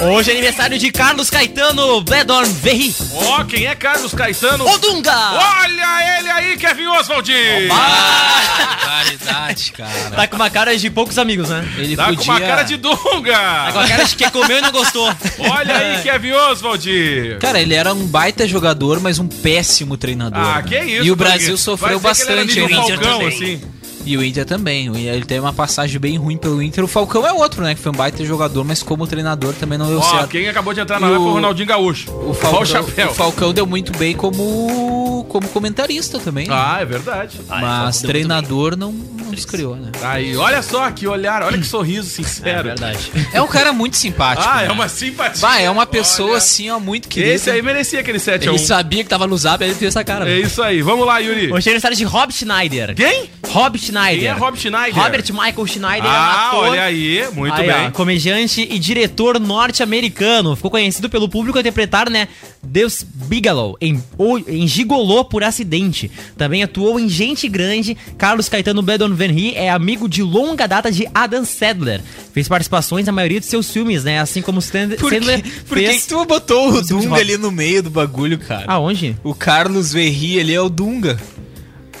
Hoje 0.00 0.30
é 0.30 0.32
aniversário 0.32 0.78
de 0.78 0.92
Carlos 0.92 1.28
Caetano 1.28 2.00
Bledorn 2.02 2.48
Verri. 2.54 2.94
Ó, 3.14 3.42
quem 3.44 3.66
é 3.66 3.74
Carlos 3.74 4.14
Caetano? 4.14 4.64
Odunga! 4.64 5.12
Olha 5.12 6.18
ele 6.20 6.30
aí, 6.30 6.56
Kevin 6.56 6.86
Oswald! 6.86 7.28
Barbaridade, 7.68 9.72
cara. 9.72 9.90
Tá 10.14 10.26
com 10.28 10.36
uma 10.36 10.48
cara 10.50 10.76
de 10.76 10.88
poucos 10.88 11.18
amigos, 11.18 11.48
né? 11.48 11.66
Ele 11.78 11.96
Tá 11.96 12.04
podia... 12.06 12.24
com 12.24 12.30
uma 12.30 12.40
cara 12.40 12.62
de 12.62 12.78
Tá 12.78 12.96
com 12.96 13.10
Dunga! 13.12 13.36
a 13.36 13.88
cara 13.88 14.04
de 14.04 14.14
quem 14.16 14.30
comeu 14.30 14.58
e 14.58 14.60
não 14.60 14.70
gostou. 14.70 15.12
Olha 15.38 15.76
aí, 15.76 16.00
Kevin 16.02 16.32
Oswald! 16.32 17.36
Cara, 17.40 17.60
ele 17.60 17.74
era 17.74 17.92
um 17.92 18.06
baita 18.06 18.46
jogador, 18.46 19.00
mas 19.00 19.18
um 19.18 19.26
péssimo 19.26 19.96
treinador. 19.96 20.38
Ah, 20.40 20.62
né? 20.62 20.68
que 20.68 20.78
isso, 20.78 21.04
E 21.06 21.10
o? 21.10 21.16
Brasil 21.16 21.56
sofreu 21.58 21.98
dizer 21.98 22.46
que 22.46 22.60
ele 22.60 22.72
era 22.74 22.82
bastante. 22.82 22.96
né? 22.96 23.02
Falcão, 23.04 23.26
assim. 23.26 23.60
E 24.08 24.16
o 24.16 24.24
Inter 24.24 24.46
também. 24.46 24.86
Ele 24.96 25.24
teve 25.26 25.40
uma 25.40 25.52
passagem 25.52 26.00
bem 26.00 26.16
ruim 26.16 26.38
pelo 26.38 26.62
Inter. 26.62 26.82
O 26.82 26.88
Falcão 26.88 27.26
é 27.26 27.32
outro, 27.32 27.62
né? 27.62 27.74
Que 27.74 27.80
foi 27.82 27.92
um 27.92 27.94
baita 27.94 28.24
jogador, 28.24 28.64
mas 28.64 28.82
como 28.82 29.06
treinador 29.06 29.52
também 29.52 29.76
não 29.76 29.86
deu 29.86 29.98
Ó, 29.98 30.02
certo. 30.02 30.28
quem 30.30 30.48
acabou 30.48 30.72
de 30.72 30.80
entrar 30.80 30.96
E 30.96 31.00
na 31.02 31.08
live 31.08 31.22
foi 31.22 31.30
o 31.30 31.34
Ronaldinho 31.34 31.68
Gaúcho. 31.68 32.10
O 32.10 32.32
Falcão, 32.32 32.82
o 33.10 33.14
Falcão 33.14 33.52
deu 33.52 33.66
muito 33.66 33.92
bem 33.98 34.16
como, 34.16 35.17
como 35.28 35.46
comentarista 35.48 36.18
também. 36.18 36.48
né? 36.48 36.54
Ah, 36.56 36.78
é 36.80 36.84
verdade. 36.84 37.38
mas 37.48 38.00
treinador 38.00 38.76
não, 38.76 38.92
não 38.92 39.30
descriou, 39.30 39.76
né? 39.76 39.92
Aí, 40.02 40.36
olha 40.36 40.62
só 40.62 40.90
que 40.90 41.06
olhar, 41.06 41.42
olha 41.42 41.58
que 41.58 41.64
sorriso 41.66 42.08
sincero. 42.08 42.48
É 42.58 42.62
verdade. 42.62 43.12
É 43.32 43.40
um 43.42 43.46
cara 43.46 43.72
muito 43.72 43.96
simpático. 43.96 44.48
Ah, 44.48 44.62
né? 44.62 44.66
é 44.66 44.72
uma 44.72 44.88
simpatia. 44.88 45.40
Bah, 45.40 45.60
é 45.60 45.70
uma 45.70 45.86
pessoa 45.86 46.30
Olha. 46.30 46.38
assim, 46.38 46.70
ó, 46.70 46.80
muito 46.80 47.08
querida. 47.08 47.34
Esse 47.34 47.50
aí 47.50 47.62
merecia 47.62 48.00
aquele 48.00 48.18
7 48.18 48.48
a 48.48 48.52
1. 48.52 48.54
Ele 48.54 48.64
sabia 48.64 49.04
que 49.04 49.10
tava 49.10 49.26
no 49.26 49.36
zap, 49.36 49.62
aí 49.62 49.70
ele 49.70 49.78
fez 49.78 49.90
essa 49.94 50.02
cara. 50.04 50.28
É 50.28 50.38
isso 50.40 50.62
aí. 50.62 50.82
Vamos 50.82 51.06
lá, 51.06 51.18
Yuri. 51.18 51.52
Hoje 51.52 51.68
é 51.68 51.72
aniversário 51.72 51.96
de 51.96 52.04
Rob 52.04 52.32
Schneider. 52.32 52.94
Quem? 52.94 53.30
Rob 53.48 53.78
Schneider. 53.78 54.18
Quem 54.20 54.28
é 54.28 54.32
Rob 54.32 54.58
Schneider? 54.58 54.94
Robert 55.02 55.24
Michael 55.30 55.66
Schneider 55.66 56.04
é 56.04 56.08
um 56.08 56.16
Ah, 56.16 56.48
ator. 56.48 56.68
olha 56.68 56.82
aí. 56.82 57.24
Muito 57.32 57.54
Aí, 57.54 57.66
bem. 57.66 57.86
ó, 57.86 57.90
comediante 57.90 58.66
e 58.70 58.78
diretor 58.78 59.38
norte-americano. 59.38 60.56
Ficou 60.56 60.70
conhecido 60.70 61.08
pelo 61.08 61.28
público 61.28 61.58
a 61.58 61.60
interpretar, 61.60 62.10
né, 62.10 62.28
Deus 62.62 63.02
Bigelow 63.02 63.76
em, 63.80 64.02
em 64.46 64.66
Gigolô 64.66 65.17
por 65.24 65.42
acidente. 65.44 66.10
Também 66.36 66.62
atuou 66.62 66.98
em 66.98 67.08
Gente 67.08 67.48
Grande. 67.48 67.96
Carlos 68.16 68.48
Caetano 68.48 68.82
Bedon 68.82 69.14
Venri 69.14 69.54
é 69.54 69.70
amigo 69.70 70.08
de 70.08 70.22
longa 70.22 70.66
data 70.66 70.90
de 70.90 71.08
Adam 71.14 71.44
Sandler. 71.44 72.00
Fez 72.32 72.48
participações 72.48 73.06
na 73.06 73.12
maioria 73.12 73.40
de 73.40 73.46
seus 73.46 73.70
filmes, 73.70 74.04
né, 74.04 74.20
assim 74.20 74.40
como 74.42 74.60
Sand- 74.60 74.96
Por, 74.96 75.10
que, 75.10 75.18
Sandler 75.18 75.42
por 75.66 75.78
que 75.78 75.86
fez... 75.86 76.02
que 76.02 76.08
tu 76.08 76.24
botou 76.24 76.72
o 76.74 76.82
Dunga 76.82 77.16
ali 77.16 77.36
no 77.36 77.50
meio 77.50 77.82
do 77.82 77.90
bagulho, 77.90 78.38
cara? 78.38 78.64
Aonde? 78.68 79.16
O 79.24 79.34
Carlos 79.34 79.92
Verri, 79.92 80.36
ele 80.38 80.52
é 80.52 80.60
o 80.60 80.68
Dunga. 80.68 81.18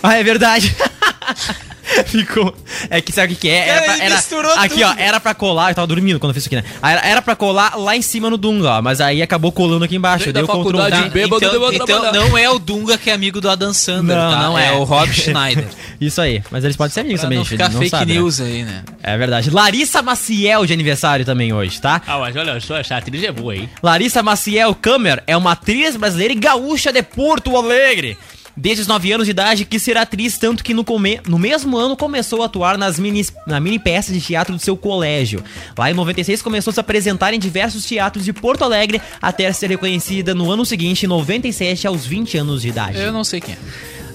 Ah, 0.02 0.16
é 0.16 0.22
verdade. 0.22 0.74
Ficou. 2.06 2.54
É 2.90 3.00
que 3.00 3.12
sabe 3.12 3.32
o 3.32 3.36
que, 3.36 3.42
que 3.42 3.48
é? 3.48 3.68
Era 3.68 3.82
pra, 3.82 4.04
era, 4.04 4.16
misturou 4.16 4.52
aqui, 4.52 4.82
ó, 4.84 4.90
tudo. 4.90 5.00
era 5.00 5.20
pra 5.20 5.34
colar. 5.34 5.70
Eu 5.70 5.74
tava 5.74 5.86
dormindo 5.86 6.18
quando 6.20 6.30
eu 6.30 6.34
fiz 6.34 6.44
isso 6.46 6.54
aqui, 6.54 6.56
né? 6.56 6.64
Era, 6.82 7.06
era 7.06 7.22
pra 7.22 7.34
colar 7.34 7.76
lá 7.76 7.96
em 7.96 8.02
cima 8.02 8.28
no 8.30 8.36
Dunga, 8.36 8.78
ó. 8.78 8.82
Mas 8.82 9.00
aí 9.00 9.22
acabou 9.22 9.50
colando 9.52 9.84
aqui 9.84 9.96
embaixo. 9.96 10.26
Dentro 10.32 10.46
Deu 10.46 10.46
da 10.46 10.52
Ctrl 10.52 10.78
faculdade, 10.78 11.02
D. 11.04 11.10
bêbado, 11.10 11.44
então, 11.44 11.82
então 11.82 12.12
não 12.12 12.36
é 12.38 12.48
o 12.50 12.58
Dunga 12.58 12.96
que 12.98 13.10
é 13.10 13.12
amigo 13.12 13.40
do 13.40 13.48
Adam 13.50 13.72
Sandler, 13.72 14.16
Não, 14.16 14.30
tá? 14.30 14.42
não 14.42 14.58
é. 14.58 14.68
É 14.68 14.72
o 14.72 14.84
Rob 14.84 15.12
Schneider. 15.12 15.66
Isso 16.00 16.20
aí. 16.20 16.42
Mas 16.50 16.64
eles 16.64 16.76
podem 16.76 16.92
ser 16.92 17.00
amigos 17.00 17.20
pra 17.20 17.26
também, 17.26 17.38
não 17.38 17.44
gente, 17.44 17.52
ficar 17.58 17.68
não 17.70 17.78
fake 17.78 17.90
sabe, 17.90 18.12
né? 18.12 18.18
news 18.18 18.40
aí, 18.40 18.62
né? 18.62 18.84
É 19.02 19.16
verdade. 19.16 19.50
Larissa 19.50 20.02
Maciel 20.02 20.64
de 20.66 20.72
aniversário 20.72 21.24
também 21.24 21.52
hoje, 21.52 21.80
tá? 21.80 22.00
Ah, 22.06 22.18
mas 22.18 22.36
olha 22.36 22.60
só, 22.60 22.76
essa 22.76 22.96
atriz 22.96 23.22
é 23.24 23.32
boa, 23.32 23.56
hein? 23.56 23.68
Larissa 23.82 24.22
Maciel 24.22 24.74
Kammer 24.74 25.22
é 25.26 25.36
uma 25.36 25.52
atriz 25.52 25.96
brasileira 25.96 26.32
e 26.34 26.36
gaúcha 26.36 26.92
de 26.92 27.02
Porto 27.02 27.56
Alegre. 27.56 28.16
Desde 28.60 28.82
os 28.82 28.88
9 28.88 29.12
anos 29.12 29.26
de 29.26 29.30
idade 29.30 29.64
quis 29.64 29.80
ser 29.80 29.96
atriz, 29.96 30.36
tanto 30.36 30.64
que 30.64 30.74
no, 30.74 30.84
come... 30.84 31.20
no 31.28 31.38
mesmo 31.38 31.76
ano 31.76 31.96
começou 31.96 32.42
a 32.42 32.46
atuar 32.46 32.76
nas 32.76 32.98
mini... 32.98 33.24
na 33.46 33.60
mini 33.60 33.78
peça 33.78 34.12
de 34.12 34.20
teatro 34.20 34.52
do 34.56 34.60
seu 34.60 34.76
colégio. 34.76 35.44
Lá 35.76 35.88
em 35.88 35.94
96 35.94 36.42
começou 36.42 36.72
a 36.72 36.74
se 36.74 36.80
apresentar 36.80 37.32
em 37.32 37.38
diversos 37.38 37.84
teatros 37.84 38.24
de 38.24 38.32
Porto 38.32 38.64
Alegre, 38.64 39.00
até 39.22 39.52
ser 39.52 39.70
reconhecida 39.70 40.34
no 40.34 40.50
ano 40.50 40.66
seguinte, 40.66 41.04
em 41.04 41.08
97, 41.08 41.86
aos 41.86 42.04
20 42.04 42.36
anos 42.36 42.62
de 42.62 42.68
idade. 42.68 42.98
Eu 42.98 43.12
não 43.12 43.22
sei 43.22 43.40
quem 43.40 43.54
é. 43.54 43.58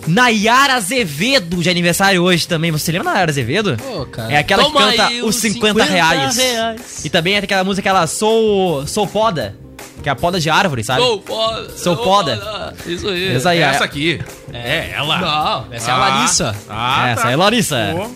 Nayara 0.05 0.73
Azevedo 0.73 1.63
de 1.63 1.69
aniversário 1.69 2.21
hoje 2.21 2.45
também. 2.45 2.69
Você 2.71 2.91
lembra 2.91 3.05
da 3.05 3.11
Nayara 3.13 3.31
Azevedo? 3.31 3.77
Pô, 3.77 4.05
cara. 4.07 4.33
É 4.33 4.37
aquela 4.37 4.63
Toma 4.63 4.91
que 4.91 4.97
canta 4.97 5.09
os 5.25 5.35
os 5.35 5.35
50, 5.37 5.83
50 5.83 5.83
reais. 5.85 6.35
reais. 6.35 7.05
E 7.05 7.09
também 7.09 7.35
é 7.35 7.37
aquela 7.37 7.63
música, 7.63 7.89
aquela 7.89 8.05
Sou, 8.07 8.85
Sou 8.85 9.07
Poda. 9.07 9.55
Que 10.01 10.09
é 10.09 10.11
a 10.11 10.15
poda 10.15 10.39
de 10.39 10.49
árvore, 10.49 10.83
sabe? 10.83 11.01
Sou 11.01 11.21
foda. 11.21 11.69
Sou 11.77 11.97
foda. 11.97 12.73
Isso 12.85 13.07
aí. 13.07 13.35
Essa 13.35 13.49
aí, 13.51 13.59
é- 13.59 13.61
Essa 13.63 13.83
aqui. 13.85 14.21
É, 14.51 14.91
ela. 14.95 15.17
Não, 15.19 15.73
essa 15.73 15.91
é 15.91 15.93
a 15.93 15.95
Ah. 15.95 15.99
Larissa. 15.99 16.55
Ah, 16.69 17.09
Essa 17.09 17.21
tá. 17.23 17.31
é 17.31 17.35
Larissa. 17.35 17.93
Pô. 17.95 18.11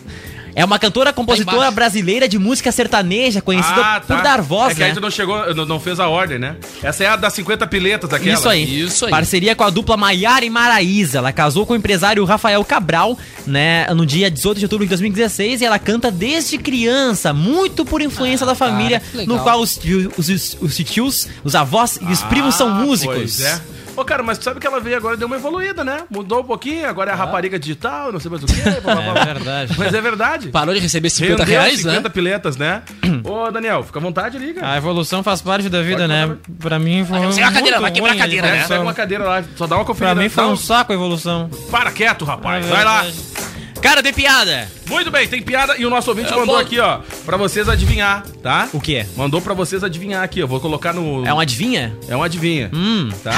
É 0.60 0.66
uma 0.66 0.80
cantora, 0.80 1.14
compositora 1.14 1.56
embaixo. 1.58 1.76
brasileira 1.76 2.28
de 2.28 2.40
música 2.40 2.72
sertaneja, 2.72 3.42
conhecida 3.44 3.76
Ah, 3.80 4.00
por 4.02 4.16
tá. 4.18 4.22
dar 4.24 4.42
voz, 4.42 4.72
É 4.72 4.74
que 4.74 4.80
né? 4.80 4.86
a 4.88 4.90
gente 4.90 5.00
não 5.02 5.12
chegou, 5.12 5.54
não, 5.54 5.66
não 5.68 5.80
fez 5.80 6.00
a 6.00 6.08
ordem, 6.10 6.40
né? 6.40 6.56
Essa 6.82 7.04
é 7.04 7.08
a 7.08 7.16
das 7.16 7.32
50 7.34 7.68
piletas 7.68 8.10
daquela. 8.10 8.34
Isso 8.34 8.50
aí. 8.50 8.82
Isso 8.82 9.06
aí. 9.06 9.12
Parceria 9.12 9.56
com 9.56 9.64
a 9.64 9.70
dupla 9.70 9.96
Maiara 9.96 10.44
e 10.44 10.50
Maraísa. 10.50 11.20
Ela 11.20 11.32
casou 11.32 11.64
com 11.64 11.74
o 11.74 11.76
empresário 11.76 12.26
Rafael 12.26 12.66
Cabral, 12.66 13.16
né, 13.46 13.86
no 13.94 14.04
dia 14.04 14.32
18 14.32 14.58
de 14.58 14.66
outubro 14.66 14.84
de 14.84 14.90
2016 14.90 15.62
e 15.62 15.66
ela 15.66 15.78
canta 15.78 16.10
desde 16.10 16.58
criança, 16.58 17.32
muito 17.34 17.86
por 17.86 18.02
influência 18.02 18.44
da 18.44 18.56
família, 18.56 19.00
cara, 19.14 19.26
no 19.28 19.38
qual 19.40 19.60
os, 19.62 19.80
os, 20.18 20.28
os, 20.28 20.58
os 20.60 20.76
tios, 20.78 21.28
os 21.44 21.54
avós 21.54 22.00
e 22.02 22.12
os 22.12 22.24
primos 22.24 22.56
são 22.56 22.70
Ah, 22.70 22.74
músicos. 22.74 23.16
Pois 23.16 23.42
é. 23.42 23.62
Ô, 23.98 24.06
cara, 24.06 24.22
mas 24.22 24.38
tu 24.38 24.44
sabe 24.44 24.60
que 24.60 24.68
ela 24.68 24.80
veio 24.80 24.96
agora 24.96 25.16
e 25.16 25.18
deu 25.18 25.26
uma 25.28 25.36
evoluída, 25.38 25.84
né? 25.84 26.04
Mudou 26.10 26.42
um 26.42 26.44
pouquinho, 26.44 26.88
agora 26.88 27.10
é 27.10 27.14
a 27.14 27.18
rapariga 27.18 27.58
digital, 27.58 28.12
não 28.14 28.20
sei 28.20 28.30
mais 28.30 28.44
o 28.44 28.46
quê. 28.46 28.54
blá, 28.84 28.94
blá, 28.96 29.12
blá. 29.12 29.22
É 29.22 29.34
verdade. 29.34 29.74
Mas 29.78 29.94
é 29.94 30.02
verdade. 30.02 30.48
Parou 30.50 30.74
de 30.74 30.80
receber 30.80 31.10
50 31.10 31.44
Rendeu 31.44 31.46
reais, 31.60 31.80
50 31.80 32.02
né? 32.02 32.10
piletas, 32.10 32.58
né? 32.58 32.84
Ô, 33.24 33.50
Daniel, 33.52 33.82
fica 33.84 33.98
à 33.98 34.02
vontade, 34.02 34.38
liga. 34.38 34.62
A 34.70 34.78
evolução 34.78 35.24
faz 35.24 35.42
parte 35.42 35.68
da 35.68 35.82
vida, 35.82 36.08
Pode 36.08 36.10
né? 36.10 36.36
Pra 36.60 36.78
mim 36.78 37.04
foi. 37.06 37.18
Vai 37.20 37.30
quebrar 37.32 37.48
a 37.48 37.52
cadeira, 37.52 37.80
muito 37.80 37.82
vai 37.82 37.92
quebrar 37.92 38.10
a 38.10 38.12
ruim 38.14 38.20
cadeira, 38.22 38.42
né? 38.48 38.52
Pega, 38.52 38.56
evolução. 38.64 38.78
pega 38.78 38.84
uma 38.88 38.94
cadeira 38.94 39.24
lá, 39.24 39.44
só 39.56 39.68
dá 39.68 39.76
uma 39.78 39.86
conferida. 39.86 40.14
Pra 40.16 40.24
mim 40.24 40.30
foi 40.30 40.46
um 40.46 40.56
saco 40.56 40.92
a 40.92 40.96
evolução. 40.96 41.50
Para 41.72 41.92
quieto, 41.92 42.24
rapaz. 42.24 42.66
É 42.66 42.70
Vai 42.70 42.84
lá. 42.86 43.02
verdade. 43.02 43.37
Cara, 43.82 44.02
tem 44.04 44.14
piada. 44.14 44.70
Muito 44.90 45.10
bem, 45.12 45.28
tem 45.28 45.42
piada 45.42 45.78
e 45.78 45.86
o 45.86 45.90
nosso 45.90 46.10
ouvinte 46.10 46.32
Eu 46.32 46.40
mandou 46.40 46.56
vou- 46.56 46.64
aqui, 46.64 46.80
ó, 46.80 47.00
pra 47.26 47.38
vocês 47.38 47.70
adivinhar, 47.70 48.24
tá? 48.44 48.70
O 48.74 48.82
quê? 48.82 49.06
Mandou 49.16 49.42
pra 49.42 49.54
vocês 49.54 49.84
adivinhar 49.84 50.24
aqui, 50.24 50.40
eu 50.40 50.48
vou 50.48 50.60
colocar 50.60 50.94
no... 50.94 51.26
É 51.26 51.34
um 51.34 51.40
adivinha? 51.40 51.96
É 52.10 52.16
um 52.16 52.24
adivinha, 52.24 52.70
Hum. 52.74 53.10
tá? 53.24 53.32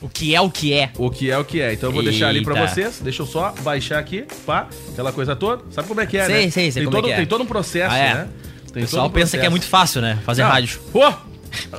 O 0.00 0.08
que 0.08 0.34
é 0.34 0.40
o 0.40 0.50
que 0.50 0.72
é? 0.72 0.90
O 0.98 1.10
que 1.10 1.30
é 1.30 1.38
o 1.38 1.44
que 1.44 1.60
é. 1.60 1.72
Então 1.72 1.88
eu 1.88 1.92
vou 1.94 2.02
deixar 2.02 2.28
ali 2.28 2.42
pra 2.42 2.54
Eita. 2.54 2.68
vocês. 2.68 3.00
Deixa 3.00 3.22
eu 3.22 3.26
só 3.26 3.54
baixar 3.62 3.98
aqui, 3.98 4.24
pá, 4.44 4.66
aquela 4.92 5.10
coisa 5.12 5.34
toda. 5.34 5.62
Sabe 5.70 5.88
como 5.88 6.00
é 6.00 6.06
que 6.06 6.16
é, 6.18 6.26
Sei, 6.26 6.34
né? 6.46 6.50
sei, 6.50 6.70
sei 6.70 6.82
tem 6.82 6.84
como 6.84 6.96
é 6.96 7.00
todo, 7.00 7.06
que 7.08 7.12
é. 7.14 7.16
Tem 7.16 7.26
todo 7.26 7.42
um 7.42 7.46
processo, 7.46 7.94
Ah, 7.94 7.98
é. 7.98 8.14
né? 8.14 8.28
Tem 8.72 8.82
O 8.82 8.86
pessoal 8.86 9.06
um 9.06 9.10
pensa 9.10 9.38
que 9.38 9.46
é 9.46 9.48
muito 9.48 9.66
fácil, 9.66 10.02
né? 10.02 10.18
Fazer 10.24 10.42
Não. 10.42 10.50
rádio. 10.50 10.78
Pô, 10.92 11.00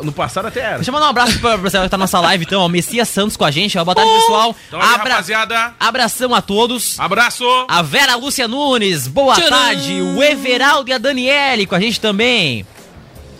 no 0.03 0.11
passado 0.11 0.47
até 0.47 0.59
era. 0.61 0.75
Deixa 0.75 0.89
eu 0.89 0.93
mandar 0.93 1.07
um 1.07 1.09
abraço 1.09 1.39
pra 1.39 1.57
pra 1.57 1.69
você 1.69 1.79
que 1.81 1.89
tá 1.89 1.97
na 1.97 2.03
nossa 2.03 2.19
live, 2.19 2.45
então, 2.45 2.61
ó. 2.61 2.67
Messias 2.67 3.07
Santos 3.09 3.35
com 3.37 3.45
a 3.45 3.51
gente, 3.51 3.77
ó. 3.77 3.83
Boa 3.83 3.95
tarde, 3.95 4.11
pessoal. 4.11 4.55
Então 4.67 4.81
aí, 4.81 4.87
Abra- 4.95 5.09
rapaziada, 5.13 5.73
Abração 5.79 6.33
a 6.35 6.41
todos. 6.41 6.99
abraço. 6.99 7.43
A 7.67 7.81
Vera 7.81 8.15
Lúcia 8.15 8.47
Nunes, 8.47 9.07
boa 9.07 9.35
Tcharam! 9.35 9.49
tarde. 9.49 10.01
O 10.01 10.23
Everaldo 10.23 10.89
e 10.89 10.93
a 10.93 10.97
Daniele 10.97 11.65
com 11.65 11.75
a 11.75 11.79
gente 11.79 11.99
também. 11.99 12.65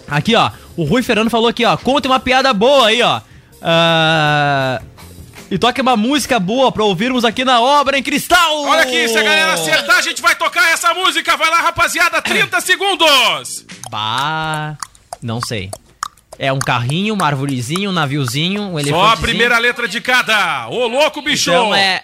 Aqui, 0.08 0.36
ó. 0.36 0.52
O 0.76 0.84
Rui 0.84 1.02
Fernando 1.04 1.30
falou 1.30 1.48
aqui, 1.48 1.66
ó. 1.66 1.76
Conta 1.76 2.08
uma 2.08 2.20
piada 2.20 2.54
boa 2.54 2.88
aí, 2.88 3.02
ó. 3.02 3.20
Ah, 3.62 4.82
E 5.50 5.58
toque 5.58 5.80
uma 5.82 5.96
música 5.96 6.40
boa 6.42 6.72
pra 6.74 6.84
ouvirmos 6.84 7.24
aqui 7.24 7.46
na 7.46 7.62
Obra 7.62 7.98
em 7.98 8.04
Cristal. 8.04 8.64
Olha 8.66 8.82
aqui, 8.84 9.08
se 9.08 9.18
a 9.18 9.24
galera 9.24 9.54
acertar, 9.54 9.98
a 9.98 10.02
gente 10.02 10.22
vai 10.22 10.36
tocar 10.36 10.72
essa 10.74 10.94
música. 10.94 11.38
Vai 11.38 11.50
lá, 11.50 11.62
rapaziada, 11.62 12.22
30 12.22 12.60
segundos. 12.60 13.66
Bah, 13.90 14.76
não 15.22 15.40
sei. 15.40 15.72
É 16.40 16.54
um 16.54 16.60
carrinho, 16.60 17.16
uma 17.16 17.26
arvorezinha, 17.26 17.90
um 17.90 17.94
naviozinho, 17.94 18.62
um 18.62 18.80
elefante. 18.80 19.04
Só 19.04 19.14
a 19.14 19.18
primeira 19.18 19.58
letra 19.58 19.88
de 19.88 20.00
cada. 20.00 20.68
Ô, 20.70 20.86
louco, 20.88 21.22
bicho. 21.22 21.50
Então 21.50 21.74
é... 21.74 22.04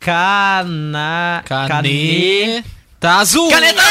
Cana... 0.00 1.42
Cane... 1.44 2.64
Tá 2.98 3.18
azul. 3.18 3.50
Caneta 3.50 3.82
Ô, 3.82 3.84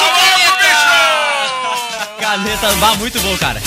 louco, 0.00 0.58
bicho. 0.58 2.20
Caneta... 2.20 2.72
Bah, 2.76 2.94
muito 2.96 3.20
bom, 3.20 3.36
cara. 3.36 3.60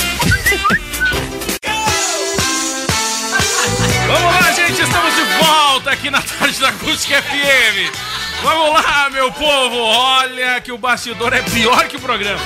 Vamos 4.07 4.35
lá, 4.35 4.51
gente, 4.53 4.81
estamos 4.81 5.15
de 5.15 5.23
volta 5.43 5.91
aqui 5.91 6.09
na 6.09 6.21
tarde 6.21 6.59
da 6.59 6.69
Acústica 6.69 7.21
FM. 7.21 8.12
Vamos 8.43 8.73
lá, 8.73 9.09
meu 9.09 9.31
povo. 9.31 9.77
Olha 9.77 10.59
que 10.59 10.71
o 10.71 10.77
bastidor 10.77 11.33
é 11.33 11.41
pior 11.41 11.87
que 11.87 11.95
o 11.95 11.99
programa. 11.99 12.39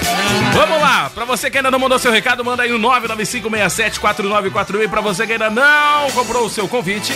Vamos 0.54 0.80
lá. 0.80 1.10
Pra 1.10 1.26
você 1.26 1.50
que 1.50 1.58
ainda 1.58 1.72
não 1.72 1.80
mandou 1.80 1.98
seu 1.98 2.12
recado, 2.12 2.46
manda 2.46 2.62
aí 2.64 2.72
no 2.72 2.80
995674941. 2.80 4.84
E 4.84 4.88
pra 4.88 5.02
você 5.02 5.26
que 5.26 5.34
ainda 5.34 5.50
não 5.50 6.12
comprou 6.12 6.46
o 6.46 6.50
seu 6.50 6.68
convite, 6.68 7.14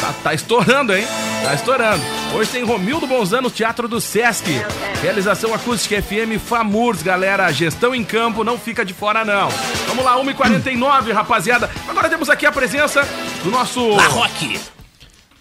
tá, 0.00 0.12
tá 0.22 0.34
estourando, 0.34 0.94
hein? 0.94 1.06
Tá 1.42 1.54
estourando. 1.54 2.04
Hoje 2.34 2.50
tem 2.50 2.62
Romildo 2.64 3.06
Bonzano 3.06 3.44
no 3.44 3.50
Teatro 3.50 3.88
do 3.88 3.98
Sesc. 4.00 4.62
Realização 5.00 5.54
Acústica 5.54 6.02
FM 6.02 6.38
FAMURS, 6.44 7.02
galera. 7.02 7.50
Gestão 7.50 7.94
em 7.94 8.04
campo, 8.04 8.44
não 8.44 8.58
fica 8.58 8.84
de 8.84 8.92
fora, 8.92 9.24
não. 9.24 9.48
Vamos 9.86 10.04
lá, 10.04 10.18
1h49, 10.18 11.12
rapaziada. 11.12 11.70
Agora 11.88 12.10
temos 12.10 12.28
aqui 12.28 12.44
a 12.44 12.52
presença 12.52 13.08
do 13.42 13.50
nosso... 13.50 13.88
La 13.96 14.06
Rock. 14.08 14.60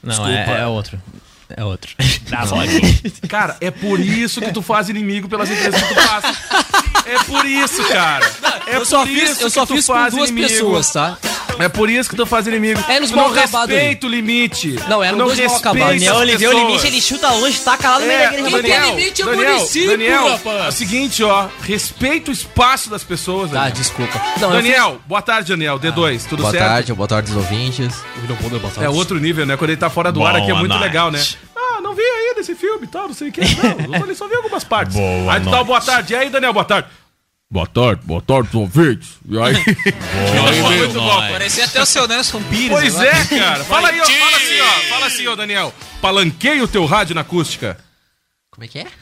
Não, 0.01 0.27
é, 0.27 0.61
é 0.61 0.65
outro. 0.65 1.01
É 1.55 1.63
outro. 1.63 1.95
Rock. 2.49 3.11
Cara, 3.27 3.55
é 3.61 3.71
por 3.71 3.99
isso 3.99 4.41
que 4.41 4.51
tu 4.51 4.61
faz 4.61 4.89
inimigo 4.89 5.29
pelas 5.29 5.49
empresas 5.49 5.81
que 5.81 5.87
tu 5.87 5.95
passa. 5.95 6.37
É 7.05 7.23
por 7.23 7.45
isso, 7.45 7.83
cara. 7.87 8.29
É 8.67 8.75
eu 8.75 8.85
só 8.85 8.99
por 8.99 9.07
fiz, 9.07 9.31
isso 9.31 9.43
eu 9.43 9.49
só 9.49 9.61
que 9.61 9.67
tu 9.67 9.75
fiz 9.75 9.87
com 9.87 9.93
faz 9.93 10.13
duas 10.13 10.29
inimigo. 10.29 10.53
pessoas, 10.53 10.91
tá? 10.91 11.17
É 11.59 11.67
por 11.69 11.89
isso 11.89 12.09
que 12.09 12.15
tu 12.15 12.25
faz 12.25 12.45
inimigo. 12.47 12.83
É 12.87 12.99
nos 12.99 13.09
tu 13.09 13.15
não 13.15 13.23
mal 13.29 13.31
acabados 13.31 13.69
aí. 13.75 13.81
respeita 13.81 14.07
o 14.07 14.09
limite. 14.09 14.75
Não, 14.87 15.01
Tu 15.01 15.15
não 15.15 15.25
dois 15.25 15.39
mal 15.39 15.55
acabados. 15.55 15.89
Daniel, 15.93 16.21
ele 16.21 16.37
vê 16.37 16.47
o 16.47 16.51
limite, 16.53 16.87
ele 16.87 17.01
chuta 17.01 17.31
longe, 17.31 17.59
taca 17.61 17.89
lá 17.89 17.99
no 17.99 18.05
meio 18.05 18.19
É, 18.19 18.23
daquele 18.25 18.41
Quem 18.43 18.51
tem 18.51 18.61
Daniel, 18.71 18.95
limite 18.95 19.21
é 19.21 19.25
o 19.25 19.29
Daniel, 19.29 19.53
município, 19.55 19.89
Daniel, 19.91 20.27
rapaz. 20.29 20.65
é 20.65 20.67
o 20.67 20.71
seguinte, 20.71 21.23
ó, 21.23 21.47
respeita 21.61 22.29
o 22.29 22.33
espaço 22.33 22.89
das 22.89 23.03
pessoas. 23.03 23.49
Tá, 23.51 23.57
Daniel. 23.57 23.73
desculpa. 23.75 24.21
Não, 24.39 24.51
Daniel, 24.51 25.01
boa 25.07 25.21
tarde, 25.21 25.49
Daniel, 25.51 25.79
D2, 25.79 26.25
tudo 26.27 26.41
Boa 26.41 26.51
certo? 26.51 26.63
tarde, 26.65 26.93
boa 26.93 27.07
tarde 27.07 27.31
aos 27.31 27.37
ouvintes. 27.43 27.95
É 28.79 28.89
outro 28.89 29.19
nível, 29.19 29.45
né? 29.45 29.57
Quando 29.57 29.71
ele 29.71 29.79
tá 29.79 29.89
fora 29.89 30.11
do 30.11 30.25
ar 30.25 30.35
aqui 30.35 30.45
é 30.45 30.47
Boa 30.49 30.59
muito 30.59 30.71
noite. 30.71 30.83
legal, 30.83 31.11
né? 31.11 31.23
Ah, 31.55 31.81
não 31.81 31.93
vi 31.95 32.01
ainda 32.01 32.41
esse 32.41 32.55
filme 32.55 32.85
e 32.85 32.87
tal, 32.87 33.07
não 33.07 33.13
sei 33.15 33.29
o 33.29 33.31
que. 33.31 33.41
Não, 33.41 34.05
eu 34.07 34.15
só 34.15 34.27
vi 34.27 34.35
algumas 34.35 34.63
partes. 34.63 34.95
Boa 34.97 35.33
aí 35.33 35.41
tu 35.41 35.49
dá 35.49 35.57
uma 35.57 35.63
boa 35.63 35.81
tarde. 35.81 36.13
E 36.13 36.15
aí, 36.15 36.29
Daniel, 36.29 36.53
boa 36.53 36.65
tarde. 36.65 36.87
Boa 37.49 37.65
tarde, 37.65 38.01
boa 38.03 38.21
tarde, 38.21 38.49
ouvintes. 38.57 39.15
E 39.25 39.39
aí? 39.39 39.53
muito 40.63 40.93
bom. 40.93 41.17
Parecia 41.31 41.63
até 41.63 41.81
o 41.81 41.85
seu 41.85 42.05
Nelson 42.05 42.43
Pires. 42.43 42.69
Pois 42.69 42.95
agora. 42.95 43.09
é, 43.09 43.25
cara. 43.25 43.63
Fala 43.63 43.87
aí, 43.87 44.01
ó. 44.01 44.05
Fala 44.05 44.37
assim, 44.37 44.59
ó. 44.59 44.89
Fala 44.89 45.05
assim, 45.05 45.27
ó, 45.27 45.35
Daniel. 45.35 45.73
Palanqueia 46.01 46.61
o 46.61 46.67
teu 46.67 46.85
rádio 46.85 47.15
na 47.15 47.21
acústica. 47.21 47.77
Como 48.51 48.65
é 48.65 48.67
que 48.67 48.79
é? 48.79 48.87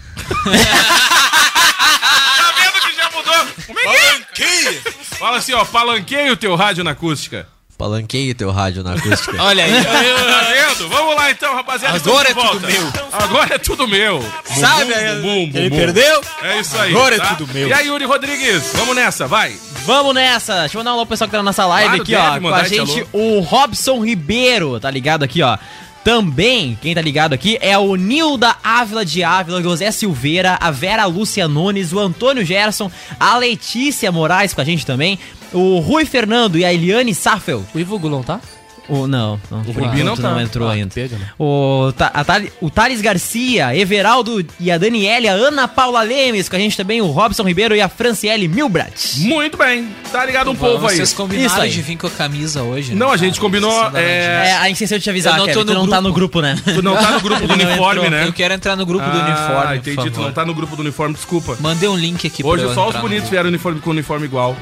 Tá 2.35 2.51
vendo 2.51 2.81
que 2.81 2.95
já 2.95 3.09
mudou? 3.09 3.47
Como 3.65 3.79
é 3.79 4.19
que 4.33 4.43
é? 4.43 4.73
Fala 5.17 5.37
assim, 5.37 5.53
ó. 5.53 5.65
Palanqueia 5.65 6.31
o 6.31 6.37
teu 6.37 6.55
rádio 6.55 6.83
na 6.83 6.91
acústica. 6.91 7.47
Palanqueie 7.77 8.31
o 8.31 8.35
teu 8.35 8.51
rádio 8.51 8.83
na 8.83 8.93
acústica. 8.93 9.35
Olha 9.43 9.63
aí. 9.63 9.71
Tá 9.85 10.41
vendo? 10.51 10.89
Vamos 10.89 11.15
lá 11.15 11.31
então, 11.31 11.53
rapaziada. 11.55 11.97
Agora 11.97 12.29
é 12.29 12.33
tudo 12.33 12.59
volta. 12.59 13.07
Agora 13.11 13.55
é 13.55 13.57
tudo 13.57 13.87
meu. 13.87 14.23
Sabe, 14.45 14.93
Bum, 15.21 15.45
bum, 15.45 15.51
bum, 15.51 15.57
ele 15.59 15.69
bum. 15.69 15.75
perdeu? 15.75 16.21
É 16.43 16.59
isso 16.59 16.77
aí. 16.77 16.91
Agora 16.91 17.15
é 17.15 17.19
tá? 17.19 17.35
tudo 17.35 17.53
meu. 17.53 17.67
E 17.67 17.73
aí, 17.73 17.87
Yuri 17.87 18.05
Rodrigues, 18.05 18.71
vamos 18.73 18.95
nessa, 18.95 19.27
vai. 19.27 19.55
Vamos 19.85 20.13
nessa. 20.15 20.61
Deixa 20.61 20.75
eu 20.75 20.79
mandar 20.79 20.91
um 20.91 20.93
alô 20.95 21.05
pro 21.05 21.11
pessoal 21.11 21.27
que 21.27 21.31
tá 21.31 21.37
na 21.37 21.43
nossa 21.43 21.65
live 21.65 22.01
Claro, 22.01 22.01
aqui, 22.01 22.11
deve 22.11 22.47
ó. 22.47 22.49
Com 22.49 22.55
a 22.55 22.63
gente, 22.63 22.99
alô. 23.01 23.07
o 23.13 23.39
Robson 23.41 24.03
Ribeiro, 24.03 24.79
tá 24.79 24.89
ligado 24.89 25.23
aqui, 25.23 25.41
ó. 25.41 25.57
Também, 26.05 26.77
quem 26.79 26.93
tá 26.93 27.01
ligado 27.01 27.33
aqui 27.33 27.57
é 27.59 27.75
o 27.79 27.95
Nilda 27.95 28.55
Ávila 28.63 29.03
de 29.03 29.23
Ávila, 29.23 29.59
José 29.59 29.89
Silveira, 29.89 30.55
a 30.61 30.69
Vera 30.69 31.03
Lúcia 31.07 31.47
Nunes, 31.47 31.91
o 31.91 31.99
Antônio 31.99 32.45
Gerson, 32.45 32.91
a 33.19 33.35
Letícia 33.39 34.11
Moraes 34.11 34.53
com 34.53 34.61
a 34.61 34.63
gente 34.63 34.85
também, 34.85 35.17
o 35.51 35.79
Rui 35.79 36.05
Fernando 36.05 36.59
e 36.59 36.63
a 36.63 36.71
Eliane 36.71 37.15
Saffel. 37.15 37.65
O 37.73 37.79
Ivo 37.79 37.97
Gulon, 37.97 38.21
tá? 38.21 38.39
O, 38.87 39.07
não, 39.07 39.39
não, 39.49 39.63
por 39.63 39.73
Rubi 39.73 40.01
enquanto 40.01 40.21
não 40.21 40.29
não, 40.29 40.35
tá. 40.37 40.43
entrou 40.43 40.69
Ah, 40.69 40.73
ainda. 40.73 40.93
pega, 40.93 41.17
né? 41.17 41.29
O, 41.39 41.91
Thali- 42.25 42.53
o 42.61 42.69
Thales 42.69 43.01
Garcia, 43.01 43.75
Everaldo 43.75 44.45
e 44.59 44.71
a 44.71 44.77
Daniele, 44.77 45.27
a 45.27 45.33
Ana 45.33 45.67
Paula 45.67 46.03
Lemes, 46.03 46.47
com 46.47 46.55
a 46.55 46.59
gente 46.59 46.77
também 46.77 47.01
o 47.01 47.07
Robson 47.07 47.41
Ribeiro 47.43 47.75
e 47.75 47.81
a 47.81 47.89
Franciele 47.89 48.47
Milbrat. 48.47 49.17
Muito 49.17 49.57
bem. 49.57 49.89
Tá 50.11 50.23
ligado 50.23 50.51
um 50.51 50.55
povo 50.55 50.87
aí. 50.87 50.95
Vocês 50.97 51.09
Isso 51.09 51.17
combinaram 51.17 51.63
aí. 51.63 51.71
de 51.71 51.81
vir 51.81 51.97
com 51.97 52.05
a 52.05 52.11
camisa 52.11 52.61
hoje, 52.61 52.91
né? 52.91 52.97
Não, 52.99 53.11
a 53.11 53.17
gente 53.17 53.39
combinou. 53.39 53.91
É, 53.95 54.49
É, 54.49 54.53
a 54.53 54.63
gente 54.67 54.73
esqueceu 54.73 54.97
de 54.99 55.03
te 55.03 55.09
avisar, 55.09 55.33
Eu 55.33 55.37
não 55.39 55.45
tô 55.47 55.51
Kevin, 55.53 55.65
tu 55.65 55.73
no 55.73 55.79
não 55.79 55.87
tá 55.87 55.95
grupo. 55.97 56.07
no 56.07 56.13
grupo, 56.13 56.41
né? 56.41 56.55
tu 56.63 56.81
não 56.83 56.95
tá 56.95 57.11
no 57.11 57.21
grupo 57.21 57.41
do 57.41 57.47
não 57.55 57.55
uniforme, 57.55 58.01
entrou. 58.05 58.11
né? 58.11 58.27
Eu 58.27 58.33
quero 58.33 58.53
entrar 58.53 58.75
no 58.75 58.85
grupo 58.85 59.03
do 59.03 59.17
Ah, 59.17 59.25
uniforme, 59.25 59.77
entendi. 59.77 59.95
por 59.95 60.11
Tu 60.11 60.21
não 60.21 60.31
tá 60.31 60.45
no 60.45 60.53
grupo 60.53 60.75
do 60.75 60.81
uniforme, 60.83 61.15
desculpa. 61.15 61.57
Mandei 61.59 61.89
um 61.89 61.97
link 61.97 62.27
aqui 62.27 62.45
Hoje 62.45 62.63
pra 62.65 62.73
só 62.75 62.89
os 62.89 62.95
bonitos 62.97 63.29
vieram 63.29 63.49
uniforme 63.49 63.79
com 63.81 63.89
uniforme 63.89 64.25
igual. 64.25 64.55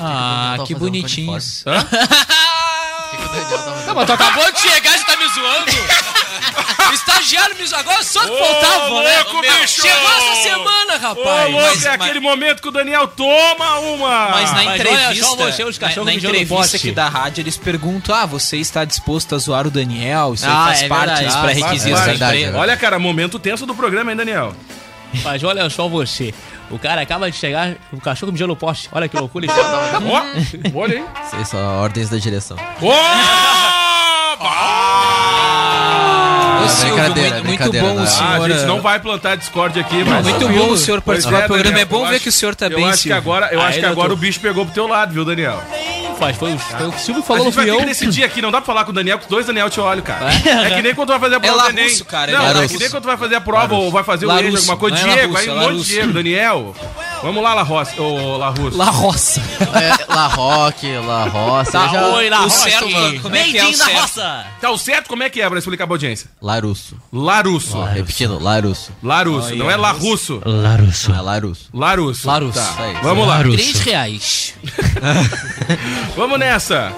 Ah, 0.00 0.56
que 0.66 0.74
bonitinhos. 0.74 1.62
Hã? 1.64 1.86
Não, 3.86 3.94
mas 3.94 4.06
tu 4.06 4.12
acabou 4.12 4.52
de 4.52 4.60
chegar 4.60 4.94
e 4.94 4.98
já 4.98 5.04
tá 5.04 5.16
me 5.16 5.28
zoando. 5.28 5.72
Estagiário 6.94 7.56
me 7.56 7.66
zoou 7.66 7.80
agora, 7.80 8.02
só 8.02 8.20
que 8.24 8.30
Ô, 8.30 8.36
faltava, 8.38 9.02
né? 9.02 9.22
louco, 9.24 9.40
bicho! 9.40 9.82
Chegou 9.82 10.10
essa 10.16 10.42
semana, 10.42 10.94
Ô, 10.94 10.98
rapaz. 10.98 11.50
louco, 11.52 11.66
mas- 11.66 11.84
é 11.84 11.88
mas- 11.96 12.00
aquele 12.00 12.20
momento 12.20 12.60
que 12.62 12.68
o 12.68 12.70
Daniel 12.70 13.08
toma 13.08 13.78
uma. 13.80 14.28
Mas 14.30 14.50
na 14.52 14.56
Mas 14.56 14.66
olha 14.66 14.76
entrevista, 14.76 15.24
só 15.24 15.36
você, 15.36 15.64
os 15.64 15.78
na, 15.78 16.04
na 16.04 16.14
entrevista 16.14 16.76
aqui 16.76 16.92
da 16.92 17.08
rádio, 17.08 17.42
eles 17.42 17.56
perguntam: 17.56 18.14
ah, 18.14 18.26
você 18.26 18.58
está 18.58 18.84
disposto 18.84 19.34
a 19.34 19.38
zoar 19.38 19.66
o 19.66 19.70
Daniel? 19.70 20.34
Isso 20.34 20.44
aí 20.44 20.52
Ah, 20.52 20.64
faz 20.66 20.82
é 20.82 20.88
parte 20.88 21.24
dos 21.24 21.34
Ah, 21.34 21.40
pré-requisitos 21.42 22.00
da 22.00 22.14
empresa. 22.14 22.56
é 22.56 22.60
Olha, 22.60 22.76
cara, 22.76 22.98
momento 22.98 23.38
tenso 23.38 23.64
do 23.66 23.74
programa, 23.74 24.10
hein, 24.10 24.16
Daniel? 24.16 24.54
Mas 25.22 25.42
olha 25.44 25.68
só 25.68 25.88
você. 25.88 26.32
O 26.70 26.78
cara 26.78 27.00
acaba 27.02 27.30
de 27.30 27.36
chegar, 27.36 27.74
o 27.92 28.00
cachorro 28.00 28.32
mijando 28.32 28.48
no 28.52 28.56
poste. 28.56 28.88
Olha 28.92 29.06
que 29.08 29.16
loucura. 29.16 29.46
Tá 29.46 30.00
Ó, 30.74 30.78
olha 30.80 30.98
aí. 30.98 31.04
Isso 31.26 31.36
aí 31.36 31.44
são 31.44 31.80
ordens 31.82 32.08
da 32.08 32.16
direção. 32.16 32.56
Ô, 36.64 36.68
Silvio, 36.68 36.94
brincadeira, 36.94 37.42
muito, 37.42 37.62
muito 37.62 37.72
bom 37.80 37.92
o 37.92 37.96
né? 37.96 38.02
Ah, 38.04 38.06
senhor. 38.06 38.44
a 38.44 38.48
gente 38.48 38.66
não 38.66 38.80
vai 38.80 38.98
plantar 39.00 39.36
Discord 39.36 39.78
aqui, 39.78 40.04
mas. 40.04 40.24
muito 40.26 40.48
bom 40.48 40.70
o 40.70 40.76
senhor 40.78 41.02
Pois 41.02 41.24
participar 41.24 41.38
é, 41.38 41.42
do 41.42 41.46
programa. 41.48 41.78
É 41.80 41.84
bom 41.84 41.96
eu 42.04 42.06
ver 42.08 42.14
acho- 42.14 42.22
que 42.22 42.28
o 42.28 42.32
senhor 42.32 42.54
tá 42.54 42.66
eu 42.66 42.76
bem, 42.76 42.88
acho 42.88 43.02
que 43.02 43.12
agora, 43.12 43.48
eu 43.52 43.60
Aí, 43.60 43.66
acho 43.68 43.78
que 43.80 43.84
agora 43.86 44.08
doutor. 44.08 44.12
o 44.12 44.16
bicho 44.16 44.40
pegou 44.40 44.64
pro 44.64 44.72
teu 44.74 44.86
lado, 44.86 45.12
viu, 45.12 45.24
Daniel? 45.24 45.60
Faz, 46.18 46.36
foi, 46.36 46.52
o- 46.54 46.58
foi 46.58 46.86
o 46.88 46.92
Silvio 46.98 47.22
A 47.22 47.26
falou 47.26 47.44
no 47.44 47.50
gente 47.50 47.56
vai 47.56 47.64
ter 47.64 47.70
fião. 47.72 47.80
que 47.80 47.86
decidir 47.86 48.24
aqui, 48.24 48.40
não 48.42 48.50
dá 48.50 48.58
pra 48.60 48.66
falar 48.66 48.84
com 48.84 48.90
o 48.90 48.94
Daniel, 48.94 49.18
com 49.18 49.24
os 49.24 49.30
dois 49.30 49.46
Daniel 49.46 49.68
te 49.70 49.80
olho, 49.80 50.02
cara. 50.02 50.26
É 50.66 50.70
que 50.76 50.82
nem 50.82 50.94
quando 50.94 51.08
tu 51.08 51.12
vai 51.12 51.20
fazer 51.20 51.34
a 51.36 51.40
prova 51.40 51.56
do 51.56 51.62
Larusso, 51.62 51.80
Enem. 51.80 52.04
cara, 52.04 52.30
é 52.30 52.34
não, 52.34 52.62
é 52.62 52.68
que 52.68 52.78
nem 52.78 52.90
quando 52.90 53.02
tu 53.02 53.06
vai 53.06 53.16
fazer 53.16 53.34
a 53.34 53.40
prova 53.40 53.74
ou 53.74 53.90
vai 53.90 54.04
fazer 54.04 54.26
o 54.26 54.28
Larusso, 54.28 54.46
Enem, 54.48 54.56
alguma 54.58 54.76
coisa. 54.76 54.96
não 54.96 55.12
é 55.12 55.14
Diego, 55.14 55.32
Larusso, 55.34 55.38
aí 55.42 55.48
é 55.48 55.52
um 55.52 55.54
monte 55.56 55.64
de 55.64 55.72
Larusso. 55.72 55.90
Diego, 55.90 56.12
Daniel. 56.12 56.76
Vamos 57.22 57.42
lá, 57.42 57.54
La 57.54 57.62
Roça. 57.62 58.00
Ô, 58.02 58.36
La 58.36 58.48
Russo. 58.50 58.76
La 58.76 58.84
Roça. 58.90 59.40
É, 59.80 60.12
La 60.12 60.26
Roque, 60.26 60.98
La 60.98 61.24
Roça. 61.24 61.70
Tá, 61.72 61.88
já- 61.88 62.06
oi, 62.08 62.28
La 62.28 62.40
O 62.40 62.42
Roça. 62.44 62.58
certo, 62.70 62.86
como 63.22 63.36
é 63.36 63.44
que 63.44 63.58
é 63.58 63.64
o 63.66 63.72
certo? 63.74 64.00
roça! 64.00 64.46
Tá 64.60 64.70
o 64.70 64.78
certo? 64.78 65.08
Como 65.08 65.22
é 65.22 65.30
que 65.30 65.40
é 65.40 65.48
pra 65.48 65.58
explicar 65.58 65.86
pra 65.86 65.94
audiência? 65.94 66.28
Larusso. 66.42 66.96
Larusso. 67.12 67.78
Ó, 67.78 67.84
repetindo, 67.84 68.38
Larusso. 68.42 68.90
Larusso, 69.02 69.54
não 69.54 69.70
é 69.70 69.76
La 69.76 69.92
Russo. 69.92 70.40
Larusso. 70.44 71.10
Não 71.10 71.16
é 71.18 71.20
Larusso. 71.20 71.68
Larusso. 71.72 72.26
Larusso. 72.26 72.58
Tá. 72.60 73.00
Vamos 73.02 73.26
lá. 73.28 73.38
Três 73.42 73.80
reais. 73.80 74.54
Vamos 76.16 76.38
nessa. 76.38 76.92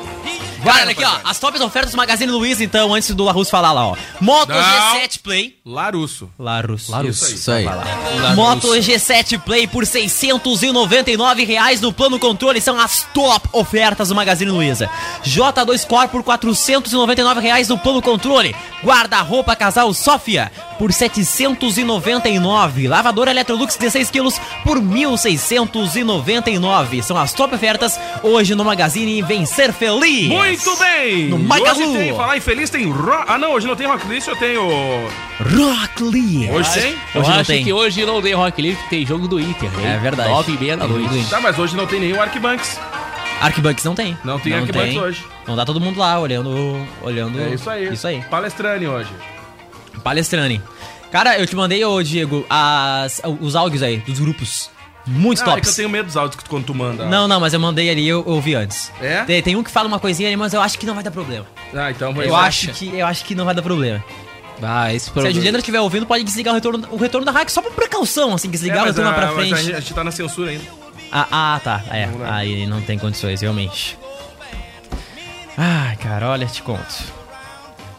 Olha 0.64 0.90
aqui, 0.90 1.04
ó. 1.04 1.18
As 1.24 1.38
top 1.38 1.60
ofertas 1.60 1.92
do 1.92 1.96
Magazine 1.96 2.30
Luiza, 2.30 2.64
então, 2.64 2.94
antes 2.94 3.10
do 3.10 3.24
Larus 3.24 3.50
falar 3.50 3.72
lá, 3.72 3.86
ó. 3.88 3.96
Moto 4.20 4.48
Não. 4.50 4.56
G7 4.56 5.20
Play. 5.22 5.56
Larusso. 5.64 6.30
Larus. 6.38 6.88
Isso 6.88 7.24
aí. 7.24 7.34
Isso 7.34 7.50
aí. 7.52 8.34
Moto 8.34 8.68
G7 8.68 9.40
Play 9.40 9.66
por 9.66 9.86
699 9.86 11.44
reais 11.44 11.80
no 11.80 11.92
plano 11.92 12.18
controle 12.18 12.60
são 12.60 12.78
as 12.78 13.06
top 13.14 13.48
ofertas 13.52 14.08
do 14.08 14.14
Magazine 14.14 14.50
Luiza. 14.50 14.88
J2 15.24 15.86
Core 15.86 16.08
por 16.08 16.22
499 16.22 17.40
reais 17.40 17.68
no 17.68 17.78
plano 17.78 18.02
controle. 18.02 18.54
Guarda-roupa 18.82 19.56
casal 19.56 19.92
Sofia 19.94 20.50
por 20.78 20.92
799. 20.92 22.88
Lavadora 22.88 23.30
Electrolux 23.30 23.76
16 23.76 24.10
quilos 24.10 24.38
por 24.62 24.78
1.699. 24.80 27.02
São 27.02 27.16
as 27.16 27.32
top 27.32 27.54
ofertas 27.54 27.98
hoje 28.22 28.54
no 28.54 28.64
Magazine 28.64 29.22
Vem 29.22 29.46
Ser 29.46 29.72
Feliz. 29.72 30.28
Muito 30.28 30.76
bem! 30.78 31.28
No 31.28 31.38
Magalu. 31.38 31.90
Hoje 31.90 31.98
tem, 31.98 32.14
falar 32.16 32.36
em 32.36 32.40
feliz, 32.40 32.70
tem 32.70 32.90
rock. 32.90 33.24
Ah, 33.28 33.38
não, 33.38 33.52
hoje 33.52 33.66
não 33.66 33.76
tem 33.76 33.86
rock 33.86 34.06
list, 34.08 34.28
eu 34.28 34.36
tenho. 34.36 34.62
Rock. 35.40 36.04
Hoje 36.04 36.70
tem? 36.74 36.94
Eu 37.14 37.20
Hoje 37.20 37.30
não 37.30 37.40
acho 37.40 37.50
tem. 37.50 37.64
que 37.64 37.72
hoje 37.72 38.06
não 38.06 38.22
tem 38.22 38.34
Rock 38.34 38.76
tem 38.88 39.06
jogo 39.06 39.28
do 39.28 39.40
Inter. 39.40 39.70
hein? 39.78 39.86
É 39.86 39.98
verdade. 39.98 40.30
Nove 40.30 40.52
e 40.52 40.58
meia 40.58 40.76
da 40.76 40.86
noite. 40.86 41.30
Tá, 41.30 41.40
mas 41.40 41.58
hoje 41.58 41.76
não 41.76 41.86
tem 41.86 42.00
nenhum 42.00 42.20
Arquibanks. 42.20 42.78
Arquibanks 43.40 43.84
não 43.84 43.94
tem. 43.94 44.16
Não 44.24 44.38
tem 44.38 44.54
Arquibanks 44.54 44.96
hoje. 44.96 45.24
Não 45.46 45.56
dá 45.56 45.64
todo 45.64 45.80
mundo 45.80 45.98
lá 45.98 46.18
olhando. 46.18 46.50
olhando 47.02 47.40
É 47.40 47.54
isso 47.54 47.68
aí. 47.68 47.92
Isso 47.92 48.06
aí. 48.06 48.22
Palestrane 48.30 48.86
hoje. 48.86 49.10
Palestrane. 50.04 50.62
Cara, 51.10 51.38
eu 51.38 51.46
te 51.46 51.56
mandei, 51.56 51.84
ô 51.84 52.00
Diego, 52.02 52.44
as, 52.50 53.20
os 53.40 53.56
áudios 53.56 53.82
aí 53.82 53.96
dos 53.98 54.18
grupos. 54.20 54.70
Muito 55.06 55.40
Ah, 55.40 55.42
é 55.42 55.44
que 55.46 55.50
eu 55.50 55.62
tops. 55.62 55.76
tenho 55.76 55.88
medo 55.90 56.06
dos 56.06 56.16
áudios 56.16 56.36
que 56.36 56.44
tu- 56.44 56.48
quando 56.50 56.64
tu 56.64 56.74
manda. 56.74 57.04
Não, 57.06 57.28
não, 57.28 57.38
mas 57.38 57.52
eu 57.52 57.60
mandei 57.60 57.90
ali, 57.90 58.08
eu, 58.08 58.24
eu 58.26 58.32
ouvi 58.32 58.54
antes. 58.54 58.90
É? 59.00 59.22
Tem, 59.24 59.42
tem 59.42 59.54
um 59.56 59.62
que 59.62 59.70
fala 59.70 59.86
uma 59.86 59.98
coisinha 60.00 60.28
ali, 60.28 60.36
mas 60.36 60.54
eu 60.54 60.62
acho 60.62 60.78
que 60.78 60.86
não 60.86 60.94
vai 60.94 61.02
dar 61.04 61.10
problema. 61.10 61.46
Ah, 61.74 61.90
então 61.90 62.14
vai 62.14 62.26
Eu 62.26 62.34
acho 62.34 62.68
que 62.72 62.96
eu 62.96 63.06
acho 63.06 63.24
que 63.24 63.34
não 63.34 63.44
vai 63.44 63.54
dar 63.54 63.60
problema. 63.62 64.02
Ah, 64.62 64.94
esse 64.94 65.04
Se 65.06 65.10
a 65.10 65.12
problema. 65.12 65.34
Juliana 65.34 65.58
estiver 65.58 65.80
ouvindo, 65.80 66.06
pode 66.06 66.24
desligar 66.24 66.52
o 66.52 66.54
retorno, 66.54 66.88
o 66.90 66.96
retorno 66.96 67.24
da 67.26 67.32
hack 67.32 67.50
só 67.50 67.60
por 67.60 67.72
precaução, 67.72 68.32
assim, 68.34 68.48
desligar 68.48 68.78
É, 68.78 68.82
o 68.82 68.86
mas 68.86 68.96
retorno 68.96 69.10
a- 69.10 69.14
pra 69.14 69.32
frente. 69.32 69.52
A 69.74 69.80
gente 69.80 69.92
tá 69.94 70.02
na 70.04 70.10
censura 70.10 70.50
ainda. 70.52 70.64
Ah, 71.12 71.26
ah, 71.30 71.60
tá. 71.62 71.82
É, 71.90 72.08
aí 72.30 72.66
não 72.66 72.80
tem 72.80 72.98
condições, 72.98 73.40
realmente. 73.42 73.98
Ai, 75.56 75.96
cara, 75.96 76.30
olha, 76.30 76.46
te 76.46 76.62
conto. 76.62 77.13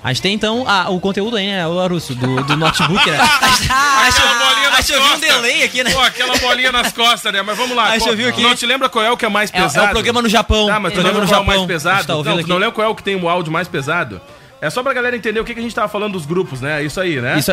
A 0.06 0.10
gente 0.14 0.22
tem 0.22 0.34
então 0.36 0.64
ah, 0.68 0.88
o 0.92 1.00
conteúdo 1.00 1.36
aí, 1.36 1.48
né, 1.48 1.66
o 1.66 1.74
Larusso, 1.74 2.14
do, 2.14 2.44
do 2.44 2.56
notebook, 2.56 3.10
né? 3.10 3.18
Aquela 4.08 4.34
bolinha 4.38 4.70
nas 4.70 4.80
Acho 4.80 4.88
que 4.88 4.94
eu 4.94 5.04
vi 5.04 5.14
um 5.16 5.20
delay 5.20 5.64
aqui, 5.64 5.84
né? 5.84 5.92
Pô, 5.92 6.00
aquela 6.00 6.38
bolinha 6.38 6.72
nas 6.72 6.92
costas, 6.94 7.34
né? 7.34 7.42
Mas 7.42 7.58
vamos 7.58 7.76
lá. 7.76 7.90
Aí 7.90 8.00
Qual- 8.00 8.12
aqui? 8.14 8.42
Não 8.44 8.54
te 8.56 8.68
lembra 8.68 8.88
qual 8.88 9.04
é 9.04 9.10
o 9.10 9.18
que 9.18 9.26
é 9.26 9.30
mais 9.30 9.52
É, 9.52 9.58
é 9.58 9.62
pesado? 9.64 9.88
o 9.88 9.92
programa 9.92 10.22
no 10.22 10.30
Japão. 10.30 10.68
Tá, 10.68 10.80
mas 10.80 10.92
tu 10.94 11.02
programa 11.02 11.20
lembra 11.22 11.26
no 11.26 11.28
qual 11.28 11.40
é 11.40 11.44
o 11.44 11.48
mais 11.48 11.60
Japão. 11.60 11.64
A 11.66 11.68
pesado? 11.68 12.06
tá 12.08 12.16
ouvindo 12.16 12.30
não, 12.34 12.38
tu 12.38 12.42
aqui. 12.42 12.50
não 12.50 12.58
lembra 12.58 12.72
qual 12.76 12.88
é 12.88 12.90
o 12.90 12.94
que 12.96 13.02
tem 13.02 13.16
o 13.16 13.28
áudio 13.28 13.52
mais 13.52 13.68
pesado? 13.68 14.22
É 14.62 14.70
só 14.70 14.84
pra 14.84 14.94
galera 14.94 15.16
entender 15.16 15.40
o 15.40 15.44
que, 15.44 15.54
que 15.56 15.60
a 15.60 15.64
gente 15.64 15.74
tava 15.74 15.88
falando 15.88 16.14
dos 16.14 16.26
grupos, 16.28 16.62
né? 16.62 16.84
Isso 16.84 17.02
aí, 17.02 17.20
né? 17.20 17.40
Isso, 17.40 17.52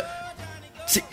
Si- 0.86 1.04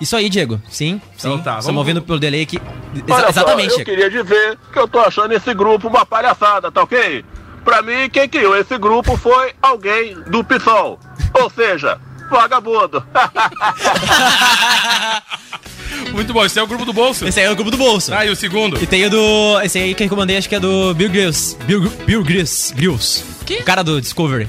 Isso 0.00 0.16
aí, 0.16 0.28
Diego. 0.28 0.60
Sim, 0.68 1.00
sim. 1.16 1.28
Então 1.28 1.34
tá, 1.38 1.42
Estamos 1.58 1.66
vamos- 1.66 1.78
ouvindo 1.78 2.02
pelo 2.02 2.18
delay 2.18 2.42
aqui. 2.42 2.56
Exa- 2.94 3.04
Olha 3.14 3.22
só, 3.24 3.28
exatamente, 3.30 3.70
eu 3.70 3.84
Diego. 3.84 3.90
queria 3.90 4.10
dizer 4.10 4.58
que 4.72 4.78
eu 4.80 4.88
tô 4.88 4.98
achando 4.98 5.32
esse 5.32 5.54
grupo 5.54 5.86
uma 5.86 6.04
palhaçada, 6.04 6.72
tá 6.72 6.82
ok? 6.82 7.24
Pra 7.68 7.82
mim, 7.82 8.08
quem 8.10 8.26
criou 8.26 8.56
esse 8.56 8.78
grupo 8.78 9.14
foi 9.18 9.52
alguém 9.60 10.14
do 10.14 10.42
PSOL. 10.42 10.98
Ou 11.34 11.50
seja, 11.50 12.00
vagabundo. 12.30 13.04
Muito 16.10 16.32
bom, 16.32 16.46
esse 16.46 16.58
é 16.58 16.62
o 16.62 16.66
grupo 16.66 16.86
do 16.86 16.94
bolso. 16.94 17.28
Esse 17.28 17.40
aí 17.40 17.44
é 17.44 17.50
o 17.50 17.54
grupo 17.54 17.70
do 17.70 17.76
bolso. 17.76 18.14
Ah, 18.14 18.24
e 18.24 18.30
o 18.30 18.36
segundo? 18.36 18.82
E 18.82 18.86
tem 18.86 19.04
o 19.04 19.10
do. 19.10 19.60
Esse 19.60 19.78
aí 19.78 19.94
que 19.94 20.10
eu 20.10 20.16
mandei, 20.16 20.38
acho 20.38 20.48
que 20.48 20.54
é 20.54 20.60
do 20.60 20.94
Bill 20.94 21.10
Grills. 21.10 21.58
Bill, 21.66 21.90
Bill 22.06 22.24
Grills. 22.24 22.72
Grills. 22.74 23.22
Que? 23.44 23.56
O 23.56 23.64
cara 23.64 23.84
do 23.84 24.00
Discovery. 24.00 24.48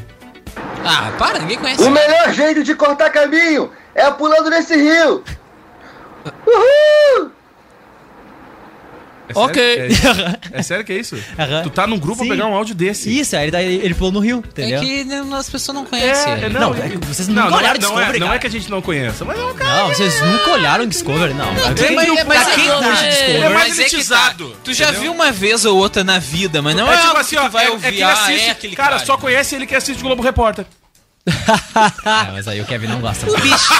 Ah, 0.85 1.11
para, 1.19 1.39
ninguém 1.39 1.57
conhece. 1.57 1.83
O 1.83 1.91
melhor 1.91 2.31
jeito 2.31 2.63
de 2.63 2.73
cortar 2.73 3.09
caminho 3.09 3.69
é 3.93 4.09
pulando 4.11 4.49
nesse 4.49 4.77
rio. 4.77 5.25
Uhul! 6.47 7.31
É 9.29 9.33
sério? 9.33 9.49
Ok. 9.49 9.63
É, 10.53 10.59
é 10.59 10.63
sério 10.63 10.83
que 10.85 10.93
é 10.93 10.97
isso? 10.97 11.15
Aham. 11.37 11.63
Tu 11.63 11.69
tá 11.69 11.85
num 11.87 11.97
grupo 11.99 12.21
Sim. 12.23 12.27
pra 12.27 12.35
pegar 12.35 12.47
um 12.47 12.55
áudio 12.55 12.73
desse. 12.75 13.09
Isso, 13.17 13.35
aí 13.35 13.43
ele, 13.43 13.51
tá- 13.51 13.61
ele 13.61 13.93
pulou 13.93 14.11
no 14.11 14.19
rio, 14.19 14.37
entendeu? 14.45 14.79
É 14.79 14.83
que 14.83 15.03
né, 15.03 15.23
as 15.37 15.49
pessoas 15.49 15.75
não 15.75 15.85
conhecem. 15.85 16.33
É, 16.33 16.45
é, 16.45 16.49
não, 16.49 16.73
Não, 16.73 16.75
é 16.83 16.89
que 16.89 16.97
vocês 17.05 17.27
não, 17.27 17.35
nunca 17.35 17.49
não, 17.51 17.57
olharam 17.57 17.75
é, 17.75 17.79
não, 17.79 17.85
é, 17.89 17.93
Discovery, 17.95 18.19
não 18.19 18.33
é 18.33 18.39
que 18.39 18.47
a 18.47 18.49
gente 18.49 18.69
não 18.69 18.81
conheça, 18.81 19.23
mas 19.25 19.39
é 19.39 19.43
um 19.43 19.53
cara. 19.53 19.75
Não, 19.83 19.87
vocês 19.89 20.21
nunca 20.21 20.51
olharam 20.51 20.85
Discovery, 20.87 21.33
não. 21.33 21.53
Pra 21.55 21.73
tem, 21.73 21.87
quem- 21.87 21.95
mas- 21.95 22.05
pra 22.13 22.25
mas 22.25 22.47
é 22.47 22.55
quem 22.55 22.63
que- 22.65 22.71
curte 22.71 22.87
é- 23.05 23.09
Discovery? 23.09 23.31
Ele 23.35 23.43
é 23.43 23.49
mais 23.49 23.71
é 23.71 23.75
que 23.75 23.81
elitizado, 23.95 24.49
tá. 24.49 24.55
Tu 24.63 24.73
já 24.73 24.83
entendeu? 24.85 25.01
viu 25.01 25.11
uma 25.13 25.31
vez 25.31 25.65
ou 25.65 25.77
outra 25.77 26.03
na 26.03 26.19
vida, 26.19 26.61
mas 26.61 26.75
não 26.75 26.89
é, 26.91 26.93
é 26.93 26.97
tipo 26.97 27.07
algo 27.09 27.19
assim, 27.19 27.35
que 27.35 27.41
ó, 27.41 27.45
tu 27.45 27.51
vai 27.51 27.65
é, 27.65 27.69
ouvir, 27.69 27.87
é 27.87 27.89
que 27.91 27.95
ele 27.97 28.03
ah, 28.03 28.11
assiste, 28.13 28.47
é 28.47 28.51
aquele 28.51 28.75
cara, 28.75 28.89
cara. 28.91 29.05
só 29.05 29.17
conhece 29.17 29.55
ele 29.55 29.65
que 29.65 29.75
assiste 29.75 30.01
Globo 30.01 30.21
Repórter. 30.23 30.65
É, 31.29 32.31
mas 32.31 32.47
aí 32.47 32.61
o 32.61 32.65
Kevin 32.65 32.87
não 32.87 32.99
gosta. 33.01 33.29
O 33.29 33.37
bicho, 33.39 33.73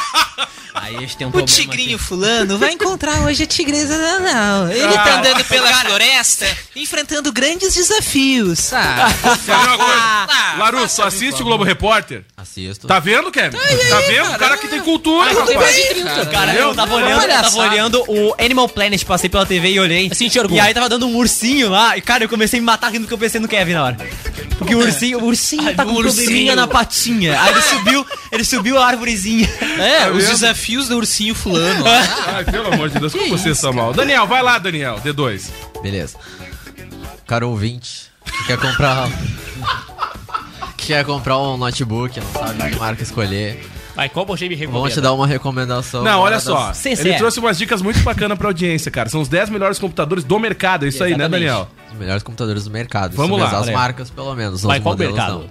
Aí 0.76 0.96
a 0.96 1.00
gente 1.02 1.18
tem 1.18 1.28
um 1.28 1.30
o 1.32 1.42
tigrinho 1.42 1.96
aqui. 1.98 2.06
fulano 2.06 2.58
vai 2.58 2.72
encontrar 2.72 3.22
hoje 3.22 3.44
a 3.44 3.46
tigresa 3.48 3.98
não, 3.98 4.20
não. 4.22 4.72
Ele 4.72 4.96
Ah. 4.96 5.04
tá 5.04 5.20
andando 5.20 5.44
pela 5.44 5.74
floresta, 5.74 6.46
enfrentando 6.76 7.34
grandes 7.34 7.74
desafios. 7.74 8.72
Ah? 8.72 9.10
Ah, 9.50 11.06
assiste 11.06 11.42
o 11.42 11.46
Globo 11.46 11.64
Repórter? 11.64 12.24
Assisto. 12.38 12.88
Tá 12.88 13.00
vendo, 13.00 13.32
Kevin? 13.32 13.58
Tá 13.58 14.00
vendo? 14.08 14.32
O 14.32 14.38
cara 14.38 14.58
que 14.58 14.68
tem 14.68 14.80
cultura, 14.82 15.34
rapaz. 15.34 15.76
30, 15.90 16.26
Cara, 16.28 16.52
Entendeu? 16.52 16.70
eu 16.70 16.76
tava 16.76 16.94
É 16.94 17.04
olhando, 17.04 17.22
eu 17.24 17.28
tava 17.42 17.58
olhando 17.58 18.04
o 18.08 18.36
Animal 18.40 18.70
Planet, 18.70 19.04
passei 19.04 19.30
pela 19.30 19.46
TV 19.46 19.72
e 19.72 19.80
olhei. 19.80 20.10
Assim. 20.12 20.30
E 20.52 20.60
aí 20.60 20.74
tava 20.74 20.88
dando 20.88 21.08
um 21.08 21.16
ursinho 21.18 21.70
lá, 21.70 21.98
e 21.98 22.02
cara, 22.02 22.24
eu 22.24 22.30
comecei 22.30 22.60
a 22.60 22.62
me 22.62 22.66
matar 22.66 22.92
rindo 22.92 23.08
que 23.08 23.14
eu 23.14 23.18
pensei 23.18 23.40
no 23.42 23.48
Kevin 23.48 23.74
na 23.74 23.84
hora. 23.84 23.98
Porque 24.58 24.76
o 24.76 24.80
ursinho, 24.80 25.20
o 25.20 25.26
ursinho 25.26 25.74
tá 25.76 25.86
com 25.86 25.92
um 25.92 25.96
ursinho. 25.96 26.16
probleminha 26.26 26.56
na 26.56 26.68
patinha. 26.68 27.39
Aí 27.40 27.52
ele 27.52 27.62
subiu, 27.62 28.06
ele 28.32 28.44
subiu 28.44 28.78
a 28.80 28.86
árvorezinha. 28.88 29.48
É, 29.80 30.06
Tá 30.06 30.12
os 30.12 30.18
vendo? 30.24 30.30
desafios 30.32 30.88
do 30.88 30.98
ursinho 30.98 31.34
fulano. 31.36 31.84
lá. 31.84 32.02
Ai, 32.36 32.46
pelo 32.46 32.74
amor 32.74 32.90
de 32.90 33.00
Deus, 33.00 33.14
como 33.14 33.28
você 33.30 33.54
são 33.56 33.72
mal. 33.74 33.94
Daniel, 33.94 34.28
vai 34.28 34.42
lá, 34.44 34.58
Daniel, 34.58 35.00
D2. 35.04 35.50
Beleza. 35.82 36.18
Cara 37.26 37.46
ouvinte, 37.48 38.12
que 38.26 38.44
quer 38.48 38.58
comprar. 38.58 39.08
que 40.78 40.88
quer 40.94 41.06
comprar 41.06 41.38
um 41.38 41.58
notebook, 41.58 42.20
não 42.20 42.32
sabe 42.34 42.72
que 42.72 42.80
marca 42.80 43.04
escolher. 43.04 43.64
Vai, 43.96 44.08
qual 44.08 44.26
você 44.26 44.48
me 44.48 44.56
Vamos 44.56 44.70
recomenda? 44.72 44.94
te 44.96 45.02
dar 45.02 45.12
uma 45.14 45.28
recomendação. 45.28 46.04
Não, 46.04 46.22
olha 46.22 46.36
Uma 46.36 46.40
só. 46.40 46.68
das- 46.70 46.78
CCE. 46.78 47.02
Ele 47.10 47.18
trouxe 47.18 47.38
umas 47.40 47.58
dicas 47.58 47.82
muito 47.82 48.00
bacanas 48.00 48.38
pra 48.38 48.48
audiência, 48.48 48.90
cara. 48.90 49.10
São 49.10 49.20
os 49.20 49.28
10 49.28 49.50
melhores 49.50 49.78
computadores 49.78 50.24
do 50.24 50.40
mercado. 50.40 50.86
É 50.86 50.88
isso 50.90 51.04
aí, 51.04 51.12
né, 51.12 51.26
Exatamente. 51.26 51.46
Daniel? 51.50 51.68
Os 51.92 51.98
melhores 52.00 52.24
computadores 52.24 52.64
do 52.64 52.70
mercado. 52.72 53.14
Vamos 53.18 53.38
Isso 53.38 53.46
lá, 53.46 53.52
mesmo, 53.60 53.66
As 53.74 53.76
marcas, 53.78 54.10
pelo 54.10 54.34
menos. 54.36 54.64
Mas 54.64 54.78
os 54.78 54.84
qual 54.84 54.94
modelos 54.94 55.16
mercado? 55.16 55.34
não. 55.40 55.50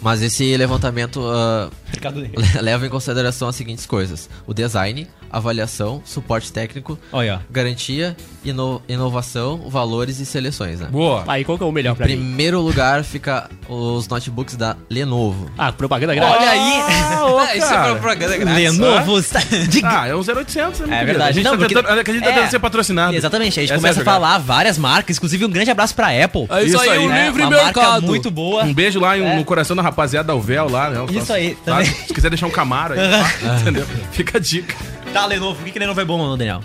Mas 0.00 0.22
esse 0.22 0.56
levantamento 0.56 1.20
ah, 1.26 1.68
Negro. 2.14 2.40
leva 2.62 2.86
em 2.86 2.90
consideração 2.90 3.48
as 3.48 3.56
seguintes 3.56 3.84
coisas: 3.86 4.28
o 4.46 4.54
design, 4.54 5.06
avaliação, 5.30 6.00
suporte 6.04 6.52
técnico, 6.52 6.98
Olha, 7.12 7.40
garantia, 7.50 8.16
ino- 8.44 8.80
inovação, 8.88 9.68
valores 9.68 10.20
e 10.20 10.26
seleções. 10.26 10.80
Né? 10.80 10.88
Boa. 10.90 11.24
Aí, 11.26 11.44
qual 11.44 11.58
que 11.58 11.64
é 11.64 11.66
o 11.66 11.72
melhor 11.72 11.94
pra 11.96 12.06
mim? 12.06 12.12
Primeiro 12.16 12.60
lugar 12.60 13.02
fica 13.04 13.50
os 13.68 14.06
notebooks 14.08 14.56
da 14.56 14.76
Lenovo. 14.88 15.50
Ah, 15.58 15.72
propaganda 15.72 16.14
grátis. 16.14 16.36
olha 16.36 16.50
aí. 16.50 16.80
Ah, 16.82 17.18
Ah, 17.48 17.56
isso 17.56 17.72
é 17.72 17.94
propaganda 17.94 18.36
grátis. 18.36 18.78
Lenovo 18.78 19.18
está 19.18 19.40
de 19.68 19.84
Ah, 19.84 20.06
é 20.06 20.14
um 20.14 20.20
0800, 20.20 20.80
né, 20.80 21.02
É 21.02 21.04
verdade. 21.04 21.30
A 21.30 21.32
gente, 21.32 21.44
Não, 21.44 21.52
tá 21.52 21.58
porque- 21.58 21.74
tentando, 21.74 22.04
que 22.04 22.10
a 22.10 22.14
gente 22.14 22.22
tá 22.22 22.30
é. 22.30 22.32
tentando 22.34 22.50
ser 22.50 22.58
patrocinado. 22.58 23.14
Exatamente, 23.16 23.58
a 23.58 23.62
gente 23.62 23.72
Essa 23.72 23.80
começa 23.80 24.00
é 24.00 24.02
a 24.02 24.04
falar 24.04 24.38
várias 24.38 24.78
marcas, 24.78 25.16
inclusive 25.16 25.44
um 25.44 25.50
grande 25.50 25.70
abraço 25.70 25.94
pra 25.94 26.08
Apple. 26.08 26.46
É 26.50 26.62
isso, 26.62 26.76
Isso 26.76 26.80
aí, 26.80 26.90
aí, 26.90 27.06
o 27.06 27.08
né? 27.08 27.26
livre 27.26 27.42
Uma 27.42 27.50
marca 27.50 27.80
mercado. 27.80 28.06
muito 28.06 28.30
boa. 28.30 28.64
Um 28.64 28.72
beijo 28.74 29.00
lá 29.00 29.16
em- 29.18 29.22
É. 29.24 29.36
no 29.36 29.44
coração 29.44 29.74
da 29.76 29.82
rapaziada 29.88 30.28
da 30.28 30.34
Uvel 30.34 30.68
lá, 30.70 30.90
né? 30.90 31.04
Isso 31.10 31.32
aí, 31.32 31.54
Tá? 31.56 31.72
também. 31.76 31.86
Se 31.86 32.14
quiser 32.14 32.30
deixar 32.30 32.46
um 32.46 32.50
Camaro 32.50 32.94
aí, 32.94 33.00
tá? 33.00 33.56
entendeu? 33.60 33.86
Fica 34.12 34.38
a 34.38 34.40
dica. 34.40 34.74
Tá, 35.12 35.26
Lenovo, 35.26 35.60
o 35.60 35.64
que, 35.64 35.70
que 35.72 35.78
Lenovo 35.78 36.00
é 36.00 36.04
bom, 36.04 36.36
Daniel? 36.36 36.60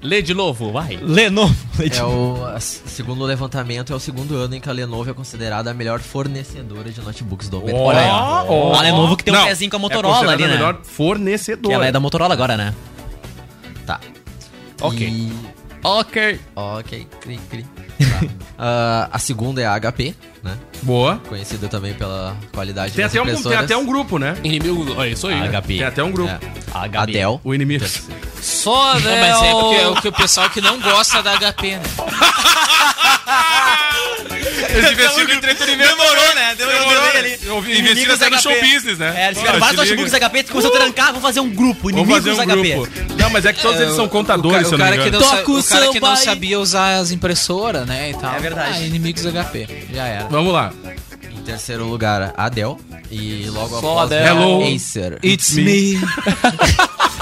Lê 0.00 0.22
de 0.22 0.32
novo, 0.32 0.70
vai. 0.70 0.96
Lenovo. 1.02 1.56
É 1.80 2.02
o 2.04 2.46
a- 2.46 2.60
segundo 2.60 3.24
levantamento, 3.24 3.92
é 3.92 3.96
o 3.96 3.98
segundo 3.98 4.36
ano 4.36 4.54
em 4.54 4.60
que 4.60 4.68
a 4.68 4.72
Lenovo 4.72 5.10
é 5.10 5.12
considerada 5.12 5.72
a 5.72 5.74
melhor 5.74 5.98
fornecedora 5.98 6.88
de 6.90 7.00
notebooks 7.00 7.48
do 7.48 7.60
mercado. 7.60 7.82
Olha 7.82 7.98
aí, 8.00 8.08
ó. 8.08 8.74
A 8.74 8.82
Lenovo 8.82 9.16
que 9.16 9.24
tem 9.24 9.34
um 9.34 9.36
Não, 9.36 9.44
pezinho 9.46 9.68
com 9.68 9.76
a 9.76 9.80
é 9.80 9.82
Motorola 9.82 10.14
considerada 10.14 10.34
ali, 10.36 10.44
a 10.44 10.48
né? 10.48 10.54
melhor 10.54 10.78
fornecedora. 10.84 11.68
Que 11.68 11.74
ela 11.74 11.86
é 11.88 11.90
da 11.90 11.98
Motorola 11.98 12.32
agora, 12.32 12.56
né? 12.56 12.72
Tá. 13.84 13.98
Ok. 14.80 15.04
E- 15.08 15.32
Ok. 15.82 16.40
Ok, 16.54 17.06
cri, 17.20 17.40
cri. 17.50 17.66
Tá. 17.98 18.26
Ah, 18.60 19.08
a 19.12 19.18
segunda 19.20 19.62
é 19.62 19.66
a 19.66 19.78
HP, 19.78 20.16
né? 20.42 20.56
Boa. 20.82 21.20
Conhecida 21.28 21.68
também 21.68 21.94
pela 21.94 22.36
qualidade 22.52 22.92
Tem 22.92 23.04
das 23.04 23.14
até, 23.14 23.22
um, 23.22 23.40
tem 23.42 23.54
até 23.56 23.76
um 23.76 23.86
grupo, 23.86 24.18
né? 24.18 24.36
Inimigo, 24.42 24.94
olha 24.96 25.10
isso 25.10 25.28
aí. 25.28 25.38
né? 25.40 25.46
HP. 25.48 25.76
Tem 25.78 25.84
até 25.84 26.02
um 26.02 26.10
grupo. 26.10 26.32
É. 26.32 26.40
A 26.74 27.02
A 27.02 27.06
Dell. 27.06 27.40
O 27.44 27.54
inimigo. 27.54 27.84
Só, 28.42 28.94
Não, 28.94 29.00
né? 29.00 29.30
mas 29.30 29.42
é 29.44 29.54
o- 29.54 29.60
porque 29.60 29.76
é 29.76 29.86
o 29.88 29.94
que 29.94 30.08
o 30.08 30.12
pessoal 30.12 30.50
que 30.50 30.60
não 30.60 30.80
gosta 30.80 31.22
da 31.22 31.38
HP, 31.38 31.76
né? 31.76 31.82
Eles 34.38 34.90
investiram 34.92 35.30
em 35.30 35.36
entretenimento. 35.36 35.88
Demorou, 35.96 36.34
né? 36.34 36.54
Demorou, 36.56 37.00
né? 37.02 37.38
Eu 37.42 37.60
vi- 37.62 37.78
Investiram 37.80 38.14
até 38.14 38.30
no 38.30 38.40
show 38.40 38.52
business, 38.60 38.98
né? 38.98 39.14
É, 39.16 39.26
eles 39.26 39.38
ficaram 39.38 39.58
vários 39.60 39.80
notebooks 39.80 40.14
HP, 40.14 40.44
começou 40.44 40.74
a 40.74 40.78
trancar, 40.78 41.06
vamos 41.08 41.22
fazer 41.22 41.40
um 41.40 41.48
grupo, 41.50 41.90
Vamos 41.90 42.08
inimigos 42.08 42.36
fazer 42.36 42.50
um 42.50 42.54
HP. 42.54 42.74
grupo. 42.74 42.88
Não, 43.18 43.30
mas 43.30 43.44
é 43.44 43.52
que 43.52 43.60
todos 43.62 43.80
eles 43.80 43.94
são 43.94 44.04
O 44.06 44.08
contadores, 44.08 44.66
se 44.68 44.74
o 44.74 44.74
eu 44.74 44.78
não 44.78 44.84
me 44.86 44.90
cara, 44.92 45.02
que 45.02 45.08
engano. 45.08 45.24
Toca 45.24 45.50
o 45.50 45.58
o 45.58 45.64
cara 45.64 45.88
que 45.88 46.00
não 46.00 46.16
sabia 46.16 46.58
usar 46.60 46.98
as 46.98 47.10
impressoras, 47.10 47.86
né? 47.86 48.10
E 48.10 48.14
tal. 48.14 48.34
É 48.34 48.40
verdade. 48.40 48.78
Ah, 48.78 48.86
inimigos 48.86 49.24
HP. 49.26 49.66
Já 49.92 50.06
era. 50.06 50.28
Vamos 50.28 50.52
lá. 50.52 50.72
terceiro 51.44 51.84
lugar, 51.86 52.32
Adele. 52.36 52.76
E 53.10 53.46
logo 53.48 53.68
Só 53.70 53.78
após, 53.78 54.12
Adele. 54.12 54.28
Hello. 54.28 54.74
Acer. 54.76 55.18
It's 55.24 55.52
me. 55.54 55.98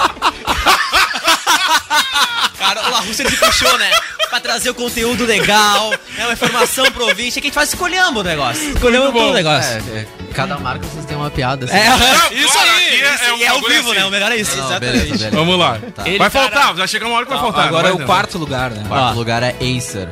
Cara, 2.59 2.87
o 2.87 2.91
La 2.91 2.99
Rússia 2.99 3.29
se 3.29 3.37
puxou, 3.37 3.77
né? 3.77 3.89
Pra 4.29 4.39
trazer 4.41 4.69
o 4.69 4.73
conteúdo 4.73 5.25
legal, 5.25 5.89
né? 5.91 6.25
Uma 6.25 6.33
informação 6.33 6.85
pro 6.91 7.05
ouvinte. 7.07 7.39
Aqui 7.39 7.47
a 7.47 7.49
gente 7.49 7.53
faz 7.53 7.69
escolhendo 7.69 8.19
o 8.19 8.23
negócio. 8.23 8.61
Escolhendo 8.71 9.11
todo 9.11 9.29
o 9.29 9.33
negócio. 9.33 9.71
É, 9.93 9.99
é, 9.99 10.07
cada 10.33 10.57
marca 10.57 10.85
vocês 10.85 11.05
têm 11.05 11.15
uma 11.15 11.31
piada. 11.31 11.65
assim. 11.65 11.75
É, 11.75 12.33
isso 12.33 12.57
aí! 12.57 13.01
E 13.39 13.43
é 13.43 13.47
ao 13.47 13.61
vivo, 13.61 13.93
né? 13.93 14.05
O 14.05 14.09
melhor 14.11 14.31
é 14.31 14.35
isso. 14.35 14.55
Não, 14.57 14.65
exatamente. 14.65 14.91
beleza, 14.93 15.13
beleza. 15.17 15.31
Vamos 15.31 15.57
lá. 15.57 15.79
Tá. 15.95 16.03
Vai 16.17 16.29
faltar, 16.29 16.75
já 16.75 16.87
chega 16.87 17.05
uma 17.05 17.15
hora 17.15 17.25
que 17.25 17.31
vai 17.31 17.39
faltar. 17.41 17.67
Agora 17.67 17.87
é 17.87 17.91
Vai, 17.93 18.03
o 18.03 18.05
quarto 18.05 18.37
lugar, 18.37 18.69
né? 18.71 18.83
Quarto 18.87 19.13
Ó. 19.13 19.13
lugar 19.13 19.43
é 19.43 19.55
Acer. 19.77 20.09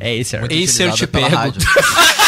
É 0.00 0.14
isso, 0.14 0.38
Muito 0.38 0.54
Acer 0.54 0.92
te 0.92 1.06
pego. 1.06 1.34
rádio. 1.34 1.60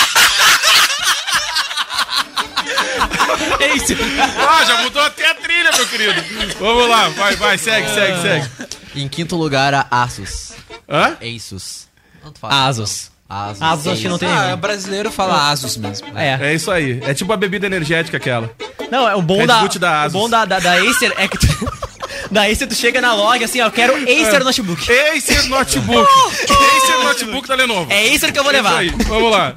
É 3.58 3.74
isso. 3.76 3.92
Ah, 4.38 4.64
já 4.64 4.82
mudou 4.82 5.02
até 5.02 5.30
a 5.30 5.34
trilha, 5.34 5.70
meu 5.72 5.86
querido. 5.86 6.24
Vamos 6.58 6.88
lá, 6.88 7.08
vai, 7.10 7.36
vai, 7.36 7.58
segue, 7.58 7.88
segue, 7.90 8.20
segue. 8.22 8.48
Em 8.96 9.08
quinto 9.08 9.36
lugar, 9.36 9.74
a 9.74 9.86
Asus. 9.90 10.49
Hã? 10.90 11.16
Asus. 11.36 11.86
Não 12.24 12.32
fala, 12.38 12.68
Asus. 12.68 13.10
não. 13.28 13.38
Asus. 13.38 13.62
Asus 13.62 13.86
acho 13.86 14.02
que 14.02 14.08
não 14.08 14.18
tem. 14.18 14.28
Ah, 14.28 14.56
brasileiro 14.56 15.10
fala 15.10 15.50
Asus 15.50 15.76
mesmo. 15.76 16.08
É. 16.18 16.48
É 16.50 16.54
isso 16.54 16.70
aí. 16.70 17.00
É 17.04 17.14
tipo 17.14 17.32
a 17.32 17.36
bebida 17.36 17.66
energética 17.66 18.16
aquela. 18.16 18.50
Não, 18.90 19.08
é 19.08 19.14
o 19.14 19.22
bom 19.22 19.38
Red 19.38 19.46
da. 19.46 19.60
Boot 19.60 19.78
da 19.78 19.90
o 19.90 19.94
Asus. 20.06 20.12
bom 20.12 20.28
da, 20.28 20.44
da, 20.44 20.58
da 20.58 20.72
Acer 20.74 21.14
é 21.16 21.28
que 21.28 21.38
tu, 21.38 21.46
da 22.30 22.42
Acer 22.42 22.66
tu 22.66 22.74
chega 22.74 23.00
na 23.00 23.14
log 23.14 23.42
assim, 23.44 23.60
ó, 23.60 23.66
eu 23.66 23.70
quero 23.70 23.94
Acer 23.94 24.42
Notebook. 24.42 24.82
Acer 24.92 25.44
Notebook. 25.48 26.08
Acer 26.76 27.04
Notebook 27.04 27.48
da 27.48 27.54
Lenovo. 27.54 27.92
É 27.92 28.12
Acer 28.12 28.32
que 28.32 28.38
eu 28.38 28.42
vou 28.42 28.52
levar. 28.52 28.84
Isso 28.84 28.96
aí. 28.96 29.04
Vamos 29.04 29.30
lá. 29.30 29.54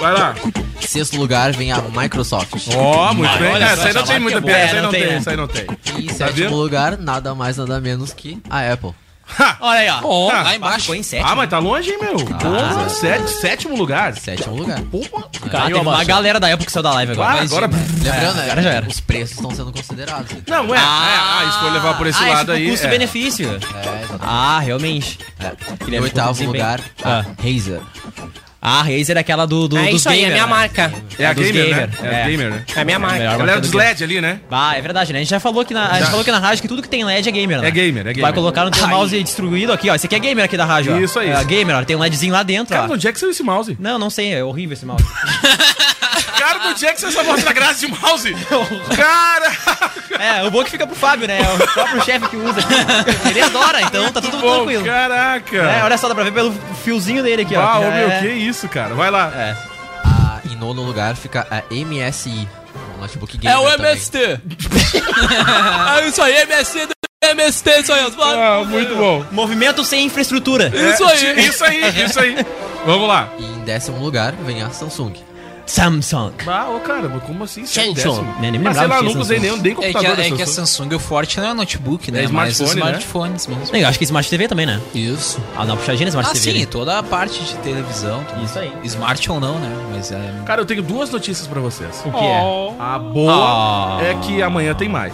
Vai 0.00 0.12
lá. 0.12 0.34
Sexto 0.80 1.16
lugar 1.16 1.52
vem 1.52 1.70
a 1.70 1.80
Microsoft. 1.80 2.50
Ó, 2.76 3.14
muito 3.14 3.38
bem. 3.38 3.52
olha 3.52 3.64
É, 3.66 3.72
essa 3.72 3.86
aí 3.86 3.94
não 3.94 4.02
tem 4.02 4.18
muita 4.18 4.38
é 4.38 4.40
piada. 4.42 4.58
É, 4.58 4.64
Essa 4.64 4.76
aí 4.76 4.82
não 4.82 4.90
tem, 4.90 5.02
tem, 5.02 5.12
essa 5.14 5.30
aí 5.30 5.36
não 5.36 5.46
tem. 5.48 5.66
E 5.96 6.02
em 6.02 6.06
Tá 6.08 6.14
sétimo 6.14 6.56
lugar, 6.56 6.98
nada 6.98 7.34
mais, 7.36 7.56
nada 7.56 7.80
menos 7.80 8.12
que 8.12 8.36
a 8.50 8.72
Apple. 8.72 8.90
Olha 9.60 9.78
aí, 9.80 9.88
ó. 9.88 10.30
Ah, 10.30 10.42
lá 10.42 10.54
embaixo. 10.56 10.80
Ficou 10.80 10.94
em 10.94 11.02
sétimo. 11.02 11.28
Ah, 11.30 11.36
mas 11.36 11.48
tá 11.48 11.58
longe, 11.58 11.90
hein, 11.90 11.98
meu? 12.00 12.16
Porra, 12.16 12.88
sete- 12.88 13.30
sétimo 13.30 13.76
lugar. 13.76 14.14
Sétimo 14.16 14.54
lugar. 14.56 14.78
Ah, 14.80 15.48
Caiu 15.50 15.76
teve 15.78 15.88
uma 15.88 16.04
galera 16.04 16.38
da 16.38 16.48
época 16.48 16.66
que 16.66 16.72
saiu 16.72 16.82
da 16.82 16.92
live 16.92 17.12
agora. 17.12 17.30
Ah, 17.30 17.36
Mas- 17.36 17.50
agora... 17.52 17.66
Lembrando, 17.66 18.40
É, 18.40 18.44
agora 18.44 18.62
já 18.62 18.70
era. 18.70 18.86
os 18.88 19.00
preços 19.00 19.36
estão 19.36 19.50
sendo 19.50 19.72
considerados. 19.72 20.32
Não, 20.46 20.74
é. 20.74 20.78
é, 20.78 20.80
ah, 20.82 21.50
se 21.52 21.58
for 21.60 21.72
levar 21.72 21.96
por 21.96 22.06
esse 22.06 22.22
ah, 22.22 22.28
lado 22.28 22.52
aí... 22.52 22.66
é. 22.66 22.70
custo-benefício. 22.70 23.48
É, 23.48 23.56
exatamente. 23.56 24.20
Ah, 24.20 24.58
realmente. 24.58 25.18
É. 25.40 25.96
É 25.96 26.00
oitavo 26.00 26.44
lugar, 26.44 26.80
Ah. 27.02 27.24
Razer. 27.42 27.80
Ah, 28.64 28.78
a 28.78 28.82
Razer 28.84 29.16
é 29.16 29.20
aquela 29.20 29.44
do, 29.44 29.66
do, 29.66 29.76
É 29.76 29.86
dos 29.86 29.94
isso 29.96 30.08
aí, 30.08 30.18
é 30.18 30.20
gamer, 30.20 30.32
minha 30.34 30.44
né? 30.46 30.50
marca. 30.50 30.94
É 31.18 31.26
a 31.26 31.32
dos 31.32 31.44
gamer, 31.44 31.64
né? 31.64 31.86
gamer, 31.88 31.90
É 32.00 32.08
a 32.14 32.18
é. 32.18 32.30
gamer, 32.30 32.50
né? 32.50 32.64
É 32.76 32.80
a 32.80 32.84
minha 32.84 32.98
marca. 33.00 33.22
É 33.24 33.36
marca 33.36 33.60
dos 33.60 33.70
do 33.72 33.78
gamer. 33.78 33.88
LED 33.88 34.04
ali, 34.04 34.20
né? 34.20 34.40
Ah, 34.48 34.76
é 34.76 34.80
verdade, 34.80 35.12
né? 35.12 35.18
A 35.18 35.22
gente 35.22 35.30
já 35.30 35.40
falou 35.40 35.62
aqui 35.62 35.74
na, 35.74 35.90
a 35.90 35.94
gente 35.98 36.06
falou 36.06 36.20
aqui 36.20 36.30
na 36.30 36.38
rádio 36.38 36.62
que 36.62 36.68
tudo 36.68 36.80
que 36.80 36.88
tem 36.88 37.04
LED 37.04 37.28
é 37.28 37.32
gamer, 37.32 37.60
né? 37.60 37.66
É 37.66 37.70
gamer, 37.72 38.00
é 38.02 38.04
Vai 38.04 38.14
gamer. 38.14 38.34
colocar 38.34 38.64
no 38.64 38.70
teu 38.70 38.86
mouse 38.86 39.20
destruído 39.20 39.72
aqui, 39.72 39.90
ó. 39.90 39.96
Esse 39.96 40.06
aqui 40.06 40.14
é 40.14 40.18
gamer 40.20 40.44
aqui 40.44 40.56
da 40.56 40.64
rádio, 40.64 40.94
ó. 40.94 41.00
Isso 41.00 41.18
aí. 41.18 41.30
É 41.30 41.44
gamer, 41.44 41.74
ó. 41.76 41.84
Tem 41.84 41.96
um 41.96 41.98
LEDzinho 41.98 42.32
lá 42.32 42.44
dentro, 42.44 42.72
Cara, 42.76 42.88
ó. 42.88 42.94
onde 42.94 43.08
é 43.08 43.12
que 43.12 43.18
saiu 43.18 43.30
esse 43.32 43.42
mouse? 43.42 43.76
Não, 43.80 43.98
não 43.98 44.10
sei, 44.10 44.32
é 44.32 44.44
horrível 44.44 44.74
esse 44.74 44.86
mouse. 44.86 45.04
Cara, 46.42 46.58
do 46.58 46.74
Jackson 46.74 47.06
essa 47.08 47.22
mostra 47.22 47.52
graça 47.52 47.86
de 47.86 47.88
mouse. 47.88 48.34
Cara! 48.96 49.52
é, 50.18 50.42
o 50.44 50.50
bom 50.50 50.60
é 50.62 50.64
que 50.64 50.70
fica 50.70 50.86
pro 50.86 50.96
Fábio, 50.96 51.26
né? 51.28 51.40
É 51.40 51.54
o 51.54 51.68
próprio 51.72 52.04
chefe 52.04 52.28
que 52.28 52.36
usa 52.36 52.60
aqui. 52.60 53.28
Ele 53.30 53.40
adora, 53.40 53.82
então 53.82 54.10
tá 54.12 54.20
tudo 54.20 54.38
Bom, 54.38 54.56
tranquilo. 54.56 54.84
caraca! 54.84 55.56
É, 55.56 55.82
olha 55.84 55.96
só, 55.98 56.08
dá 56.08 56.14
pra 56.14 56.24
ver 56.24 56.32
pelo 56.32 56.52
fiozinho 56.84 57.22
dele 57.22 57.42
aqui, 57.42 57.56
ó. 57.56 57.60
Ah, 57.62 57.78
meu, 57.80 58.10
é- 58.10 58.20
que 58.20 58.28
isso, 58.28 58.68
cara? 58.68 58.94
Vai 58.94 59.10
lá. 59.10 59.30
É. 59.34 59.56
Ah, 60.04 60.40
em 60.50 60.56
nono 60.56 60.82
lugar 60.82 61.16
fica 61.16 61.46
a 61.50 61.62
MSI. 61.72 62.48
Um 62.96 63.00
notebook 63.00 63.36
gamer 63.38 63.56
É 63.56 63.60
o 63.60 63.70
também. 63.70 63.92
MST. 63.92 64.18
é 66.02 66.08
isso 66.08 66.22
aí, 66.22 66.34
MST 66.42 66.86
do 66.86 66.92
MST, 67.24 67.70
isso. 67.80 67.92
Ah, 67.92 68.64
muito 68.66 68.94
bom. 68.96 69.24
Movimento 69.30 69.84
sem 69.84 70.04
infraestrutura. 70.06 70.72
Isso 70.74 71.04
aí. 71.04 71.26
É, 71.26 71.40
Isso 71.40 71.64
aí, 71.64 72.04
isso 72.04 72.20
aí. 72.20 72.36
Vamos 72.84 73.06
lá. 73.06 73.28
E 73.38 73.44
em 73.44 73.60
décimo 73.60 73.98
lugar 74.02 74.32
vem 74.44 74.60
a 74.62 74.70
Samsung. 74.70 75.12
Samsung. 75.66 76.32
Ah, 76.46 76.68
ô 76.70 76.80
cara, 76.80 77.08
mas 77.08 77.22
como 77.22 77.44
assim? 77.44 77.64
Samsung. 77.64 77.94
Décimo? 77.94 78.34
Nem- 78.40 78.52
me 78.52 78.58
Mas 78.58 78.76
sei 78.76 78.86
lá, 78.86 79.02
nunca 79.02 79.20
usei 79.20 79.38
Samsung. 79.38 79.52
nem, 79.54 79.62
nem 79.62 79.72
É 79.72 79.74
que, 79.74 79.80
computador 79.92 80.10
a, 80.12 80.14
da 80.16 80.26
é 80.26 80.30
que 80.30 80.42
a 80.42 80.46
Samsung. 80.46 80.94
O 80.94 80.98
forte 80.98 81.38
não 81.40 81.48
é 81.50 81.54
notebook, 81.54 82.10
né? 82.10 82.24
É 82.24 82.28
Mas 82.28 82.60
os 82.60 82.70
smartphone, 82.72 82.92
né? 82.92 82.98
smartphones 83.38 83.46
mesmo. 83.46 83.76
Eu 83.76 83.88
acho 83.88 83.98
que 83.98 84.04
Smart 84.04 84.28
TV 84.28 84.48
também, 84.48 84.66
né? 84.66 84.80
Isso. 84.94 85.40
Ah, 85.56 85.64
não, 85.64 85.76
puxadinha 85.76 86.06
na 86.06 86.08
Smart 86.10 86.30
Ah, 86.30 86.32
TV. 86.34 86.52
sim, 86.52 86.60
né? 86.60 86.66
toda 86.66 86.98
a 86.98 87.02
parte 87.02 87.42
de 87.44 87.54
televisão. 87.56 88.24
tudo. 88.24 88.44
Isso 88.44 88.58
aí. 88.58 88.72
Smart 88.84 89.30
ou 89.30 89.40
não, 89.40 89.58
né? 89.58 89.70
Mas 89.92 90.10
é... 90.10 90.32
Cara, 90.44 90.60
eu 90.60 90.66
tenho 90.66 90.82
duas 90.82 91.10
notícias 91.10 91.46
pra 91.46 91.60
vocês. 91.60 92.02
O 92.04 92.10
que 92.10 92.24
é? 92.24 92.74
A 92.78 92.98
boa 92.98 93.98
Ah. 94.00 94.02
é 94.02 94.14
que 94.14 94.42
amanhã 94.42 94.74
tem 94.74 94.88
mais. 94.88 95.12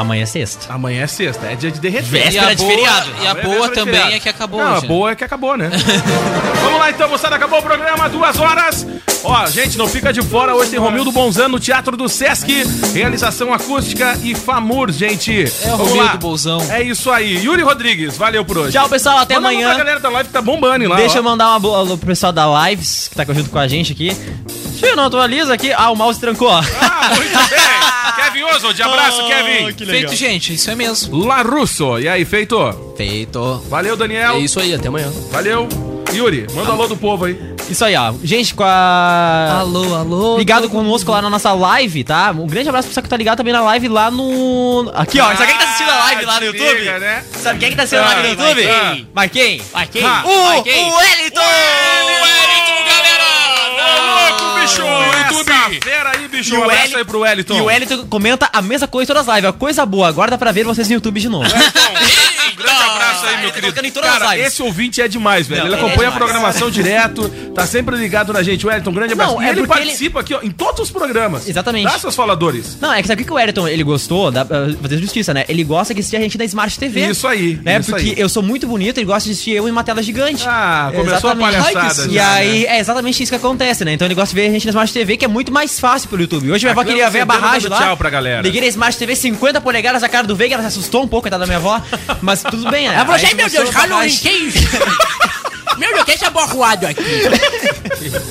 Amanhã 0.00 0.22
é 0.22 0.26
sexta. 0.26 0.72
Amanhã 0.72 1.02
é 1.02 1.06
sexta, 1.06 1.46
é 1.46 1.54
dia 1.54 1.70
de 1.70 1.78
derreter. 1.78 2.08
Véspera 2.08 2.48
a 2.48 2.54
de 2.54 2.62
boa- 2.64 2.70
feriado. 2.74 3.10
E 3.22 3.26
a 3.26 3.34
boa 3.34 3.68
de 3.68 3.74
também 3.74 3.94
feriado. 3.94 4.14
é 4.14 4.20
que 4.20 4.28
acabou 4.30 4.60
Não, 4.62 4.72
hoje. 4.76 4.84
a 4.84 4.88
boa 4.88 5.10
é 5.10 5.14
que 5.14 5.24
acabou, 5.24 5.56
né? 5.58 5.70
Vamos 6.62 6.78
lá 6.80 6.90
então, 6.90 7.08
moçada, 7.08 7.36
acabou 7.36 7.58
o 7.58 7.62
programa, 7.62 8.08
duas 8.08 8.38
horas. 8.38 8.86
Ó, 9.22 9.46
gente, 9.46 9.76
não 9.76 9.86
fica 9.86 10.10
de 10.12 10.22
fora, 10.22 10.54
hoje 10.54 10.70
tem 10.70 10.78
Romildo 10.80 11.12
Bonzan 11.12 11.48
no 11.48 11.60
Teatro 11.60 11.94
do 11.98 12.08
Sesc, 12.08 12.64
realização 12.94 13.52
acústica 13.52 14.18
e 14.22 14.34
FAMUR, 14.34 14.90
gente. 14.90 15.44
É 15.62 15.72
o 15.74 15.76
Romildo 15.76 15.98
lá. 15.98 16.16
Bolzão. 16.16 16.66
É 16.70 16.82
isso 16.82 17.10
aí. 17.10 17.36
Yuri 17.44 17.62
Rodrigues, 17.62 18.16
valeu 18.16 18.42
por 18.44 18.56
hoje. 18.56 18.72
Tchau, 18.72 18.88
pessoal. 18.88 19.18
Até 19.18 19.34
Manda 19.34 19.48
amanhã. 19.48 19.68
pra 19.68 19.78
galera 19.78 20.00
da 20.00 20.08
live 20.08 20.30
tá 20.30 20.40
bombando 20.40 20.88
lá. 20.88 20.96
Deixa 20.96 21.16
ó. 21.16 21.18
eu 21.18 21.22
mandar 21.22 21.50
uma 21.50 21.58
boa 21.60 21.84
pro 21.98 22.06
pessoal 22.06 22.32
da 22.32 22.46
Lives, 22.70 23.08
que 23.08 23.14
tá 23.16 23.24
junto 23.24 23.50
com 23.50 23.58
a 23.58 23.68
gente 23.68 23.92
aqui. 23.92 24.16
Tio, 24.78 24.96
não 24.96 25.04
atualiza 25.04 25.52
aqui. 25.52 25.70
Ah, 25.74 25.90
o 25.90 25.94
mouse 25.96 26.18
trancou, 26.18 26.48
ó. 26.48 26.62
Ah, 26.80 27.10
muito 27.14 27.48
bem. 27.50 27.58
Kevin 28.32 28.44
Oswald, 28.44 28.82
abraço, 28.82 29.22
Oh, 29.22 29.28
Kevin. 29.28 29.72
que 29.74 29.84
legal. 29.84 30.10
Feito, 30.10 30.14
gente, 30.16 30.54
isso 30.54 30.70
é 30.70 30.74
mesmo. 30.74 31.24
La 31.24 31.42
Russo, 31.42 31.98
e 31.98 32.08
aí, 32.08 32.24
feito? 32.24 32.56
Feito. 32.96 33.62
Valeu, 33.68 33.96
Daniel. 33.96 34.34
É 34.34 34.38
isso 34.40 34.58
aí, 34.60 34.74
até 34.74 34.88
amanhã. 34.88 35.10
Valeu. 35.30 35.68
Yuri, 36.12 36.44
manda 36.54 36.70
um 36.70 36.72
alô 36.74 36.88
do 36.88 36.96
povo 36.96 37.24
aí. 37.26 37.38
Isso 37.70 37.84
aí, 37.84 37.94
ó. 37.94 38.12
Gente, 38.24 38.52
com 38.52 38.64
a. 38.64 39.58
Alô, 39.60 39.94
alô. 39.94 40.38
Ligado 40.38 40.68
conosco 40.68 41.08
lá 41.12 41.22
na 41.22 41.30
nossa 41.30 41.52
live, 41.52 42.02
tá? 42.02 42.32
Um 42.32 42.48
grande 42.48 42.68
abraço 42.68 42.86
pro 42.88 42.90
pessoal 42.90 43.04
que 43.04 43.08
tá 43.08 43.16
ligado 43.16 43.36
também 43.38 43.52
na 43.52 43.60
live 43.60 43.86
lá 43.86 44.10
no. 44.10 44.90
Aqui, 44.92 45.20
ó. 45.20 45.26
Sabe 45.36 45.46
quem 45.46 45.52
que 45.56 45.58
tá 45.58 45.64
assistindo 45.70 45.90
a 45.90 45.98
live 45.98 46.24
lá 46.24 46.32
no 46.34 46.40
Ah, 46.40 46.44
YouTube? 46.46 46.78
liga, 46.80 46.98
né? 46.98 47.24
Sabe 47.30 47.58
quem 47.60 47.70
que 47.70 47.76
tá 47.76 47.82
assistindo 47.84 48.04
a 48.04 48.08
live 48.12 48.22
no 48.22 48.26
Ah, 48.26 48.30
YouTube? 48.48 48.62
quem? 48.66 49.08
Mas 49.14 49.30
quem? 49.30 49.62
Ah, 50.04 50.22
O, 50.26 50.44
Vai 50.48 50.62
quem? 50.64 50.84
o 50.90 50.96
Wellington! 50.96 52.39
Fera 55.82 56.12
aí, 56.16 56.26
bicho! 56.28 56.54
E 56.54 56.58
Um 56.58 56.62
abraço 56.64 56.78
Wellington- 56.80 56.98
aí 56.98 57.04
pro 57.04 57.20
Wellington. 57.20 57.54
E 57.56 57.60
o 57.60 57.64
Wellington 57.66 58.06
comenta 58.08 58.48
a 58.52 58.62
mesma 58.62 58.88
coisa 58.88 59.12
todas 59.12 59.28
as 59.28 59.36
lives. 59.36 59.54
Coisa 59.58 59.84
boa, 59.86 60.12
dá 60.30 60.38
pra 60.38 60.52
ver 60.52 60.64
vocês 60.64 60.88
no 60.88 60.94
YouTube 60.94 61.20
de 61.20 61.28
novo. 61.28 61.46
Um 61.48 61.50
grande 62.56 62.79
abraço 62.90 63.26
aí, 63.26 63.36
meu 63.38 63.50
Ele 63.50 63.72
tá 63.72 63.72
querido. 63.72 64.00
Cara, 64.00 64.38
esse 64.38 64.62
ouvinte 64.62 65.00
é 65.00 65.08
demais, 65.08 65.46
velho. 65.46 65.62
Ele 65.62 65.68
ele 65.70 65.74
é 65.74 65.78
acompanha 65.78 66.08
a 66.08 66.12
programação 66.12 66.70
direto, 66.70 67.28
tá 67.54 67.66
sempre 67.66 67.96
ligado 67.96 68.32
na 68.32 68.42
gente. 68.42 68.66
Wellington, 68.66 68.92
grande 68.92 69.12
abraço. 69.12 69.34
Não, 69.34 69.42
e 69.42 69.46
é 69.46 69.50
ele 69.50 69.66
participa 69.66 70.20
aqui, 70.20 70.34
ó, 70.34 70.40
em 70.42 70.50
todos 70.50 70.80
os 70.80 70.90
programas. 70.90 71.48
Exatamente. 71.48 71.84
Dá 71.84 71.98
seus 71.98 72.14
faladores. 72.14 72.76
Não, 72.80 72.92
é 72.92 73.00
que 73.02 73.08
sabe 73.08 73.22
o 73.22 73.24
que 73.26 73.32
o 73.32 73.34
Wellington 73.36 73.68
ele 73.68 73.82
gostou? 73.82 74.30
Dá 74.30 74.44
pra 74.44 74.66
fazer 74.82 74.98
justiça, 74.98 75.32
né? 75.34 75.44
Ele 75.48 75.62
gosta 75.64 75.94
que 75.94 76.00
assistir 76.00 76.16
a 76.16 76.20
gente 76.20 76.36
na 76.38 76.44
Smart 76.44 76.78
TV. 76.78 77.06
Isso 77.10 77.26
aí, 77.26 77.58
Né? 77.62 77.78
isso 77.78 77.90
Porque 77.90 78.10
aí. 78.10 78.14
eu 78.18 78.28
sou 78.28 78.42
muito 78.42 78.66
bonito, 78.66 78.98
ele 78.98 79.06
gosta 79.06 79.24
de 79.28 79.32
assistir 79.32 79.52
eu 79.52 79.68
em 79.68 79.70
uma 79.70 79.84
tela 79.84 80.02
gigante. 80.02 80.44
Ah, 80.46 80.90
começou 80.94 81.30
a 81.30 81.34
Exatamente. 81.34 81.72
palhaçada 81.72 82.10
E 82.10 82.14
já, 82.14 82.32
aí, 82.32 82.60
né? 82.64 82.76
é 82.76 82.78
exatamente 82.80 83.22
isso 83.22 83.30
que 83.32 83.36
acontece, 83.36 83.84
né? 83.84 83.92
Então 83.92 84.06
ele 84.06 84.14
gosta 84.14 84.34
de 84.34 84.40
ver 84.40 84.48
a 84.48 84.50
gente 84.50 84.64
na 84.66 84.70
Smart 84.70 84.92
TV, 84.92 85.16
que 85.16 85.24
é 85.24 85.28
muito 85.28 85.52
mais 85.52 85.78
fácil 85.78 86.08
pelo 86.08 86.22
YouTube. 86.22 86.50
Hoje 86.50 86.64
minha 86.64 86.72
avó 86.72 86.80
Aqui 86.80 86.90
queria 86.90 87.06
é 87.06 87.10
ver 87.10 87.20
a 87.20 87.24
barragem 87.26 87.68
lá. 87.70 87.78
tchau 87.78 87.96
pra 87.96 88.10
galera. 88.10 88.42
Liguei 88.42 88.60
na 88.60 88.66
Smart 88.68 88.96
TV 88.98 89.14
50 89.16 89.60
polegadas 89.60 90.02
a 90.02 90.08
cara 90.08 90.26
do 90.26 90.34
Veiga, 90.34 90.54
ela 90.54 90.62
se 90.62 90.68
assustou 90.68 91.02
um 91.02 91.08
pouco, 91.08 91.22
coitada 91.22 91.40
da 91.40 91.46
minha 91.46 91.58
avó. 91.58 91.80
Mas 92.22 92.42
tudo 92.42 92.70
bem, 92.70 92.79
né? 92.88 92.94
Ela 92.94 93.04
falou 93.06 93.16
Aí 93.16 93.24
assim, 93.24 93.34
meu 93.36 93.48
Deus, 93.50 93.74
a 93.74 93.78
Halloween, 93.80 94.08
que 94.16 94.28
isso? 94.30 94.68
meu 95.78 95.92
Deus, 95.92 96.04
que 96.04 96.10
esse 96.12 96.24
aborroado 96.24 96.86
aqui? 96.86 97.02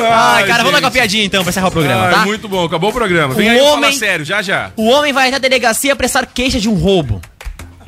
Ai, 0.00 0.46
cara, 0.46 0.62
vamos 0.62 0.80
dar 0.80 0.86
uma 0.86 0.90
piadinha 0.90 1.24
então 1.24 1.42
pra 1.42 1.50
encerrar 1.50 1.68
o 1.68 1.70
programa, 1.70 2.08
Ah, 2.08 2.10
tá? 2.10 2.24
Muito 2.26 2.48
bom, 2.48 2.64
acabou 2.64 2.90
o 2.90 2.92
programa. 2.92 3.34
Vem 3.34 3.48
O 3.48 3.52
aí, 3.52 3.58
fala 3.58 3.70
homem- 3.72 3.92
sério, 3.98 4.24
já 4.24 4.42
já. 4.42 4.70
O 4.76 4.88
homem 4.88 5.12
vai 5.12 5.28
até 5.28 5.36
a 5.36 5.40
delegacia 5.40 5.94
prestar 5.96 6.26
queixa 6.26 6.58
de 6.60 6.68
um 6.68 6.74
roubo. 6.74 7.20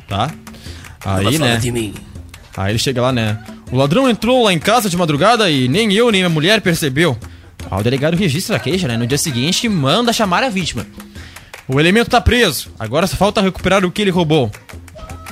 Tá? 0.07 0.29
Aí, 1.03 1.37
né? 1.37 1.59
Aí 2.57 2.71
ele 2.71 2.79
chega 2.79 3.01
lá, 3.01 3.11
né? 3.11 3.37
O 3.71 3.77
ladrão 3.77 4.09
entrou 4.09 4.43
lá 4.43 4.53
em 4.53 4.59
casa 4.59 4.89
de 4.89 4.95
madrugada 4.97 5.49
e 5.49 5.67
nem 5.67 5.91
eu 5.93 6.11
nem 6.11 6.21
minha 6.21 6.29
mulher 6.29 6.61
percebeu. 6.61 7.17
Aí 7.69 7.79
o 7.79 7.83
delegado 7.83 8.15
registra 8.15 8.55
a 8.57 8.59
queixa, 8.59 8.87
né? 8.87 8.95
No 8.97 9.07
dia 9.07 9.17
seguinte, 9.17 9.67
manda 9.67 10.13
chamar 10.13 10.43
a 10.43 10.49
vítima. 10.49 10.85
O 11.67 11.79
elemento 11.79 12.09
tá 12.11 12.21
preso. 12.21 12.69
Agora 12.79 13.07
só 13.07 13.15
falta 13.17 13.41
recuperar 13.41 13.83
o 13.83 13.91
que 13.91 14.01
ele 14.03 14.11
roubou. 14.11 14.51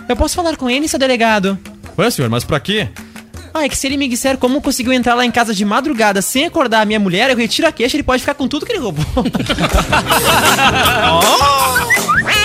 Eu 0.07 0.15
posso 0.15 0.35
falar 0.35 0.55
com 0.57 0.69
ele, 0.69 0.87
seu 0.87 0.99
delegado? 0.99 1.57
Ué, 1.97 2.09
senhor, 2.09 2.29
mas 2.29 2.43
pra 2.43 2.59
quê? 2.59 2.89
Ah, 3.53 3.65
é 3.65 3.69
que 3.69 3.77
se 3.77 3.85
ele 3.85 3.97
me 3.97 4.07
disser 4.07 4.37
como 4.37 4.61
conseguiu 4.61 4.91
entrar 4.93 5.13
lá 5.13 5.23
em 5.23 5.31
casa 5.31 5.53
de 5.53 5.63
madrugada 5.63 6.21
sem 6.21 6.45
acordar 6.45 6.81
a 6.81 6.85
minha 6.85 6.99
mulher, 6.99 7.29
eu 7.29 7.37
retiro 7.37 7.67
a 7.67 7.71
queixa 7.71 7.95
e 7.95 7.97
ele 7.97 8.03
pode 8.03 8.21
ficar 8.21 8.33
com 8.33 8.47
tudo 8.47 8.65
que 8.65 8.71
ele 8.71 8.79
roubou. 8.79 9.05
Oh! 11.05 12.43